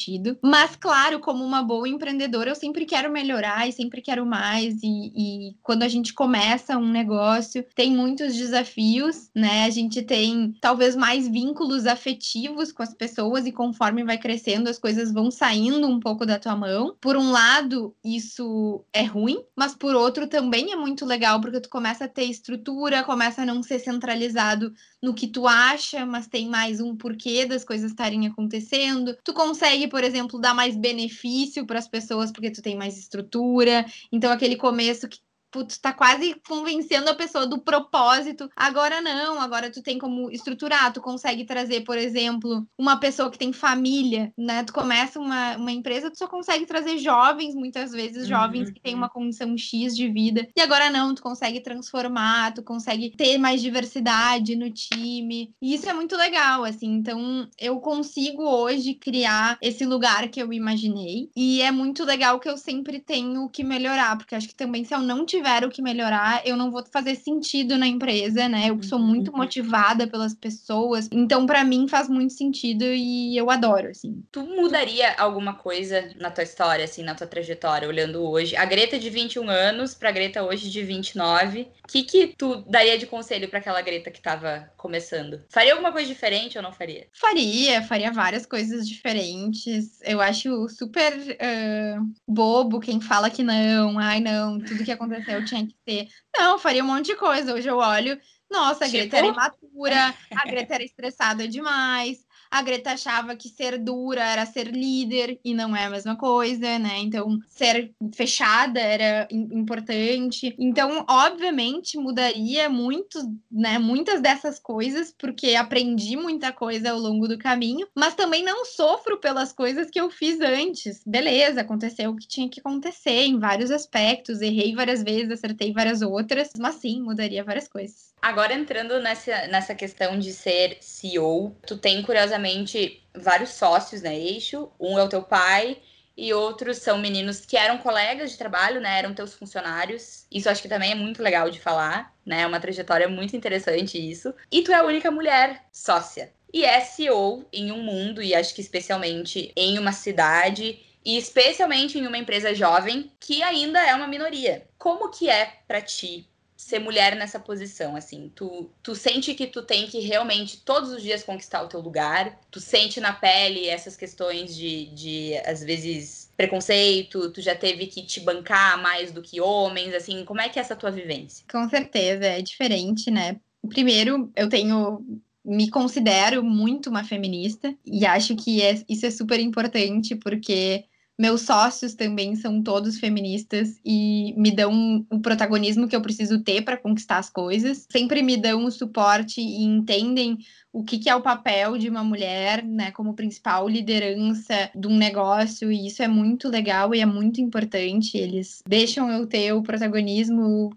Mas, 0.43 0.77
claro, 0.77 1.21
como 1.21 1.45
uma 1.45 1.63
boa 1.63 1.89
empreendedora, 1.89 2.51
eu 2.51 2.55
sempre 2.55 2.85
quero 2.85 3.11
melhorar 3.11 3.69
e 3.69 3.73
sempre 3.73 4.01
quero 4.01 4.25
mais. 4.25 4.83
E, 4.83 5.13
e 5.15 5.57
quando 5.63 5.83
a 5.83 5.89
gente 5.89 6.13
começa 6.15 6.77
um 6.77 6.89
negócio, 6.89 7.65
tem 7.75 7.91
muitos 7.93 8.35
desafios, 8.35 9.31
né? 9.35 9.65
A 9.65 9.71
gente 9.71 10.03
tem 10.03 10.55
talvez 10.61 10.97
mais 10.97 11.29
vínculos 11.29 11.87
afetivos 11.87 12.73
com 12.73 12.83
as 12.83 12.95
pessoas 12.95 13.47
e 13.47 13.53
conforme 13.53 14.05
vai 14.05 14.19
crescendo, 14.19 14.69
as 14.69 14.79
coisas 14.79 15.13
vão 15.13 15.31
saindo 15.31 15.87
um 15.87 16.01
pouco 16.01 16.25
da 16.27 16.39
tua 16.39 16.57
mão. 16.57 16.97
Por 17.01 17.17
um 17.17 17.31
lado, 17.31 17.95
isso 18.05 18.85
é 18.93 19.03
ruim, 19.03 19.43
mas 19.57 19.75
por 19.75 19.95
outro 19.95 20.27
também 20.27 20.73
é 20.73 20.77
muito 20.77 21.05
legal 21.05 21.41
porque 21.41 21.61
tu 21.61 21.69
começa 21.69 22.05
a 22.05 22.09
ter 22.09 22.25
estrutura, 22.25 23.05
começa 23.05 23.43
a 23.43 23.47
não 23.47 23.63
ser 23.63 23.79
centralizado 23.79 24.73
no 25.03 25.13
que 25.15 25.27
tu 25.27 25.49
acha, 25.49 26.07
mas 26.07 26.29
tem 26.29 26.49
mais 26.49 26.81
um 26.81 26.97
porquê 26.97 27.45
das 27.45 27.65
coisas 27.65 27.91
estarem 27.91 28.27
acontecendo. 28.27 29.17
Tu 29.25 29.33
consegue, 29.35 29.89
por 29.89 30.05
exemplo, 30.05 30.41
dar 30.41 30.55
mais 30.55 30.77
benefício 30.77 31.67
para 31.67 31.79
as 31.79 31.89
pessoas 31.89 32.31
porque 32.31 32.53
tu 32.53 32.63
tem 32.63 32.77
mais 32.77 32.97
estrutura. 32.97 33.85
Então 34.13 34.31
aquele 34.31 34.57
começo 34.57 35.09
que 35.09 35.19
putz, 35.53 35.79
tá 35.79 35.93
quase 35.93 36.35
convencendo 36.49 37.11
a 37.11 37.15
pessoa 37.15 37.47
do 37.47 37.61
propósito. 37.61 38.49
Agora 38.57 39.01
não, 39.01 39.41
agora 39.41 39.71
tu 39.71 39.83
tem 39.83 39.99
como 39.99 40.31
estruturar, 40.31 40.93
tu 40.93 41.01
consegue 41.01 41.45
trazer, 41.45 41.83
por 41.83 41.99
exemplo, 41.99 42.67
uma 42.77 42.99
pessoa 42.99 43.31
que 43.31 43.39
tem 43.39 43.53
família, 43.53 44.33
né? 44.37 44.65
Tu 44.65 44.73
começa 44.73 45.21
uma, 45.21 45.57
uma 45.57 45.71
empresa, 45.71 46.11
tu 46.11 46.19
só 46.19 46.27
consegue 46.27 46.65
trazer 46.65 46.99
jovens, 46.99 47.55
muitas 47.55 47.93
vezes, 47.93 48.27
jovens 48.27 48.69
uhum. 48.69 48.75
que 48.75 48.81
têm 48.81 48.95
uma 48.95 49.11
condição 49.11 49.57
X 49.57 49.95
de 49.95 50.09
vida. 50.09 50.49
E 50.57 50.61
agora 50.61 50.91
não, 50.91 51.15
tu 51.15 51.23
consegue 51.23 51.61
transformar, 51.61 52.55
tu 52.55 52.63
consegue 52.63 53.11
ter 53.11 53.37
mais 53.37 53.61
diversidade 53.61 54.57
no 54.57 54.71
time. 54.71 55.55
E 55.61 55.75
isso 55.75 55.89
é 55.89 55.93
muito 55.93 56.17
legal, 56.17 56.65
assim. 56.65 56.95
Então, 56.95 57.47
eu 57.61 57.79
consigo 57.81 58.43
hoje 58.43 58.95
criar 58.95 59.59
esse 59.61 59.85
lugar 59.85 60.29
que 60.29 60.43
eu 60.43 60.53
imaginei. 60.53 61.29
E 61.37 61.61
é 61.61 61.71
muito 61.71 62.05
legal 62.05 62.41
que 62.41 62.49
eu 62.49 62.57
sempre 62.57 63.01
tenho 63.01 63.49
que 63.51 63.63
melhorar, 63.63 64.17
porque 64.17 64.35
acho 64.35 64.49
que 64.49 64.55
também 64.55 64.85
se 64.85 64.95
eu 64.95 65.01
não 65.01 65.27
tiver 65.27 65.42
o 65.67 65.71
que 65.71 65.83
melhorar, 65.83 66.43
eu 66.45 66.57
não 66.57 66.71
vou 66.71 66.85
fazer 66.91 67.17
sentido 67.17 67.77
na 67.77 67.87
empresa, 67.87 68.49
né? 68.49 68.71
Eu 68.71 68.83
sou 68.83 68.99
muito 68.99 69.31
uhum. 69.31 69.39
motivada 69.39 70.07
pelas 70.07 70.35
pessoas. 70.35 71.09
Então, 71.13 71.47
para 71.47 71.65
mim 71.65 71.89
faz 71.89 72.09
muito 72.09 72.33
sentido 72.33 72.85
e 72.85 73.37
eu 73.37 73.51
adoro, 73.51 73.89
assim. 73.89 74.23
Tu 74.31 74.43
mudaria 74.43 75.15
alguma 75.15 75.55
coisa 75.55 76.11
na 76.19 76.31
tua 76.31 76.45
história, 76.45 76.85
assim, 76.85 77.03
na 77.03 77.15
tua 77.15 77.27
trajetória, 77.27 77.89
olhando 77.89 78.23
hoje? 78.23 78.57
A 78.57 78.65
Greta 78.65 78.99
de 78.99 79.11
21 79.11 79.49
anos 79.49 79.95
pra 79.95 80.11
Greta 80.11 80.43
hoje 80.43 80.71
de 80.71 80.83
29. 80.83 81.69
O 81.85 81.89
que 81.89 82.03
que 82.03 82.35
tu 82.37 82.65
daria 82.69 82.97
de 82.97 83.07
conselho 83.07 83.49
para 83.49 83.59
aquela 83.59 83.83
Greta 83.83 84.11
que 84.11 84.21
tava 84.21 84.71
começando? 84.77 85.41
Faria 85.49 85.73
alguma 85.73 85.93
coisa 85.93 86.09
diferente 86.09 86.57
ou 86.57 86.63
não 86.63 86.73
faria? 86.73 87.07
Faria, 87.13 87.83
faria 87.83 88.13
várias 88.13 88.47
coisas 88.47 88.89
diferentes. 88.89 90.01
Eu 90.03 90.21
acho 90.21 90.69
super 90.69 91.13
uh, 91.13 92.13
bobo 92.27 92.81
quem 92.81 93.01
fala 93.01 93.31
que 93.31 93.43
não, 93.43 93.99
ai 93.99 94.21
não, 94.21 94.59
tudo 94.59 94.85
que 94.85 94.93
aconteceu 94.93 95.32
tinha 95.45 95.67
que 95.67 95.75
ser. 95.89 96.09
Não, 96.37 96.59
faria 96.59 96.83
um 96.83 96.87
monte 96.87 97.07
de 97.07 97.17
coisa. 97.17 97.55
Hoje 97.55 97.69
eu 97.69 97.79
olho, 97.79 98.21
nossa, 98.51 98.85
a 98.85 98.89
tipo... 98.89 98.99
Greta 98.99 99.17
era 99.17 99.27
imatura, 99.27 100.15
a 100.31 100.49
Greta 100.49 100.75
era 100.75 100.85
estressada 100.85 101.49
demais, 101.49 102.19
a 102.53 102.61
Greta 102.61 102.93
achava 102.93 103.35
que 103.35 103.49
ser 103.49 103.79
dura 103.79 104.23
era 104.23 104.45
ser 104.45 104.67
líder 104.67 105.41
e 105.43 105.55
não 105.55 105.75
é 105.75 105.87
a 105.87 105.91
mesma 105.91 106.17
coisa, 106.17 106.79
né? 106.79 106.99
Então, 106.99 107.39
ser 107.49 107.95
fechada 108.15 108.79
era 108.79 109.27
importante. 109.31 110.55
Então, 110.59 111.03
obviamente, 111.09 111.97
mudaria 111.97 112.69
muito, 112.69 113.19
né? 113.51 113.79
Muitas 113.79 114.21
dessas 114.21 114.59
coisas, 114.59 115.11
porque 115.17 115.55
aprendi 115.55 116.15
muita 116.15 116.53
coisa 116.53 116.91
ao 116.91 116.99
longo 116.99 117.27
do 117.27 117.39
caminho, 117.39 117.89
mas 117.95 118.15
também 118.15 118.45
não 118.45 118.67
sofro 118.67 119.19
pelas 119.19 119.51
coisas 119.51 119.89
que 119.89 119.99
eu 119.99 120.11
fiz 120.11 120.39
antes. 120.43 121.03
Beleza, 121.07 121.63
aconteceu 121.63 122.11
o 122.11 122.17
que 122.17 122.29
tinha 122.29 122.51
que 122.51 122.61
acontecer 122.61 123.23
em 123.25 123.39
vários 123.39 123.71
aspectos, 123.71 124.43
errei 124.43 124.75
várias 124.75 125.03
vezes, 125.03 125.31
acertei 125.31 125.73
várias 125.73 126.03
outras, 126.03 126.51
mas 126.59 126.75
sim, 126.75 127.01
mudaria 127.01 127.43
várias 127.43 127.67
coisas. 127.67 128.12
Agora 128.23 128.55
entrando 128.55 129.01
nessa, 129.01 129.49
nessa 129.49 129.75
questão 129.75 130.17
de 130.17 130.33
ser 130.33 130.79
CEO, 130.81 131.57
tu 131.67 131.77
tem 131.77 132.01
curiosamente 132.05 133.03
vários 133.13 133.51
sócios 133.51 134.01
na 134.01 134.11
né, 134.11 134.17
Eixo. 134.17 134.71
Um 134.79 134.97
é 134.97 135.03
o 135.03 135.09
teu 135.09 135.25
pai 135.25 135.79
e 136.17 136.33
outros 136.33 136.79
são 136.79 136.99
meninos 136.99 137.45
que 137.45 137.57
eram 137.57 137.79
colegas 137.79 138.31
de 138.31 138.39
trabalho, 138.39 138.81
né? 138.81 138.97
Eram 138.97 139.13
teus 139.13 139.35
funcionários. 139.35 140.25
Isso 140.31 140.49
acho 140.49 140.63
que 140.63 140.69
também 140.69 140.93
é 140.93 140.95
muito 140.95 141.21
legal 141.21 141.51
de 141.51 141.59
falar, 141.59 142.15
né? 142.25 142.43
É 142.43 142.47
uma 142.47 142.61
trajetória 142.61 143.09
muito 143.09 143.37
interessante 143.37 143.99
isso. 143.99 144.33
E 144.53 144.63
tu 144.63 144.71
é 144.71 144.77
a 144.77 144.85
única 144.85 145.11
mulher 145.11 145.65
sócia. 145.73 146.33
E 146.55 146.65
é 146.65 146.81
CEO 146.81 147.45
em 147.53 147.73
um 147.73 147.83
mundo, 147.83 148.23
e 148.23 148.37
acho 148.37 148.55
que 148.55 148.61
especialmente 148.61 149.51
em 149.57 149.79
uma 149.81 149.91
cidade 149.91 150.79
e 151.05 151.19
especialmente 151.19 151.99
em 151.99 152.07
uma 152.07 152.19
empresa 152.19 152.55
jovem 152.55 153.11
que 153.19 153.43
ainda 153.43 153.81
é 153.85 153.93
uma 153.95 154.07
minoria. 154.07 154.65
Como 154.79 155.11
que 155.11 155.29
é 155.29 155.47
para 155.67 155.81
ti 155.81 156.29
ser 156.63 156.79
mulher 156.79 157.17
nessa 157.17 157.39
posição, 157.39 157.97
assim? 157.97 158.31
Tu, 158.35 158.71
tu 158.83 158.95
sente 158.95 159.35
que 159.35 159.47
tu 159.47 159.63
tem 159.63 159.87
que 159.87 160.01
realmente 160.01 160.63
todos 160.65 160.91
os 160.91 161.03
dias 161.03 161.23
conquistar 161.23 161.63
o 161.63 161.69
teu 161.69 161.81
lugar? 161.81 162.39
Tu 162.51 162.61
sente 162.61 163.01
na 163.01 163.13
pele 163.13 163.69
essas 163.69 163.97
questões 163.97 164.55
de, 164.55 164.87
de 164.87 165.37
às 165.45 165.63
vezes, 165.63 166.31
preconceito? 166.37 167.31
Tu 167.31 167.41
já 167.41 167.55
teve 167.55 167.87
que 167.87 168.03
te 168.03 168.21
bancar 168.21 168.81
mais 168.81 169.13
do 169.13 169.23
que 169.23 169.41
homens? 169.41 169.95
Assim, 169.95 170.25
como 170.25 170.41
é 170.41 170.49
que 170.49 170.59
é 170.59 170.63
essa 170.63 170.77
tua 170.77 170.91
vivência? 170.91 171.45
Com 171.51 171.69
certeza, 171.69 172.25
é 172.25 172.43
diferente, 172.43 173.11
né? 173.11 173.41
Primeiro, 173.69 174.31
eu 174.37 174.49
tenho 174.49 175.05
me 175.45 175.69
considero 175.69 176.43
muito 176.43 176.89
uma 176.89 177.03
feminista 177.03 177.75
e 177.85 178.07
acho 178.07 178.37
que 178.37 178.63
é, 178.63 178.81
isso 178.89 179.05
é 179.05 179.11
super 179.11 179.41
importante 179.41 180.15
porque 180.15 180.85
meus 181.23 181.43
sócios 181.43 181.95
também 181.95 182.35
são 182.35 182.61
todos 182.61 182.99
feministas 182.99 183.81
e 183.85 184.35
me 184.37 184.51
dão 184.51 185.07
o 185.09 185.21
protagonismo 185.21 185.87
que 185.87 185.95
eu 185.95 186.03
preciso 186.03 186.43
ter 186.43 186.63
para 186.63 186.77
conquistar 186.77 187.19
as 187.19 187.31
coisas. 187.31 187.87
Sempre 187.89 188.23
me 188.23 188.37
dão 188.37 188.65
o 188.65 188.73
suporte 188.73 189.41
e 189.41 189.63
entendem 189.63 190.37
o 190.73 190.83
que, 190.83 190.99
que, 190.99 191.09
é 191.09 191.15
o 191.15 191.23
papel 191.23 191.79
de 191.79 191.89
uma 191.89 192.03
mulher, 192.03 192.65
né, 192.65 192.91
como 192.91 193.15
principal 193.15 193.69
liderança 193.69 194.69
de 194.75 194.89
um 194.89 194.97
negócio, 194.97 195.71
e 195.71 195.87
isso 195.87 196.03
é 196.03 196.09
muito 196.09 196.49
legal 196.49 196.93
e 196.93 196.99
é 196.99 197.07
muito 197.07 197.41
importante. 197.41 198.19
Eles 198.19 198.61
deixam 198.67 199.09
eu 199.09 199.25
ter 199.25 199.53
o 199.53 199.63
protagonismo 199.63 200.71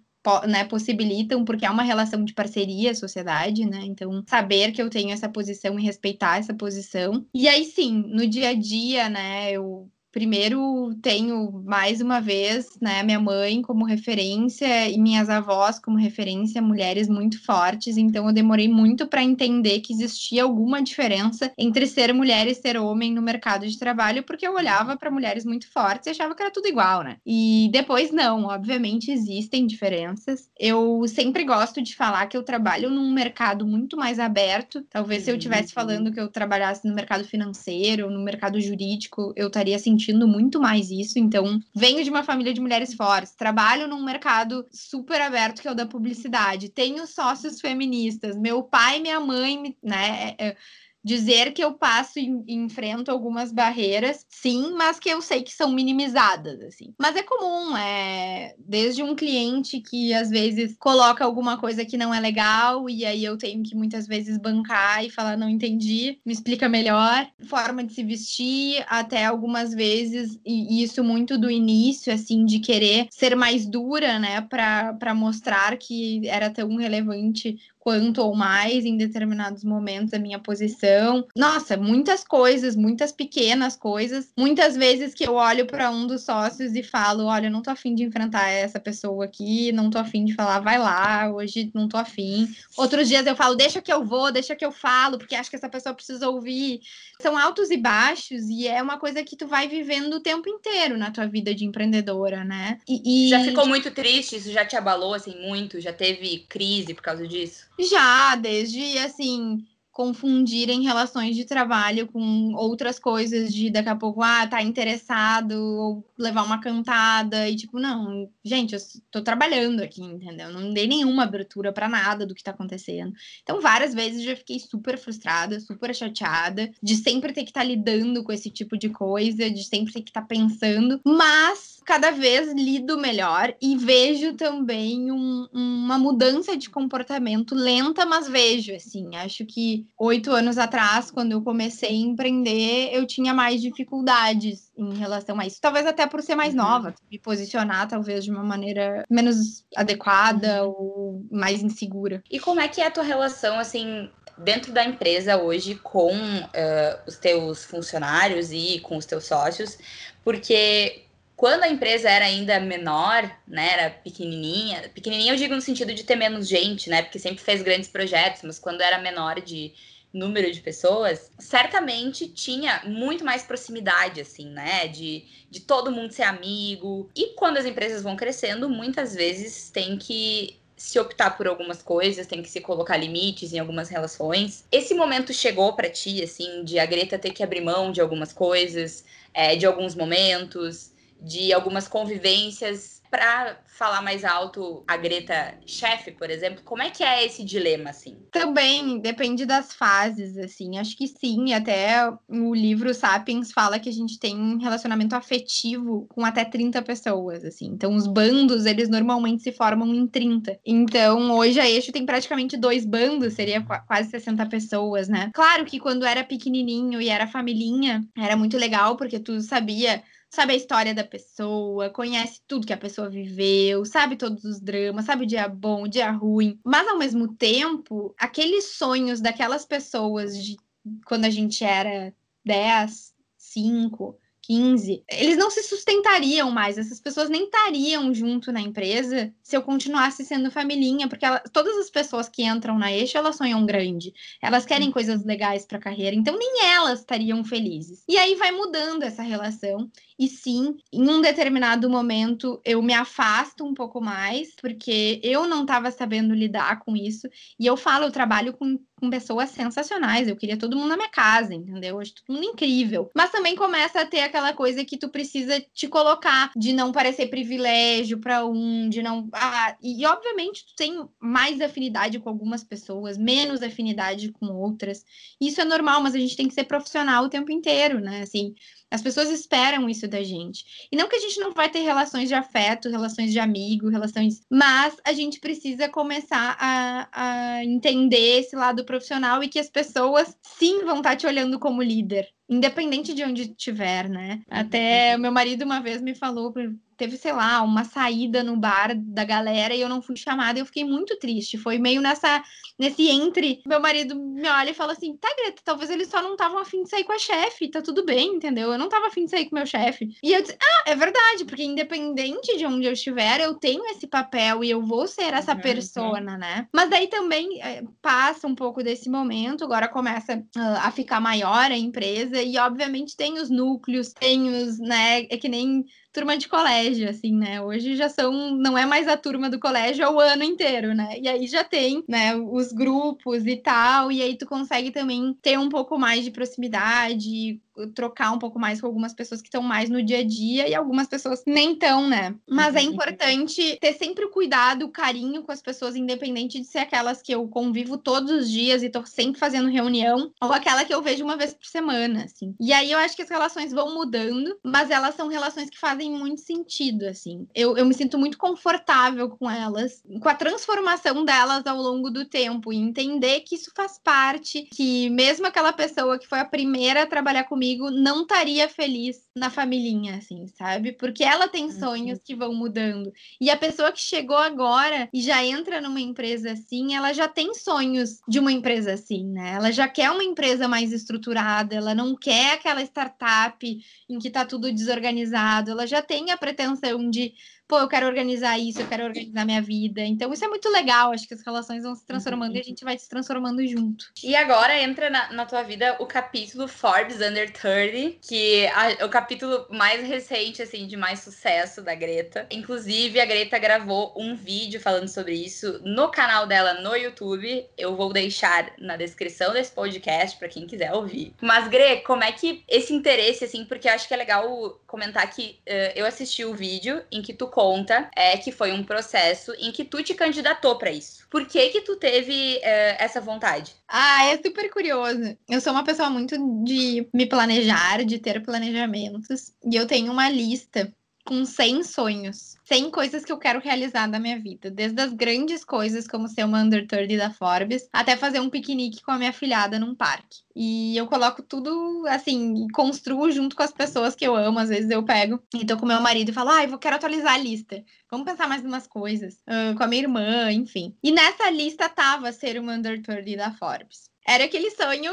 né, 0.47 0.63
possibilitam, 0.65 1.43
porque 1.43 1.65
é 1.65 1.69
uma 1.71 1.83
relação 1.83 2.23
de 2.23 2.33
parceria, 2.33 2.93
sociedade, 2.93 3.65
né? 3.65 3.81
Então, 3.83 4.23
saber 4.27 4.71
que 4.71 4.81
eu 4.81 4.89
tenho 4.89 5.11
essa 5.11 5.29
posição 5.29 5.79
e 5.79 5.83
respeitar 5.83 6.37
essa 6.37 6.53
posição. 6.53 7.25
E 7.33 7.47
aí, 7.47 7.65
sim, 7.65 8.03
no 8.07 8.27
dia 8.27 8.49
a 8.49 8.53
dia, 8.53 9.09
né, 9.09 9.51
eu 9.51 9.89
Primeiro, 10.15 10.95
tenho 11.01 11.61
mais 11.65 11.99
uma 11.99 12.21
vez, 12.21 12.69
né, 12.81 13.03
minha 13.03 13.19
mãe 13.19 13.61
como 13.61 13.83
referência 13.83 14.89
e 14.89 14.97
minhas 14.97 15.29
avós 15.29 15.77
como 15.77 15.97
referência, 15.97 16.61
mulheres 16.61 17.09
muito 17.09 17.43
fortes. 17.43 17.97
Então, 17.97 18.25
eu 18.25 18.33
demorei 18.33 18.69
muito 18.69 19.07
para 19.07 19.21
entender 19.21 19.81
que 19.81 19.91
existia 19.91 20.43
alguma 20.43 20.81
diferença 20.81 21.51
entre 21.57 21.85
ser 21.85 22.13
mulher 22.13 22.47
e 22.47 22.55
ser 22.55 22.77
homem 22.77 23.11
no 23.11 23.21
mercado 23.21 23.67
de 23.67 23.77
trabalho, 23.77 24.23
porque 24.23 24.47
eu 24.47 24.55
olhava 24.55 24.95
para 24.95 25.11
mulheres 25.11 25.43
muito 25.43 25.69
fortes 25.69 26.07
e 26.07 26.11
achava 26.11 26.33
que 26.33 26.41
era 26.41 26.49
tudo 26.49 26.69
igual, 26.69 27.03
né? 27.03 27.17
E 27.25 27.67
depois, 27.73 28.09
não, 28.09 28.45
obviamente 28.45 29.11
existem 29.11 29.67
diferenças. 29.67 30.49
Eu 30.57 31.05
sempre 31.09 31.43
gosto 31.43 31.81
de 31.81 31.93
falar 31.93 32.27
que 32.27 32.37
eu 32.37 32.43
trabalho 32.43 32.89
num 32.89 33.11
mercado 33.11 33.67
muito 33.67 33.97
mais 33.97 34.17
aberto. 34.17 34.81
Talvez 34.89 35.23
se 35.23 35.31
eu 35.31 35.35
estivesse 35.35 35.73
uhum. 35.73 35.73
falando 35.73 36.13
que 36.13 36.21
eu 36.21 36.29
trabalhasse 36.29 36.87
no 36.87 36.95
mercado 36.95 37.25
financeiro, 37.25 38.09
no 38.09 38.23
mercado 38.23 38.61
jurídico, 38.61 39.33
eu 39.35 39.47
estaria 39.47 39.77
sentindo 39.77 40.04
sentindo 40.05 40.27
muito 40.27 40.59
mais 40.59 40.91
isso. 40.91 41.17
Então, 41.17 41.59
venho 41.73 42.03
de 42.03 42.09
uma 42.09 42.23
família 42.23 42.53
de 42.53 42.61
mulheres 42.61 42.93
fortes, 42.93 43.33
trabalho 43.33 43.87
num 43.87 44.03
mercado 44.03 44.65
super 44.71 45.19
aberto 45.21 45.61
que 45.61 45.67
é 45.67 45.71
o 45.71 45.75
da 45.75 45.85
publicidade, 45.85 46.69
tenho 46.69 47.07
sócios 47.07 47.59
feministas, 47.59 48.37
meu 48.37 48.63
pai 48.63 48.97
e 48.97 49.01
minha 49.01 49.19
mãe, 49.19 49.75
né? 49.81 50.35
É, 50.37 50.47
é 50.47 50.57
dizer 51.05 51.53
que 51.53 51.63
eu 51.63 51.73
passo 51.73 52.17
e 52.17 52.25
enfrento 52.47 53.11
algumas 53.11 53.53
barreiras, 53.53 54.25
sim, 54.27 54.73
mas 54.75 54.99
que 54.99 55.07
eu 55.07 55.21
sei 55.21 55.43
que 55.43 55.53
são 55.53 55.71
minimizadas, 55.71 56.59
assim. 56.61 56.95
Mas 56.99 57.15
é 57.15 57.21
comum, 57.21 57.77
é 57.77 58.55
desde 58.57 59.03
um 59.03 59.15
cliente 59.15 59.79
que 59.81 60.11
às 60.15 60.31
vezes 60.31 60.75
coloca 60.79 61.23
alguma 61.23 61.59
coisa 61.59 61.85
que 61.85 61.95
não 61.95 62.11
é 62.11 62.19
legal 62.19 62.89
e 62.89 63.05
aí 63.05 63.23
eu 63.23 63.37
tenho 63.37 63.61
que 63.61 63.75
muitas 63.75 64.07
vezes 64.07 64.39
bancar 64.39 65.05
e 65.05 65.11
falar 65.11 65.37
não 65.37 65.47
entendi, 65.47 66.19
me 66.25 66.33
explica 66.33 66.67
melhor, 66.67 67.27
forma 67.47 67.83
de 67.83 67.93
se 67.93 68.03
vestir, 68.03 68.83
até 68.87 69.25
algumas 69.25 69.75
vezes 69.75 70.39
e 70.43 70.81
isso 70.81 71.03
muito 71.03 71.37
do 71.37 71.51
início 71.51 72.11
assim 72.11 72.45
de 72.45 72.57
querer 72.57 73.07
ser 73.11 73.35
mais 73.35 73.67
dura, 73.67 74.17
né, 74.17 74.41
para 74.41 75.13
mostrar 75.13 75.77
que 75.77 76.27
era 76.27 76.49
tão 76.49 76.75
relevante 76.77 77.57
quanto 77.85 78.19
ou 78.19 78.35
mais 78.35 78.83
em 78.83 78.97
determinados 78.97 79.63
momentos 79.63 80.11
a 80.11 80.17
minha 80.17 80.39
posição. 80.39 81.27
Nossa, 81.35 81.77
muitas 81.77 82.23
coisas, 82.23 82.75
muitas 82.75 83.11
pequenas 83.11 83.75
coisas. 83.75 84.31
Muitas 84.35 84.75
vezes 84.75 85.13
que 85.13 85.23
eu 85.23 85.35
olho 85.35 85.67
para 85.67 85.91
um 85.91 86.07
dos 86.07 86.23
sócios 86.23 86.73
e 86.75 86.81
falo: 86.81 87.25
olha, 87.25 87.47
não 87.47 87.61
tô 87.61 87.69
afim 87.69 87.93
de 87.93 88.03
enfrentar 88.03 88.49
essa 88.49 88.79
pessoa 88.79 89.25
aqui, 89.25 89.71
não 89.71 89.91
tô 89.91 89.99
afim 89.99 90.25
de 90.25 90.33
falar, 90.33 90.61
vai 90.61 90.79
lá, 90.79 91.31
hoje 91.31 91.69
não 91.75 91.87
tô 91.87 91.95
afim. 91.95 92.49
Outros 92.75 93.07
dias 93.07 93.27
eu 93.27 93.35
falo: 93.35 93.53
deixa 93.53 93.79
que 93.79 93.93
eu 93.93 94.03
vou, 94.03 94.31
deixa 94.31 94.55
que 94.55 94.65
eu 94.65 94.71
falo, 94.71 95.19
porque 95.19 95.35
acho 95.35 95.51
que 95.51 95.55
essa 95.55 95.69
pessoa 95.69 95.93
precisa 95.93 96.27
ouvir. 96.27 96.81
São 97.21 97.37
altos 97.37 97.69
e 97.69 97.77
baixos, 97.77 98.49
e 98.49 98.67
é 98.67 98.81
uma 98.81 98.97
coisa 98.97 99.23
que 99.23 99.35
tu 99.35 99.45
vai 99.45 99.67
vivendo 99.67 100.15
o 100.15 100.19
tempo 100.19 100.49
inteiro 100.49 100.97
na 100.97 101.11
tua 101.11 101.27
vida 101.27 101.53
de 101.53 101.65
empreendedora, 101.65 102.43
né? 102.43 102.79
E, 102.87 103.27
e... 103.27 103.29
Já 103.29 103.43
ficou 103.43 103.67
muito 103.67 103.91
triste? 103.91 104.37
Isso 104.37 104.51
já 104.51 104.65
te 104.65 104.75
abalou, 104.75 105.13
assim, 105.13 105.39
muito? 105.39 105.79
Já 105.79 105.93
teve 105.93 106.39
crise 106.49 106.95
por 106.95 107.03
causa 107.03 107.27
disso? 107.27 107.74
Já, 107.79 108.35
desde 108.35 108.97
assim, 108.99 109.65
confundirem 109.95 110.83
relações 110.83 111.37
de 111.37 111.45
trabalho 111.45 112.05
com 112.07 112.53
outras 112.53 112.99
coisas 112.99 113.53
de 113.53 113.69
daqui 113.69 113.87
a 113.87 113.95
pouco, 113.95 114.21
ah, 114.21 114.45
tá 114.45 114.61
interessado, 114.61 115.53
ou 115.53 116.05
levar 116.17 116.43
uma 116.43 116.59
cantada, 116.59 117.47
e 117.49 117.55
tipo, 117.55 117.79
não, 117.79 118.29
gente, 118.43 118.75
eu 118.75 118.81
tô 119.09 119.21
trabalhando 119.21 119.81
aqui, 119.81 120.01
entendeu? 120.01 120.51
Não 120.51 120.73
dei 120.73 120.85
nenhuma 120.85 121.23
abertura 121.23 121.71
para 121.71 121.87
nada 121.87 122.25
do 122.25 122.35
que 122.35 122.43
tá 122.43 122.51
acontecendo. 122.51 123.13
Então, 123.41 123.61
várias 123.61 123.93
vezes 123.93 124.21
já 124.21 124.35
fiquei 124.35 124.59
super 124.59 124.97
frustrada, 124.97 125.61
super 125.61 125.95
chateada, 125.95 126.69
de 126.83 126.97
sempre 126.97 127.31
ter 127.31 127.43
que 127.43 127.51
estar 127.51 127.61
tá 127.61 127.65
lidando 127.65 128.21
com 128.21 128.33
esse 128.33 128.49
tipo 128.49 128.77
de 128.77 128.89
coisa, 128.89 129.49
de 129.49 129.63
sempre 129.63 129.93
ter 129.93 130.01
que 130.01 130.09
estar 130.09 130.23
tá 130.23 130.27
pensando, 130.27 130.99
mas 131.05 131.74
cada 131.85 132.09
vez 132.09 132.51
lido 132.51 132.97
melhor 132.97 133.53
e 133.61 133.77
vejo 133.77 134.33
também 134.33 135.11
um, 135.11 135.47
uma 135.53 135.99
mudança 135.99 136.57
de 136.57 136.69
comportamento 136.69 137.53
lenta, 137.53 138.05
mas 138.05 138.27
vejo, 138.27 138.73
assim. 138.73 139.15
Acho 139.15 139.45
que 139.45 139.85
oito 139.97 140.31
anos 140.31 140.57
atrás, 140.57 141.11
quando 141.11 141.33
eu 141.33 141.43
comecei 141.43 141.89
a 141.89 141.93
empreender, 141.93 142.89
eu 142.91 143.05
tinha 143.05 143.33
mais 143.33 143.61
dificuldades 143.61 144.71
em 144.75 144.95
relação 144.95 145.39
a 145.39 145.45
isso. 145.45 145.61
Talvez 145.61 145.85
até 145.85 146.07
por 146.07 146.23
ser 146.23 146.35
mais 146.35 146.55
uhum. 146.55 146.61
nova, 146.61 146.95
me 147.09 147.19
posicionar 147.19 147.87
talvez 147.87 148.23
de 148.23 148.31
uma 148.31 148.43
maneira 148.43 149.05
menos 149.09 149.63
adequada 149.75 150.63
uhum. 150.63 150.69
ou 150.69 151.25
mais 151.31 151.61
insegura. 151.61 152.23
E 152.31 152.39
como 152.39 152.59
é 152.59 152.67
que 152.67 152.81
é 152.81 152.87
a 152.87 152.91
tua 152.91 153.03
relação, 153.03 153.59
assim, 153.59 154.09
dentro 154.39 154.73
da 154.73 154.83
empresa 154.83 155.37
hoje 155.37 155.75
com 155.75 156.11
uh, 156.15 156.99
os 157.07 157.17
teus 157.17 157.63
funcionários 157.63 158.51
e 158.51 158.79
com 158.79 158.97
os 158.97 159.05
teus 159.05 159.25
sócios? 159.25 159.77
Porque 160.23 161.04
quando 161.35 161.63
a 161.63 161.69
empresa 161.69 162.09
era 162.09 162.25
ainda 162.25 162.59
menor, 162.59 163.23
né, 163.47 163.73
era 163.73 163.89
pequenininha, 163.89 164.89
pequenininha 164.93 165.33
eu 165.33 165.37
digo 165.37 165.53
no 165.53 165.61
sentido 165.61 165.93
de 165.93 166.03
ter 166.03 166.15
menos 166.15 166.47
gente, 166.47 166.89
né, 166.89 167.01
porque 167.01 167.19
sempre 167.19 167.43
fez 167.43 167.61
grandes 167.61 167.89
projetos, 167.89 168.41
mas 168.43 168.57
quando 168.57 168.81
era 168.81 168.99
menor 168.99 169.41
de 169.41 169.73
número 170.15 170.49
de 170.49 170.61
pessoas, 170.61 171.29
certamente 171.37 172.27
tinha 172.29 172.81
muito 172.85 173.25
mais 173.25 173.43
proximidade, 173.43 174.21
assim, 174.21 174.47
né? 174.47 174.87
De, 174.87 175.25
de 175.51 175.59
todo 175.59 175.91
mundo 175.91 176.13
ser 176.13 176.23
amigo. 176.23 177.09
E 177.13 177.33
quando 177.35 177.57
as 177.57 177.65
empresas 177.65 178.01
vão 178.01 178.15
crescendo, 178.15 178.69
muitas 178.69 179.13
vezes 179.13 179.69
tem 179.69 179.97
que 179.97 180.57
se 180.77 180.99
optar 180.99 181.31
por 181.37 181.47
algumas 181.47 181.81
coisas, 181.81 182.27
tem 182.27 182.41
que 182.41 182.49
se 182.49 182.61
colocar 182.61 182.97
limites 182.97 183.53
em 183.53 183.59
algumas 183.59 183.89
relações. 183.89 184.65
Esse 184.71 184.93
momento 184.93 185.33
chegou 185.33 185.73
para 185.73 185.89
ti, 185.89 186.23
assim, 186.23 186.63
de 186.63 186.79
a 186.79 186.85
Greta 186.85 187.19
ter 187.19 187.31
que 187.31 187.43
abrir 187.43 187.61
mão 187.61 187.91
de 187.91 188.01
algumas 188.01 188.31
coisas, 188.31 189.03
é, 189.33 189.55
de 189.55 189.65
alguns 189.65 189.95
momentos, 189.95 190.91
de 191.21 191.53
algumas 191.53 191.87
convivências 191.87 192.95
para 193.09 193.57
falar 193.65 194.01
mais 194.01 194.25
alto 194.25 194.83
a 194.87 194.97
Greta 194.97 195.57
chefe, 195.65 196.11
por 196.11 196.29
exemplo, 196.29 196.61
como 196.63 196.81
é 196.81 196.89
que 196.89 197.03
é 197.03 197.25
esse 197.25 197.43
dilema, 197.43 197.91
assim? 197.91 198.17
Também 198.31 198.99
depende 198.99 199.45
das 199.45 199.73
fases, 199.73 200.37
assim. 200.37 200.77
Acho 200.77 200.97
que 200.97 201.07
sim, 201.07 201.53
até 201.53 202.09
o 202.27 202.53
livro 202.53 202.93
Sapiens 202.93 203.51
fala 203.51 203.79
que 203.79 203.89
a 203.89 203.93
gente 203.93 204.19
tem 204.19 204.35
um 204.35 204.57
relacionamento 204.57 205.15
afetivo 205.15 206.05
com 206.09 206.25
até 206.25 206.43
30 206.43 206.81
pessoas, 206.81 207.43
assim. 207.45 207.67
Então, 207.67 207.95
os 207.95 208.07
bandos, 208.07 208.65
eles 208.65 208.89
normalmente 208.89 209.43
se 209.43 209.51
formam 209.51 209.93
em 209.93 210.07
30. 210.07 210.59
Então, 210.65 211.31
hoje 211.31 211.59
a 211.59 211.69
Eixo 211.69 211.91
tem 211.91 212.05
praticamente 212.05 212.57
dois 212.57 212.85
bandos, 212.85 213.33
seria 213.33 213.61
quase 213.87 214.09
60 214.09 214.45
pessoas, 214.47 215.07
né? 215.07 215.31
Claro 215.33 215.65
que 215.65 215.79
quando 215.79 216.05
era 216.05 216.23
pequenininho 216.23 217.01
e 217.01 217.07
era 217.07 217.27
familhinha, 217.27 218.05
era 218.17 218.35
muito 218.35 218.57
legal, 218.57 218.97
porque 218.97 219.19
tu 219.19 219.39
sabia 219.41 220.03
sabe 220.35 220.53
a 220.53 220.55
história 220.55 220.93
da 220.93 221.03
pessoa, 221.03 221.89
conhece 221.89 222.41
tudo 222.47 222.67
que 222.67 222.73
a 222.73 222.77
pessoa 222.77 223.09
viveu, 223.09 223.85
sabe 223.85 224.15
todos 224.15 224.43
os 224.43 224.59
dramas, 224.59 225.05
sabe 225.05 225.23
o 225.23 225.27
dia 225.27 225.47
bom, 225.47 225.83
o 225.83 225.87
dia 225.87 226.11
ruim. 226.11 226.59
Mas 226.63 226.87
ao 226.87 226.97
mesmo 226.97 227.33
tempo, 227.35 228.13
aqueles 228.19 228.75
sonhos 228.77 229.21
daquelas 229.21 229.65
pessoas 229.65 230.37
de 230.37 230.57
quando 231.05 231.25
a 231.25 231.29
gente 231.29 231.63
era 231.63 232.13
10, 232.45 233.13
5, 233.37 234.19
15, 234.45 235.03
eles 235.09 235.37
não 235.37 235.49
se 235.49 235.63
sustentariam 235.63 236.51
mais, 236.51 236.77
essas 236.77 236.99
pessoas 236.99 237.29
nem 237.29 237.45
estariam 237.45 238.13
junto 238.13 238.51
na 238.51 238.61
empresa 238.61 239.33
se 239.41 239.57
eu 239.57 239.61
continuasse 239.63 240.23
sendo 240.23 240.51
familhinha, 240.51 241.07
porque 241.07 241.25
ela, 241.25 241.39
todas 241.39 241.75
as 241.77 241.89
pessoas 241.89 242.29
que 242.29 242.43
entram 242.43 242.77
na 242.77 242.93
eixo, 242.93 243.17
elas 243.17 243.35
sonham 243.35 243.65
grande, 243.65 244.13
elas 244.39 244.63
querem 244.63 244.91
coisas 244.91 245.25
legais 245.25 245.65
para 245.65 245.79
a 245.79 245.81
carreira, 245.81 246.15
então 246.15 246.37
nem 246.37 246.63
elas 246.63 246.99
estariam 246.99 247.43
felizes. 247.43 248.03
E 248.07 248.17
aí 248.17 248.35
vai 248.35 248.51
mudando 248.51 249.01
essa 249.01 249.23
relação, 249.23 249.89
e 250.17 250.27
sim, 250.29 250.77
em 250.93 251.09
um 251.09 251.19
determinado 251.21 251.89
momento 251.89 252.61
eu 252.63 252.81
me 252.81 252.93
afasto 252.93 253.65
um 253.65 253.73
pouco 253.73 253.99
mais, 253.99 254.55
porque 254.55 255.19
eu 255.21 255.45
não 255.45 255.61
estava 255.61 255.91
sabendo 255.91 256.33
lidar 256.33 256.79
com 256.79 256.95
isso. 256.95 257.27
E 257.59 257.65
eu 257.65 257.75
falo, 257.75 258.05
eu 258.05 258.11
trabalho 258.11 258.53
com, 258.53 258.79
com 258.99 259.09
pessoas 259.09 259.49
sensacionais. 259.49 260.27
Eu 260.27 260.37
queria 260.37 260.57
todo 260.57 260.75
mundo 260.77 260.87
na 260.87 260.95
minha 260.95 261.09
casa, 261.09 261.53
entendeu? 261.53 261.99
Acho 261.99 262.15
todo 262.15 262.33
mundo 262.33 262.45
incrível. 262.45 263.09
Mas 263.13 263.31
também 263.31 263.55
começa 263.55 264.01
a 264.01 264.05
ter 264.05 264.21
aquela 264.21 264.53
coisa 264.53 264.85
que 264.85 264.97
tu 264.97 265.09
precisa 265.09 265.59
te 265.73 265.87
colocar 265.87 266.51
de 266.55 266.71
não 266.71 266.93
parecer 266.93 267.27
privilégio 267.27 268.19
para 268.19 268.45
um, 268.45 268.87
de 268.87 269.01
não. 269.01 269.27
Ah, 269.33 269.75
e 269.83 270.05
obviamente 270.05 270.65
tu 270.65 270.75
tem 270.77 271.05
mais 271.19 271.59
afinidade 271.59 272.19
com 272.19 272.29
algumas 272.29 272.63
pessoas, 272.63 273.17
menos 273.17 273.61
afinidade 273.61 274.31
com 274.31 274.45
outras. 274.47 275.03
Isso 275.41 275.59
é 275.59 275.65
normal, 275.65 276.01
mas 276.01 276.15
a 276.15 276.19
gente 276.19 276.37
tem 276.37 276.47
que 276.47 276.53
ser 276.53 276.63
profissional 276.63 277.25
o 277.25 277.29
tempo 277.29 277.51
inteiro, 277.51 277.99
né? 277.99 278.21
Assim, 278.21 278.55
as 278.95 279.01
pessoas 279.01 279.29
esperam 279.29 279.89
isso 279.89 280.07
da 280.07 280.23
gente. 280.23 280.87
E 280.91 280.95
não 280.95 281.09
que 281.09 281.17
a 281.17 281.19
gente 281.19 281.39
não 281.39 281.51
vai 281.51 281.69
ter 281.69 281.79
relações 281.79 282.29
de 282.29 282.33
afeto, 282.33 282.89
relações 282.89 283.31
de 283.31 283.39
amigo, 283.39 283.89
relações. 283.89 284.41
Mas 284.49 284.95
a 285.05 285.11
gente 285.11 285.39
precisa 285.39 285.89
começar 285.89 286.55
a, 286.59 287.09
a 287.11 287.65
entender 287.65 288.39
esse 288.39 288.55
lado 288.55 288.85
profissional 288.85 289.43
e 289.43 289.49
que 289.49 289.59
as 289.59 289.69
pessoas 289.69 290.37
sim 290.41 290.85
vão 290.85 290.97
estar 290.97 291.15
te 291.15 291.27
olhando 291.27 291.59
como 291.59 291.81
líder 291.81 292.27
independente 292.47 293.11
de 293.13 293.23
onde 293.23 293.41
estiver, 293.41 294.07
né? 294.07 294.43
Até 294.47 295.15
uhum. 295.15 295.21
meu 295.21 295.31
marido 295.31 295.65
uma 295.65 295.79
vez 295.79 295.99
me 295.99 296.13
falou, 296.13 296.53
teve, 296.97 297.17
sei 297.17 297.31
lá, 297.31 297.61
uma 297.61 297.83
saída 297.83 298.43
no 298.43 298.55
bar 298.57 298.95
da 298.95 299.23
galera 299.23 299.73
e 299.73 299.81
eu 299.81 299.89
não 299.89 300.01
fui 300.01 300.15
chamada 300.15 300.57
e 300.57 300.61
eu 300.61 300.65
fiquei 300.65 300.83
muito 300.83 301.17
triste. 301.17 301.57
Foi 301.57 301.77
meio 301.77 302.01
nessa, 302.01 302.43
nesse 302.79 303.07
entre. 303.09 303.61
Meu 303.65 303.79
marido 303.79 304.15
me 304.15 304.47
olha 304.47 304.71
e 304.71 304.73
fala 304.73 304.93
assim: 304.93 305.15
tá, 305.17 305.29
Greta, 305.37 305.61
talvez 305.63 305.89
eles 305.89 306.07
só 306.07 306.21
não 306.21 306.33
estavam 306.33 306.57
afim 306.57 306.83
de 306.83 306.89
sair 306.89 307.03
com 307.03 307.13
a 307.13 307.19
chefe, 307.19 307.69
tá 307.69 307.81
tudo 307.81 308.05
bem, 308.05 308.35
entendeu? 308.35 308.71
Eu 308.71 308.77
não 308.77 308.89
tava 308.89 309.07
afim 309.07 309.25
de 309.25 309.31
sair 309.31 309.49
com 309.49 309.55
meu 309.55 309.65
chefe. 309.65 310.15
E 310.23 310.33
eu 310.33 310.41
disse: 310.41 310.57
ah, 310.61 310.83
é 310.89 310.95
verdade, 310.95 311.45
porque 311.45 311.63
independente 311.63 312.57
de 312.57 312.65
onde 312.65 312.85
eu 312.85 312.93
estiver, 312.93 313.41
eu 313.41 313.55
tenho 313.55 313.85
esse 313.85 314.07
papel 314.07 314.63
e 314.63 314.69
eu 314.69 314.81
vou 314.81 315.07
ser 315.07 315.33
essa 315.33 315.53
uhum, 315.53 315.61
persona, 315.61 316.33
uhum. 316.33 316.39
né? 316.39 316.67
Mas 316.73 316.89
daí 316.89 317.07
também 317.07 317.61
é, 317.61 317.83
passa 318.01 318.47
um 318.47 318.55
pouco 318.55 318.83
desse 318.83 319.09
momento, 319.09 319.63
agora 319.63 319.87
começa 319.87 320.37
uh, 320.37 320.77
a 320.81 320.91
ficar 320.91 321.19
maior 321.19 321.71
a 321.71 321.77
empresa 321.77 322.41
e 322.41 322.57
obviamente 322.57 323.15
tem 323.15 323.39
os 323.39 323.49
núcleos, 323.49 324.13
tem 324.13 324.49
os, 324.49 324.79
né, 324.79 325.21
é 325.29 325.37
que 325.37 325.49
nem 325.49 325.85
turma 326.15 326.37
de 326.37 326.47
colégio, 326.47 327.09
assim, 327.09 327.33
né? 327.35 327.61
Hoje 327.61 327.97
já 327.97 328.07
são, 328.07 328.55
não 328.55 328.77
é 328.77 328.85
mais 328.85 329.05
a 329.05 329.17
turma 329.17 329.49
do 329.49 329.59
colégio, 329.59 330.05
é 330.05 330.09
o 330.09 330.17
ano 330.17 330.43
inteiro, 330.43 330.95
né? 330.95 331.19
E 331.19 331.27
aí 331.27 331.45
já 331.45 331.61
tem, 331.61 332.05
né, 332.07 332.33
os 332.37 332.71
grupos 332.71 333.45
e 333.45 333.57
tal, 333.57 334.09
e 334.09 334.21
aí 334.21 334.37
tu 334.37 334.45
consegue 334.45 334.91
também 334.91 335.33
ter 335.41 335.59
um 335.59 335.67
pouco 335.67 335.99
mais 335.99 336.23
de 336.23 336.31
proximidade, 336.31 337.59
trocar 337.93 338.31
um 338.31 338.39
pouco 338.39 338.59
mais 338.59 338.79
com 338.79 338.87
algumas 338.87 339.13
pessoas 339.13 339.41
que 339.41 339.47
estão 339.47 339.61
mais 339.61 339.89
no 339.89 340.03
dia 340.03 340.19
a 340.19 340.23
dia 340.23 340.67
e 340.67 340.75
algumas 340.75 341.07
pessoas 341.07 341.43
nem 341.45 341.73
estão, 341.73 342.07
né? 342.07 342.35
Mas 342.47 342.75
é 342.75 342.81
uhum. 342.81 342.93
importante 342.93 343.77
ter 343.81 343.93
sempre 343.93 344.25
o 344.25 344.29
cuidado, 344.29 344.85
o 344.85 344.91
carinho 344.91 345.43
com 345.43 345.51
as 345.51 345.61
pessoas, 345.61 345.95
independente 345.95 346.59
de 346.59 346.65
ser 346.65 346.79
aquelas 346.79 347.21
que 347.21 347.33
eu 347.33 347.47
convivo 347.47 347.97
todos 347.97 348.31
os 348.31 348.49
dias 348.49 348.83
e 348.83 348.89
tô 348.89 349.05
sempre 349.05 349.39
fazendo 349.39 349.69
reunião, 349.69 350.31
ou 350.41 350.53
aquela 350.53 350.85
que 350.85 350.93
eu 350.93 351.01
vejo 351.01 351.23
uma 351.23 351.37
vez 351.37 351.53
por 351.53 351.65
semana, 351.65 352.25
assim. 352.25 352.55
E 352.59 352.71
aí 352.71 352.91
eu 352.91 352.99
acho 352.99 353.15
que 353.15 353.21
as 353.21 353.29
relações 353.29 353.71
vão 353.71 353.93
mudando, 353.93 354.57
mas 354.63 354.91
elas 354.91 355.15
são 355.15 355.27
relações 355.27 355.69
que 355.69 355.79
fazem 355.79 355.95
fazem 355.95 356.11
muito 356.11 356.41
sentido, 356.41 357.05
assim. 357.05 357.47
Eu, 357.55 357.77
eu 357.77 357.85
me 357.85 357.93
sinto 357.93 358.17
muito 358.17 358.37
confortável 358.37 359.29
com 359.29 359.49
elas, 359.49 360.03
com 360.21 360.29
a 360.29 360.35
transformação 360.35 361.23
delas 361.23 361.65
ao 361.65 361.77
longo 361.77 362.09
do 362.09 362.25
tempo 362.25 362.71
e 362.71 362.77
entender 362.77 363.41
que 363.41 363.55
isso 363.55 363.71
faz 363.75 363.97
parte, 363.97 364.63
que 364.63 365.09
mesmo 365.09 365.47
aquela 365.47 365.71
pessoa 365.71 366.19
que 366.19 366.27
foi 366.27 366.39
a 366.39 366.45
primeira 366.45 367.03
a 367.03 367.07
trabalhar 367.07 367.45
comigo 367.45 367.64
não 367.77 368.21
estaria 368.21 368.69
feliz 368.69 369.17
na 369.35 369.49
familhinha, 369.49 370.15
assim, 370.17 370.47
sabe? 370.47 370.91
Porque 370.91 371.23
ela 371.23 371.47
tem 371.47 371.65
uhum. 371.65 371.71
sonhos 371.71 372.19
que 372.23 372.35
vão 372.35 372.53
mudando. 372.53 373.11
E 373.39 373.49
a 373.49 373.57
pessoa 373.57 373.91
que 373.91 373.99
chegou 373.99 374.37
agora 374.37 375.09
e 375.13 375.21
já 375.21 375.43
entra 375.43 375.81
numa 375.81 375.99
empresa 375.99 376.51
assim, 376.51 376.95
ela 376.95 377.13
já 377.13 377.27
tem 377.27 377.53
sonhos 377.53 378.19
de 378.27 378.39
uma 378.39 378.51
empresa 378.51 378.93
assim, 378.93 379.25
né? 379.25 379.53
Ela 379.55 379.71
já 379.71 379.87
quer 379.87 380.11
uma 380.11 380.23
empresa 380.23 380.67
mais 380.67 380.91
estruturada, 380.91 381.75
ela 381.75 381.95
não 381.95 382.15
quer 382.15 382.53
aquela 382.53 382.81
startup 382.83 383.65
em 384.09 384.19
que 384.19 384.29
tá 384.29 384.45
tudo 384.45 384.71
desorganizado, 384.71 385.71
ela 385.71 385.87
já 385.87 386.01
tem 386.01 386.31
a 386.31 386.37
pretensão 386.37 387.09
de 387.09 387.33
pô, 387.67 387.79
eu 387.79 387.87
quero 387.87 388.05
organizar 388.05 388.57
isso, 388.59 388.81
eu 388.81 388.87
quero 388.87 389.05
organizar 389.05 389.45
minha 389.45 389.61
vida. 389.61 390.01
Então, 390.01 390.31
isso 390.31 390.45
é 390.45 390.47
muito 390.47 390.69
legal. 390.69 391.11
Acho 391.11 391.27
que 391.27 391.33
as 391.33 391.41
relações 391.41 391.83
vão 391.83 391.95
se 391.95 392.05
transformando 392.05 392.51
uhum. 392.51 392.57
e 392.57 392.59
a 392.59 392.63
gente 392.63 392.83
vai 392.83 392.97
se 392.97 393.09
transformando 393.09 393.65
junto. 393.67 394.05
E 394.23 394.35
agora 394.35 394.79
entra 394.81 395.09
na, 395.09 395.31
na 395.33 395.45
tua 395.45 395.63
vida 395.63 395.95
o 395.99 396.05
capítulo 396.05 396.67
Forbes 396.67 397.17
Under 397.17 397.51
30, 397.51 398.17
que 398.21 398.65
é 398.65 399.05
o 399.05 399.09
capítulo 399.09 399.65
mais 399.69 400.05
recente, 400.07 400.61
assim, 400.61 400.87
de 400.87 400.95
mais 400.95 401.19
sucesso 401.19 401.81
da 401.81 401.95
Greta. 401.95 402.47
Inclusive, 402.51 403.19
a 403.19 403.25
Greta 403.25 403.57
gravou 403.57 404.13
um 404.15 404.35
vídeo 404.35 404.79
falando 404.79 405.07
sobre 405.07 405.33
isso 405.33 405.79
no 405.83 406.09
canal 406.09 406.47
dela 406.47 406.75
no 406.75 406.95
YouTube. 406.95 407.65
Eu 407.77 407.95
vou 407.95 408.11
deixar 408.13 408.73
na 408.77 408.95
descrição 408.95 409.53
desse 409.53 409.71
podcast 409.71 410.37
para 410.37 410.47
quem 410.47 410.67
quiser 410.67 410.93
ouvir. 410.93 411.33
Mas, 411.41 411.67
Gre, 411.67 412.01
como 412.01 412.23
é 412.23 412.31
que 412.31 412.63
esse 412.67 412.93
interesse, 412.93 413.43
assim, 413.43 413.65
porque 413.65 413.87
eu 413.87 413.93
acho 413.93 414.07
que 414.07 414.13
é 414.13 414.17
legal 414.17 414.79
comentar 414.85 415.29
que 415.29 415.59
uh, 415.67 415.91
eu 415.95 416.05
assisti 416.05 416.45
o 416.45 416.53
vídeo 416.53 417.03
em 417.11 417.21
que 417.21 417.33
tu 417.33 417.47
conta 417.55 418.11
é 418.13 418.35
que 418.35 418.51
foi 418.51 418.73
um 418.73 418.83
processo 418.83 419.53
em 419.57 419.71
que 419.71 419.85
tu 419.85 420.03
te 420.03 420.13
candidatou 420.13 420.77
para 420.77 420.91
isso. 420.91 421.25
Por 421.29 421.47
que 421.47 421.69
que 421.69 421.79
tu 421.79 421.95
teve 421.95 422.57
é, 422.57 423.01
essa 423.01 423.21
vontade? 423.21 423.73
Ah, 423.87 424.25
é 424.25 424.35
super 424.35 424.69
curioso. 424.69 425.37
Eu 425.47 425.61
sou 425.61 425.71
uma 425.71 425.85
pessoa 425.85 426.09
muito 426.09 426.35
de 426.65 427.07
me 427.13 427.25
planejar, 427.25 428.03
de 428.03 428.19
ter 428.19 428.43
planejamentos, 428.43 429.53
e 429.63 429.73
eu 429.73 429.87
tenho 429.87 430.11
uma 430.11 430.29
lista 430.29 430.93
com 431.25 431.43
100 431.43 431.83
sonhos, 431.83 432.55
100 432.65 432.91
coisas 432.91 433.25
que 433.25 433.31
eu 433.31 433.39
quero 433.39 433.59
realizar 433.59 434.07
na 434.07 434.19
minha 434.19 434.39
vida, 434.39 434.69
desde 434.69 435.01
as 435.01 435.11
grandes 435.11 435.65
coisas 435.65 436.07
como 436.07 436.27
ser 436.27 436.45
uma 436.45 436.61
under 436.61 436.87
30 436.87 437.17
da 437.17 437.31
Forbes, 437.31 437.89
até 437.91 438.15
fazer 438.15 438.39
um 438.39 438.49
piquenique 438.49 439.01
com 439.01 439.11
a 439.11 439.17
minha 439.17 439.33
filhada 439.33 439.79
num 439.79 439.95
parque. 439.95 440.45
E 440.55 440.95
eu 440.95 441.07
coloco 441.07 441.41
tudo 441.41 442.05
assim, 442.07 442.67
construo 442.71 443.31
junto 443.31 443.55
com 443.55 443.63
as 443.63 443.71
pessoas 443.71 444.15
que 444.15 444.25
eu 444.25 444.35
amo. 444.35 444.59
Às 444.59 444.69
vezes 444.69 444.89
eu 444.89 445.03
pego 445.03 445.41
e 445.53 445.65
tô 445.65 445.77
com 445.77 445.85
meu 445.85 445.99
marido 445.99 446.29
e 446.29 446.33
falo, 446.33 446.51
ah, 446.51 446.63
eu 446.63 446.77
quero 446.77 446.95
atualizar 446.95 447.33
a 447.33 447.37
lista. 447.37 447.83
Vamos 448.09 448.25
pensar 448.25 448.47
mais 448.47 448.63
umas 448.63 448.87
coisas. 448.87 449.35
Uh, 449.41 449.75
com 449.75 449.83
a 449.83 449.87
minha 449.87 450.03
irmã, 450.03 450.51
enfim. 450.51 450.95
E 451.03 451.11
nessa 451.11 451.49
lista 451.49 451.89
tava 451.89 452.31
ser 452.31 452.57
uma 452.59 452.73
under 452.73 453.01
30 453.01 453.35
da 453.35 453.51
Forbes. 453.51 454.09
Era 454.25 454.45
aquele 454.45 454.71
sonho, 454.71 455.11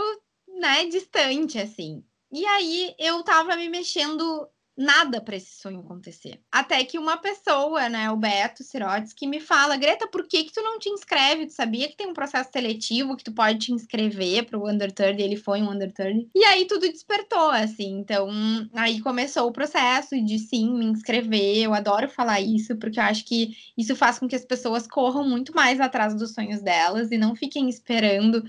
né, 0.61 0.87
distante, 0.87 1.59
assim. 1.59 2.05
E 2.31 2.47
aí 2.47 2.95
eu 2.99 3.23
tava 3.23 3.57
me 3.57 3.69
mexendo 3.69 4.49
nada 4.77 5.21
para 5.21 5.37
esse 5.37 5.61
sonho 5.61 5.81
acontecer. 5.81 6.41
Até 6.51 6.85
que 6.85 6.99
uma 6.99 7.17
pessoa, 7.17 7.89
né, 7.89 8.11
o 8.11 8.17
Beto 8.17 8.63
Sirotes, 8.63 9.13
que 9.13 9.27
me 9.27 9.41
fala, 9.41 9.77
Greta, 9.77 10.09
por 10.09 10.27
que 10.27 10.45
que 10.45 10.53
tu 10.53 10.63
não 10.63 10.79
te 10.79 10.89
inscreve? 10.89 11.47
Tu 11.47 11.53
sabia 11.53 11.89
que 11.89 11.97
tem 11.97 12.07
um 12.07 12.15
processo 12.15 12.51
seletivo 12.53 13.17
que 13.17 13.25
tu 13.25 13.33
pode 13.33 13.59
te 13.59 13.73
inscrever 13.73 14.47
para 14.47 14.59
o 14.59 14.69
Under 14.69 14.91
30? 14.91 15.21
Ele 15.21 15.37
foi 15.37 15.61
um 15.61 15.71
Under 15.71 15.93
30. 15.93 16.31
E 16.35 16.45
aí 16.45 16.67
tudo 16.67 16.91
despertou, 16.91 17.51
assim. 17.51 17.99
Então, 17.99 18.29
aí 18.75 19.01
começou 19.01 19.49
o 19.49 19.53
processo 19.53 20.19
de 20.25 20.39
sim, 20.39 20.73
me 20.73 20.87
inscrever. 20.87 21.59
Eu 21.59 21.75
adoro 21.75 22.09
falar 22.09 22.41
isso, 22.41 22.77
porque 22.77 22.99
eu 22.99 23.05
acho 23.05 23.25
que 23.25 23.55
isso 23.77 23.95
faz 23.95 24.19
com 24.19 24.27
que 24.27 24.37
as 24.37 24.45
pessoas 24.45 24.87
corram 24.87 25.29
muito 25.29 25.55
mais 25.55 25.81
atrás 25.81 26.15
dos 26.15 26.33
sonhos 26.33 26.63
delas 26.63 27.11
e 27.11 27.19
não 27.19 27.37
fiquem 27.37 27.69
esperando 27.69 28.43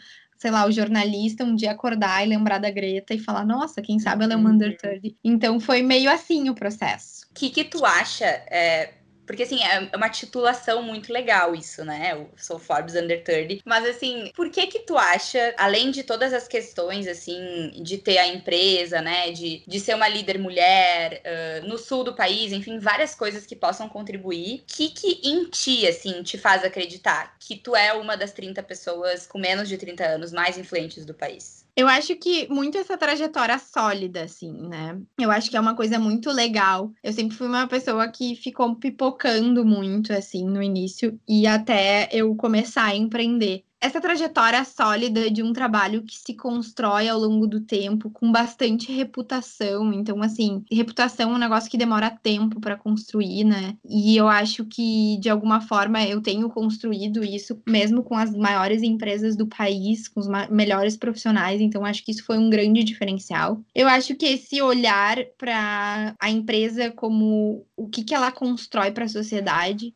sei 0.43 0.51
lá, 0.51 0.65
o 0.65 0.71
jornalista 0.73 1.45
um 1.45 1.55
dia 1.55 1.71
acordar 1.71 2.21
e 2.21 2.27
lembrar 2.27 2.57
da 2.57 2.69
Greta 2.69 3.13
e 3.13 3.17
falar, 3.17 3.45
nossa, 3.45 3.81
quem 3.81 3.97
sabe 3.97 4.25
ela 4.25 4.33
é 4.33 4.35
uma 4.35 4.49
uhum. 4.49 4.55
under 4.55 4.75
30. 4.75 5.15
Então 5.23 5.57
foi 5.57 5.81
meio 5.81 6.11
assim 6.11 6.49
o 6.49 6.53
processo. 6.53 7.25
O 7.31 7.33
que, 7.33 7.49
que 7.49 7.63
tu 7.63 7.85
acha? 7.85 8.25
É, 8.25 8.91
porque, 9.25 9.43
assim, 9.43 9.61
é 9.63 9.89
uma 9.95 10.09
titulação 10.09 10.81
muito 10.83 11.11
legal 11.11 11.55
isso, 11.55 11.83
né? 11.83 12.11
Eu 12.13 12.29
sou 12.37 12.59
Forbes 12.59 12.95
Under 12.95 13.23
30. 13.23 13.61
Mas, 13.65 13.85
assim, 13.85 14.31
por 14.35 14.49
que 14.49 14.67
que 14.67 14.79
tu 14.79 14.97
acha, 14.97 15.53
além 15.57 15.91
de 15.91 16.03
todas 16.03 16.33
as 16.33 16.47
questões, 16.47 17.07
assim, 17.07 17.71
de 17.81 17.97
ter 17.97 18.17
a 18.17 18.27
empresa, 18.27 19.01
né? 19.01 19.31
De, 19.31 19.63
de 19.65 19.79
ser 19.79 19.95
uma 19.95 20.07
líder 20.07 20.37
mulher 20.37 21.21
uh, 21.23 21.67
no 21.67 21.77
sul 21.77 22.03
do 22.03 22.13
país, 22.13 22.51
enfim, 22.51 22.79
várias 22.79 23.15
coisas 23.15 23.45
que 23.45 23.55
possam 23.55 23.87
contribuir. 23.89 24.61
O 24.61 24.63
que 24.67 24.89
que 24.89 25.19
em 25.23 25.45
ti, 25.49 25.87
assim, 25.87 26.21
te 26.23 26.37
faz 26.37 26.63
acreditar 26.63 27.35
que 27.39 27.55
tu 27.55 27.75
é 27.75 27.93
uma 27.93 28.15
das 28.17 28.31
30 28.31 28.61
pessoas 28.63 29.25
com 29.25 29.37
menos 29.37 29.69
de 29.69 29.77
30 29.77 30.03
anos 30.05 30.31
mais 30.31 30.57
influentes 30.57 31.05
do 31.05 31.13
país? 31.13 31.62
Eu 31.75 31.87
acho 31.87 32.15
que 32.15 32.47
muito 32.49 32.77
essa 32.77 32.95
trajetória 32.97 33.57
sólida, 33.57 34.23
assim, 34.23 34.51
né? 34.67 35.01
Eu 35.19 35.31
acho 35.31 35.49
que 35.49 35.57
é 35.57 35.59
uma 35.59 35.75
coisa 35.75 35.97
muito 35.97 36.31
legal. 36.31 36.91
Eu 37.01 37.11
sempre 37.11 37.35
fui 37.35 37.47
uma 37.47 37.67
pessoa 37.67 38.07
que 38.07 38.35
ficou 38.35 38.75
pipocando 38.75 39.65
muito, 39.65 40.13
assim, 40.13 40.45
no 40.45 40.61
início, 40.61 41.19
e 41.27 41.47
até 41.47 42.07
eu 42.11 42.35
começar 42.35 42.85
a 42.85 42.95
empreender 42.95 43.63
essa 43.83 43.99
trajetória 43.99 44.63
sólida 44.63 45.29
de 45.29 45.43
um 45.43 45.51
trabalho 45.51 46.03
que 46.03 46.17
se 46.17 46.33
constrói 46.33 47.09
ao 47.09 47.19
longo 47.19 47.45
do 47.45 47.59
tempo, 47.59 48.09
com 48.09 48.31
bastante 48.31 48.89
reputação. 48.93 49.91
Então, 49.91 50.23
assim, 50.23 50.63
reputação 50.71 51.31
é 51.31 51.35
um 51.35 51.37
negócio 51.37 51.69
que 51.69 51.77
demora 51.77 52.09
tempo 52.09 52.61
para 52.61 52.77
construir, 52.77 53.43
né? 53.43 53.75
E 53.85 54.15
eu 54.15 54.29
acho 54.29 54.63
que, 54.63 55.17
de 55.19 55.29
alguma 55.29 55.59
forma, 55.59 56.01
eu 56.01 56.21
tenho 56.21 56.49
construído 56.49 57.25
isso, 57.25 57.61
mesmo 57.67 58.03
com 58.03 58.15
as 58.15 58.33
maiores 58.33 58.81
empresas 58.81 59.35
do 59.35 59.47
país, 59.47 60.07
com 60.07 60.21
os 60.21 60.27
melhores 60.49 60.95
profissionais. 60.95 61.59
Então, 61.59 61.83
acho 61.83 62.05
que 62.05 62.11
isso 62.11 62.23
foi 62.23 62.37
um 62.37 62.49
grande 62.49 62.85
diferencial. 62.85 63.61
Eu 63.75 63.89
acho 63.89 64.15
que 64.15 64.27
esse 64.27 64.61
olhar 64.61 65.17
para 65.37 66.15
a 66.17 66.29
empresa 66.29 66.89
como 66.89 67.65
o 67.75 67.89
que, 67.89 68.01
que 68.01 68.15
ela 68.15 68.31
constrói 68.31 68.91
para 68.91 69.03
a 69.03 69.09
sociedade 69.09 69.93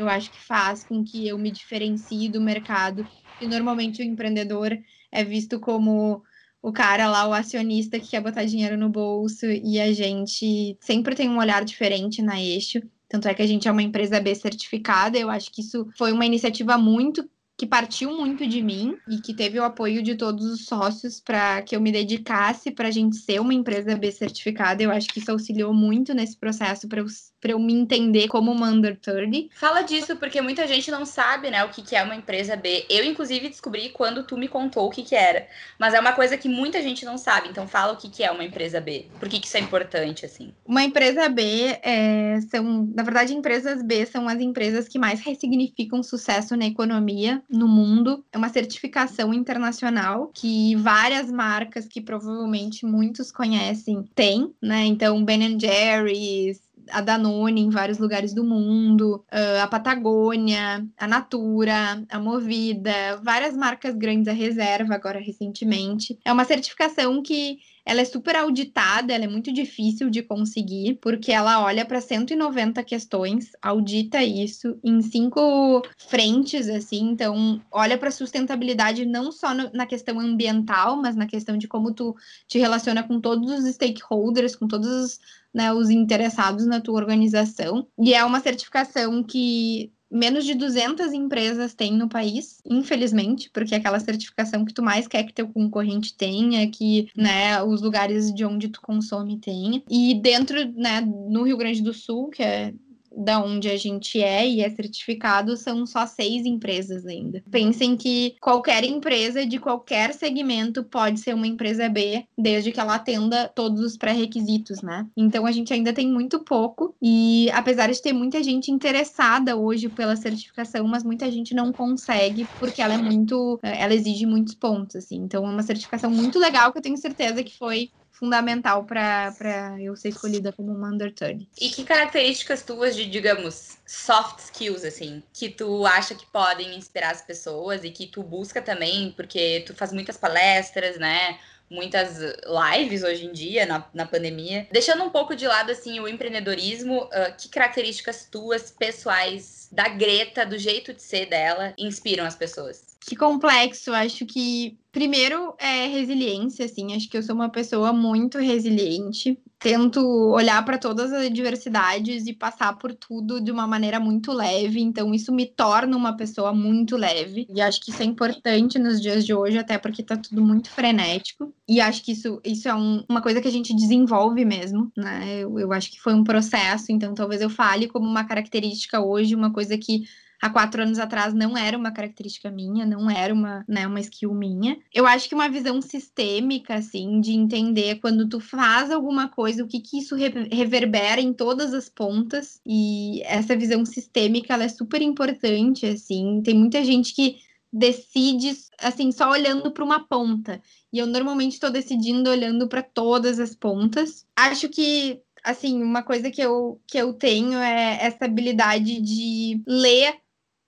eu 0.00 0.08
acho 0.08 0.30
que 0.30 0.40
faz 0.40 0.82
com 0.82 1.04
que 1.04 1.28
eu 1.28 1.36
me 1.36 1.50
diferencie 1.50 2.26
do 2.26 2.40
mercado 2.40 3.06
normalmente 3.46 4.02
o 4.02 4.04
empreendedor 4.04 4.76
é 5.10 5.24
visto 5.24 5.58
como 5.60 6.22
o 6.62 6.72
cara 6.72 7.08
lá, 7.08 7.26
o 7.26 7.32
acionista 7.32 7.98
que 7.98 8.10
quer 8.10 8.20
botar 8.20 8.44
dinheiro 8.44 8.76
no 8.76 8.88
bolso, 8.88 9.46
e 9.46 9.80
a 9.80 9.92
gente 9.92 10.76
sempre 10.80 11.14
tem 11.14 11.28
um 11.28 11.38
olhar 11.38 11.64
diferente 11.64 12.20
na 12.20 12.40
eixo. 12.40 12.80
Tanto 13.08 13.26
é 13.26 13.34
que 13.34 13.42
a 13.42 13.46
gente 13.46 13.66
é 13.66 13.72
uma 13.72 13.82
empresa 13.82 14.20
B 14.20 14.34
certificada. 14.34 15.18
Eu 15.18 15.30
acho 15.30 15.50
que 15.50 15.62
isso 15.62 15.88
foi 15.96 16.12
uma 16.12 16.26
iniciativa 16.26 16.78
muito 16.78 17.28
que 17.60 17.66
partiu 17.66 18.16
muito 18.16 18.46
de 18.46 18.62
mim 18.62 18.96
e 19.06 19.18
que 19.18 19.34
teve 19.34 19.58
o 19.60 19.64
apoio 19.64 20.02
de 20.02 20.14
todos 20.14 20.46
os 20.46 20.64
sócios 20.64 21.20
para 21.20 21.60
que 21.60 21.76
eu 21.76 21.80
me 21.80 21.92
dedicasse 21.92 22.70
para 22.70 22.88
a 22.88 22.90
gente 22.90 23.16
ser 23.16 23.38
uma 23.38 23.52
empresa 23.52 23.96
B 23.96 24.10
certificada. 24.10 24.82
Eu 24.82 24.90
acho 24.90 25.08
que 25.08 25.18
isso 25.18 25.30
auxiliou 25.30 25.74
muito 25.74 26.14
nesse 26.14 26.38
processo 26.38 26.88
para 26.88 27.00
eu, 27.00 27.06
eu 27.42 27.58
me 27.58 27.72
entender 27.72 28.28
como 28.28 28.52
uma 28.52 28.68
Under 28.68 28.96
30. 28.98 29.48
Fala 29.54 29.82
disso, 29.82 30.16
porque 30.16 30.40
muita 30.40 30.66
gente 30.66 30.90
não 30.90 31.06
sabe 31.06 31.50
né, 31.50 31.64
o 31.64 31.68
que, 31.68 31.82
que 31.82 31.96
é 31.96 32.02
uma 32.02 32.14
empresa 32.14 32.56
B. 32.56 32.84
Eu, 32.88 33.04
inclusive, 33.04 33.48
descobri 33.48 33.90
quando 33.90 34.24
tu 34.24 34.36
me 34.36 34.48
contou 34.48 34.86
o 34.86 34.90
que, 34.90 35.02
que 35.02 35.14
era. 35.14 35.46
Mas 35.78 35.94
é 35.94 36.00
uma 36.00 36.12
coisa 36.12 36.36
que 36.36 36.48
muita 36.48 36.82
gente 36.82 37.04
não 37.04 37.16
sabe. 37.16 37.48
Então, 37.48 37.66
fala 37.66 37.92
o 37.92 37.96
que, 37.96 38.08
que 38.08 38.22
é 38.22 38.30
uma 38.30 38.44
empresa 38.44 38.80
B. 38.80 39.06
Por 39.18 39.28
que, 39.28 39.40
que 39.40 39.46
isso 39.46 39.56
é 39.56 39.60
importante, 39.60 40.26
assim? 40.26 40.52
Uma 40.66 40.84
empresa 40.84 41.28
B 41.28 41.78
é, 41.82 42.40
são, 42.50 42.88
na 42.94 43.02
verdade, 43.02 43.34
empresas 43.34 43.82
B 43.82 44.06
são 44.06 44.28
as 44.28 44.40
empresas 44.40 44.88
que 44.88 44.98
mais 44.98 45.20
ressignificam 45.20 46.02
sucesso 46.02 46.56
na 46.56 46.66
economia 46.66 47.42
no 47.48 47.66
mundo. 47.66 48.24
É 48.32 48.38
uma 48.38 48.48
certificação 48.48 49.32
internacional 49.32 50.30
que 50.34 50.76
várias 50.76 51.30
marcas 51.30 51.86
que 51.86 52.00
provavelmente 52.00 52.84
muitos 52.84 53.32
conhecem 53.32 54.04
têm, 54.14 54.52
né? 54.60 54.84
Então, 54.84 55.24
Ben 55.24 55.58
Jerry's, 55.58 56.60
a 56.92 57.00
Danone 57.00 57.60
em 57.60 57.70
vários 57.70 57.98
lugares 57.98 58.32
do 58.32 58.44
mundo, 58.44 59.24
a 59.62 59.66
Patagônia, 59.66 60.86
a 60.96 61.06
Natura, 61.06 62.04
a 62.08 62.18
Movida, 62.18 63.20
várias 63.22 63.56
marcas 63.56 63.94
grandes, 63.94 64.28
a 64.28 64.32
Reserva 64.32 64.94
agora 64.94 65.20
recentemente. 65.20 66.18
É 66.24 66.32
uma 66.32 66.44
certificação 66.44 67.22
que 67.22 67.58
ela 67.84 68.02
é 68.02 68.04
super 68.04 68.36
auditada, 68.36 69.12
ela 69.12 69.24
é 69.24 69.28
muito 69.28 69.52
difícil 69.52 70.10
de 70.10 70.22
conseguir, 70.22 70.98
porque 71.00 71.32
ela 71.32 71.64
olha 71.64 71.84
para 71.84 72.00
190 72.00 72.82
questões, 72.84 73.50
audita 73.60 74.22
isso 74.22 74.78
em 74.84 75.00
cinco 75.02 75.82
frentes, 75.96 76.68
assim, 76.68 77.10
então 77.10 77.60
olha 77.70 77.96
para 77.96 78.10
sustentabilidade 78.10 79.06
não 79.06 79.32
só 79.32 79.54
no, 79.54 79.70
na 79.72 79.86
questão 79.86 80.20
ambiental, 80.20 80.96
mas 81.02 81.16
na 81.16 81.26
questão 81.26 81.56
de 81.56 81.66
como 81.66 81.92
tu 81.92 82.14
te 82.46 82.58
relaciona 82.58 83.02
com 83.02 83.20
todos 83.20 83.50
os 83.50 83.74
stakeholders, 83.74 84.54
com 84.54 84.68
todos 84.68 84.88
os, 84.88 85.20
né, 85.54 85.72
os 85.72 85.90
interessados 85.90 86.66
na 86.66 86.80
tua 86.80 86.96
organização. 86.96 87.86
E 87.98 88.14
é 88.14 88.24
uma 88.24 88.40
certificação 88.40 89.22
que 89.22 89.92
menos 90.10 90.44
de 90.44 90.54
200 90.54 91.12
empresas 91.12 91.72
têm 91.72 91.92
no 91.92 92.08
país, 92.08 92.60
infelizmente, 92.66 93.48
porque 93.52 93.74
é 93.74 93.78
aquela 93.78 94.00
certificação 94.00 94.64
que 94.64 94.74
tu 94.74 94.82
mais 94.82 95.06
quer 95.06 95.22
que 95.22 95.32
teu 95.32 95.48
concorrente 95.48 96.16
tenha, 96.16 96.68
que, 96.68 97.08
né, 97.16 97.62
os 97.62 97.80
lugares 97.80 98.34
de 98.34 98.44
onde 98.44 98.68
tu 98.68 98.80
consome 98.80 99.38
tenha. 99.38 99.82
E 99.88 100.14
dentro, 100.20 100.56
né, 100.72 101.00
no 101.00 101.44
Rio 101.44 101.56
Grande 101.56 101.80
do 101.80 101.94
Sul, 101.94 102.28
que 102.28 102.42
é 102.42 102.74
da 103.16 103.42
onde 103.42 103.68
a 103.68 103.76
gente 103.76 104.20
é 104.22 104.46
e 104.48 104.60
é 104.60 104.70
certificado 104.70 105.56
são 105.56 105.86
só 105.86 106.06
seis 106.06 106.44
empresas 106.46 107.04
ainda. 107.06 107.42
Pensem 107.50 107.96
que 107.96 108.34
qualquer 108.40 108.84
empresa 108.84 109.44
de 109.46 109.58
qualquer 109.58 110.14
segmento 110.14 110.84
pode 110.84 111.20
ser 111.20 111.34
uma 111.34 111.46
empresa 111.46 111.88
B, 111.88 112.24
desde 112.38 112.72
que 112.72 112.80
ela 112.80 112.94
atenda 112.94 113.48
todos 113.54 113.80
os 113.80 113.96
pré-requisitos, 113.96 114.82
né? 114.82 115.06
Então 115.16 115.46
a 115.46 115.52
gente 115.52 115.72
ainda 115.72 115.92
tem 115.92 116.08
muito 116.10 116.42
pouco 116.44 116.94
e 117.02 117.48
apesar 117.52 117.90
de 117.90 118.00
ter 118.00 118.12
muita 118.12 118.42
gente 118.42 118.70
interessada 118.70 119.56
hoje 119.56 119.88
pela 119.88 120.16
certificação, 120.16 120.86
mas 120.86 121.02
muita 121.04 121.30
gente 121.30 121.54
não 121.54 121.72
consegue 121.72 122.50
porque 122.58 122.80
ela 122.82 122.94
é 122.94 122.98
muito, 122.98 123.58
ela 123.62 123.94
exige 123.94 124.26
muitos 124.26 124.54
pontos, 124.54 124.96
assim. 124.96 125.16
Então 125.16 125.46
é 125.46 125.50
uma 125.50 125.62
certificação 125.62 126.10
muito 126.10 126.38
legal 126.38 126.72
que 126.72 126.78
eu 126.78 126.82
tenho 126.82 126.96
certeza 126.96 127.42
que 127.42 127.56
foi 127.56 127.90
fundamental 128.20 128.84
para 128.84 129.74
eu 129.80 129.96
ser 129.96 130.10
escolhida 130.10 130.52
como 130.52 130.70
uma 130.70 130.88
under 130.88 131.12
30. 131.12 131.46
E 131.58 131.70
que 131.70 131.82
características 131.84 132.62
tuas 132.62 132.94
de, 132.94 133.06
digamos, 133.06 133.78
soft 133.86 134.40
skills, 134.40 134.84
assim, 134.84 135.22
que 135.32 135.48
tu 135.48 135.86
acha 135.86 136.14
que 136.14 136.26
podem 136.26 136.76
inspirar 136.76 137.10
as 137.10 137.22
pessoas 137.22 137.82
e 137.82 137.90
que 137.90 138.06
tu 138.06 138.22
busca 138.22 138.60
também, 138.60 139.12
porque 139.16 139.64
tu 139.66 139.74
faz 139.74 139.90
muitas 139.92 140.18
palestras, 140.18 140.98
né? 140.98 141.38
muitas 141.70 142.18
lives 142.18 143.04
hoje 143.04 143.26
em 143.26 143.32
dia, 143.32 143.64
na, 143.64 143.86
na 143.94 144.04
pandemia. 144.04 144.66
Deixando 144.72 145.04
um 145.04 145.10
pouco 145.10 145.36
de 145.36 145.46
lado, 145.46 145.70
assim, 145.70 146.00
o 146.00 146.08
empreendedorismo, 146.08 147.04
uh, 147.04 147.36
que 147.38 147.48
características 147.48 148.26
tuas, 148.28 148.72
pessoais, 148.72 149.68
da 149.70 149.88
Greta, 149.88 150.44
do 150.44 150.58
jeito 150.58 150.92
de 150.92 151.00
ser 151.00 151.26
dela, 151.26 151.72
inspiram 151.78 152.26
as 152.26 152.34
pessoas? 152.34 152.89
Que 153.00 153.16
complexo. 153.16 153.92
Acho 153.92 154.26
que, 154.26 154.78
primeiro, 154.92 155.54
é 155.58 155.86
resiliência, 155.86 156.66
assim. 156.66 156.94
Acho 156.94 157.08
que 157.08 157.16
eu 157.16 157.22
sou 157.22 157.34
uma 157.34 157.48
pessoa 157.48 157.92
muito 157.94 158.38
resiliente. 158.38 159.38
Tento 159.58 160.00
olhar 160.30 160.62
para 160.64 160.78
todas 160.78 161.10
as 161.12 161.26
adversidades 161.26 162.26
e 162.26 162.34
passar 162.34 162.76
por 162.78 162.94
tudo 162.94 163.40
de 163.40 163.50
uma 163.50 163.66
maneira 163.66 163.98
muito 163.98 164.32
leve. 164.32 164.80
Então, 164.80 165.14
isso 165.14 165.32
me 165.32 165.46
torna 165.46 165.96
uma 165.96 166.14
pessoa 166.14 166.52
muito 166.52 166.94
leve. 166.96 167.46
E 167.48 167.60
acho 167.62 167.80
que 167.80 167.90
isso 167.90 168.02
é 168.02 168.06
importante 168.06 168.78
nos 168.78 169.00
dias 169.00 169.24
de 169.24 169.32
hoje, 169.32 169.56
até 169.56 169.78
porque 169.78 170.02
tá 170.02 170.16
tudo 170.16 170.42
muito 170.42 170.70
frenético. 170.70 171.54
E 171.66 171.80
acho 171.80 172.04
que 172.04 172.12
isso, 172.12 172.38
isso 172.44 172.68
é 172.68 172.74
um, 172.74 173.02
uma 173.08 173.22
coisa 173.22 173.40
que 173.40 173.48
a 173.48 173.52
gente 173.52 173.74
desenvolve 173.74 174.44
mesmo, 174.44 174.92
né? 174.94 175.40
Eu, 175.40 175.58
eu 175.58 175.72
acho 175.72 175.90
que 175.90 176.00
foi 176.00 176.12
um 176.12 176.24
processo. 176.24 176.86
Então, 176.90 177.14
talvez 177.14 177.40
eu 177.40 177.48
fale 177.48 177.88
como 177.88 178.06
uma 178.06 178.24
característica 178.24 179.00
hoje, 179.00 179.34
uma 179.34 179.52
coisa 179.52 179.78
que 179.78 180.04
há 180.40 180.48
quatro 180.48 180.82
anos 180.82 180.98
atrás 180.98 181.34
não 181.34 181.56
era 181.56 181.76
uma 181.76 181.92
característica 181.92 182.50
minha, 182.50 182.86
não 182.86 183.10
era 183.10 183.32
uma, 183.32 183.64
né, 183.68 183.86
uma 183.86 184.00
skill 184.00 184.32
minha. 184.32 184.78
Eu 184.92 185.06
acho 185.06 185.28
que 185.28 185.34
uma 185.34 185.48
visão 185.48 185.82
sistêmica, 185.82 186.74
assim, 186.74 187.20
de 187.20 187.32
entender 187.32 188.00
quando 188.00 188.28
tu 188.28 188.40
faz 188.40 188.90
alguma 188.90 189.28
coisa, 189.28 189.62
o 189.62 189.68
que 189.68 189.80
que 189.80 189.98
isso 189.98 190.16
reverbera 190.16 191.20
em 191.20 191.32
todas 191.32 191.74
as 191.74 191.88
pontas. 191.88 192.60
E 192.66 193.22
essa 193.24 193.56
visão 193.56 193.84
sistêmica, 193.84 194.54
ela 194.54 194.64
é 194.64 194.68
super 194.68 195.02
importante, 195.02 195.86
assim. 195.86 196.40
Tem 196.42 196.54
muita 196.54 196.82
gente 196.82 197.14
que 197.14 197.36
decide 197.72 198.52
assim 198.78 199.12
só 199.12 199.30
olhando 199.30 199.70
para 199.70 199.84
uma 199.84 200.00
ponta 200.00 200.60
e 200.92 200.98
eu 200.98 201.06
normalmente 201.06 201.52
estou 201.52 201.70
decidindo 201.70 202.28
olhando 202.28 202.68
para 202.68 202.82
todas 202.82 203.38
as 203.38 203.54
pontas 203.54 204.26
acho 204.34 204.68
que 204.68 205.22
assim 205.44 205.80
uma 205.80 206.02
coisa 206.02 206.32
que 206.32 206.40
eu 206.40 206.80
que 206.84 206.98
eu 206.98 207.12
tenho 207.12 207.60
é 207.60 207.98
essa 208.04 208.24
habilidade 208.24 209.00
de 209.00 209.62
ler 209.68 210.16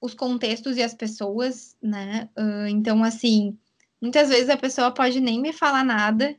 os 0.02 0.14
contextos 0.14 0.76
e 0.76 0.82
as 0.82 0.92
pessoas, 0.92 1.76
né? 1.80 2.28
Uh, 2.36 2.66
então, 2.66 3.04
assim, 3.04 3.56
muitas 4.00 4.28
vezes 4.28 4.50
a 4.50 4.56
pessoa 4.56 4.90
pode 4.90 5.20
nem 5.20 5.40
me 5.40 5.52
falar 5.52 5.84
nada 5.84 6.36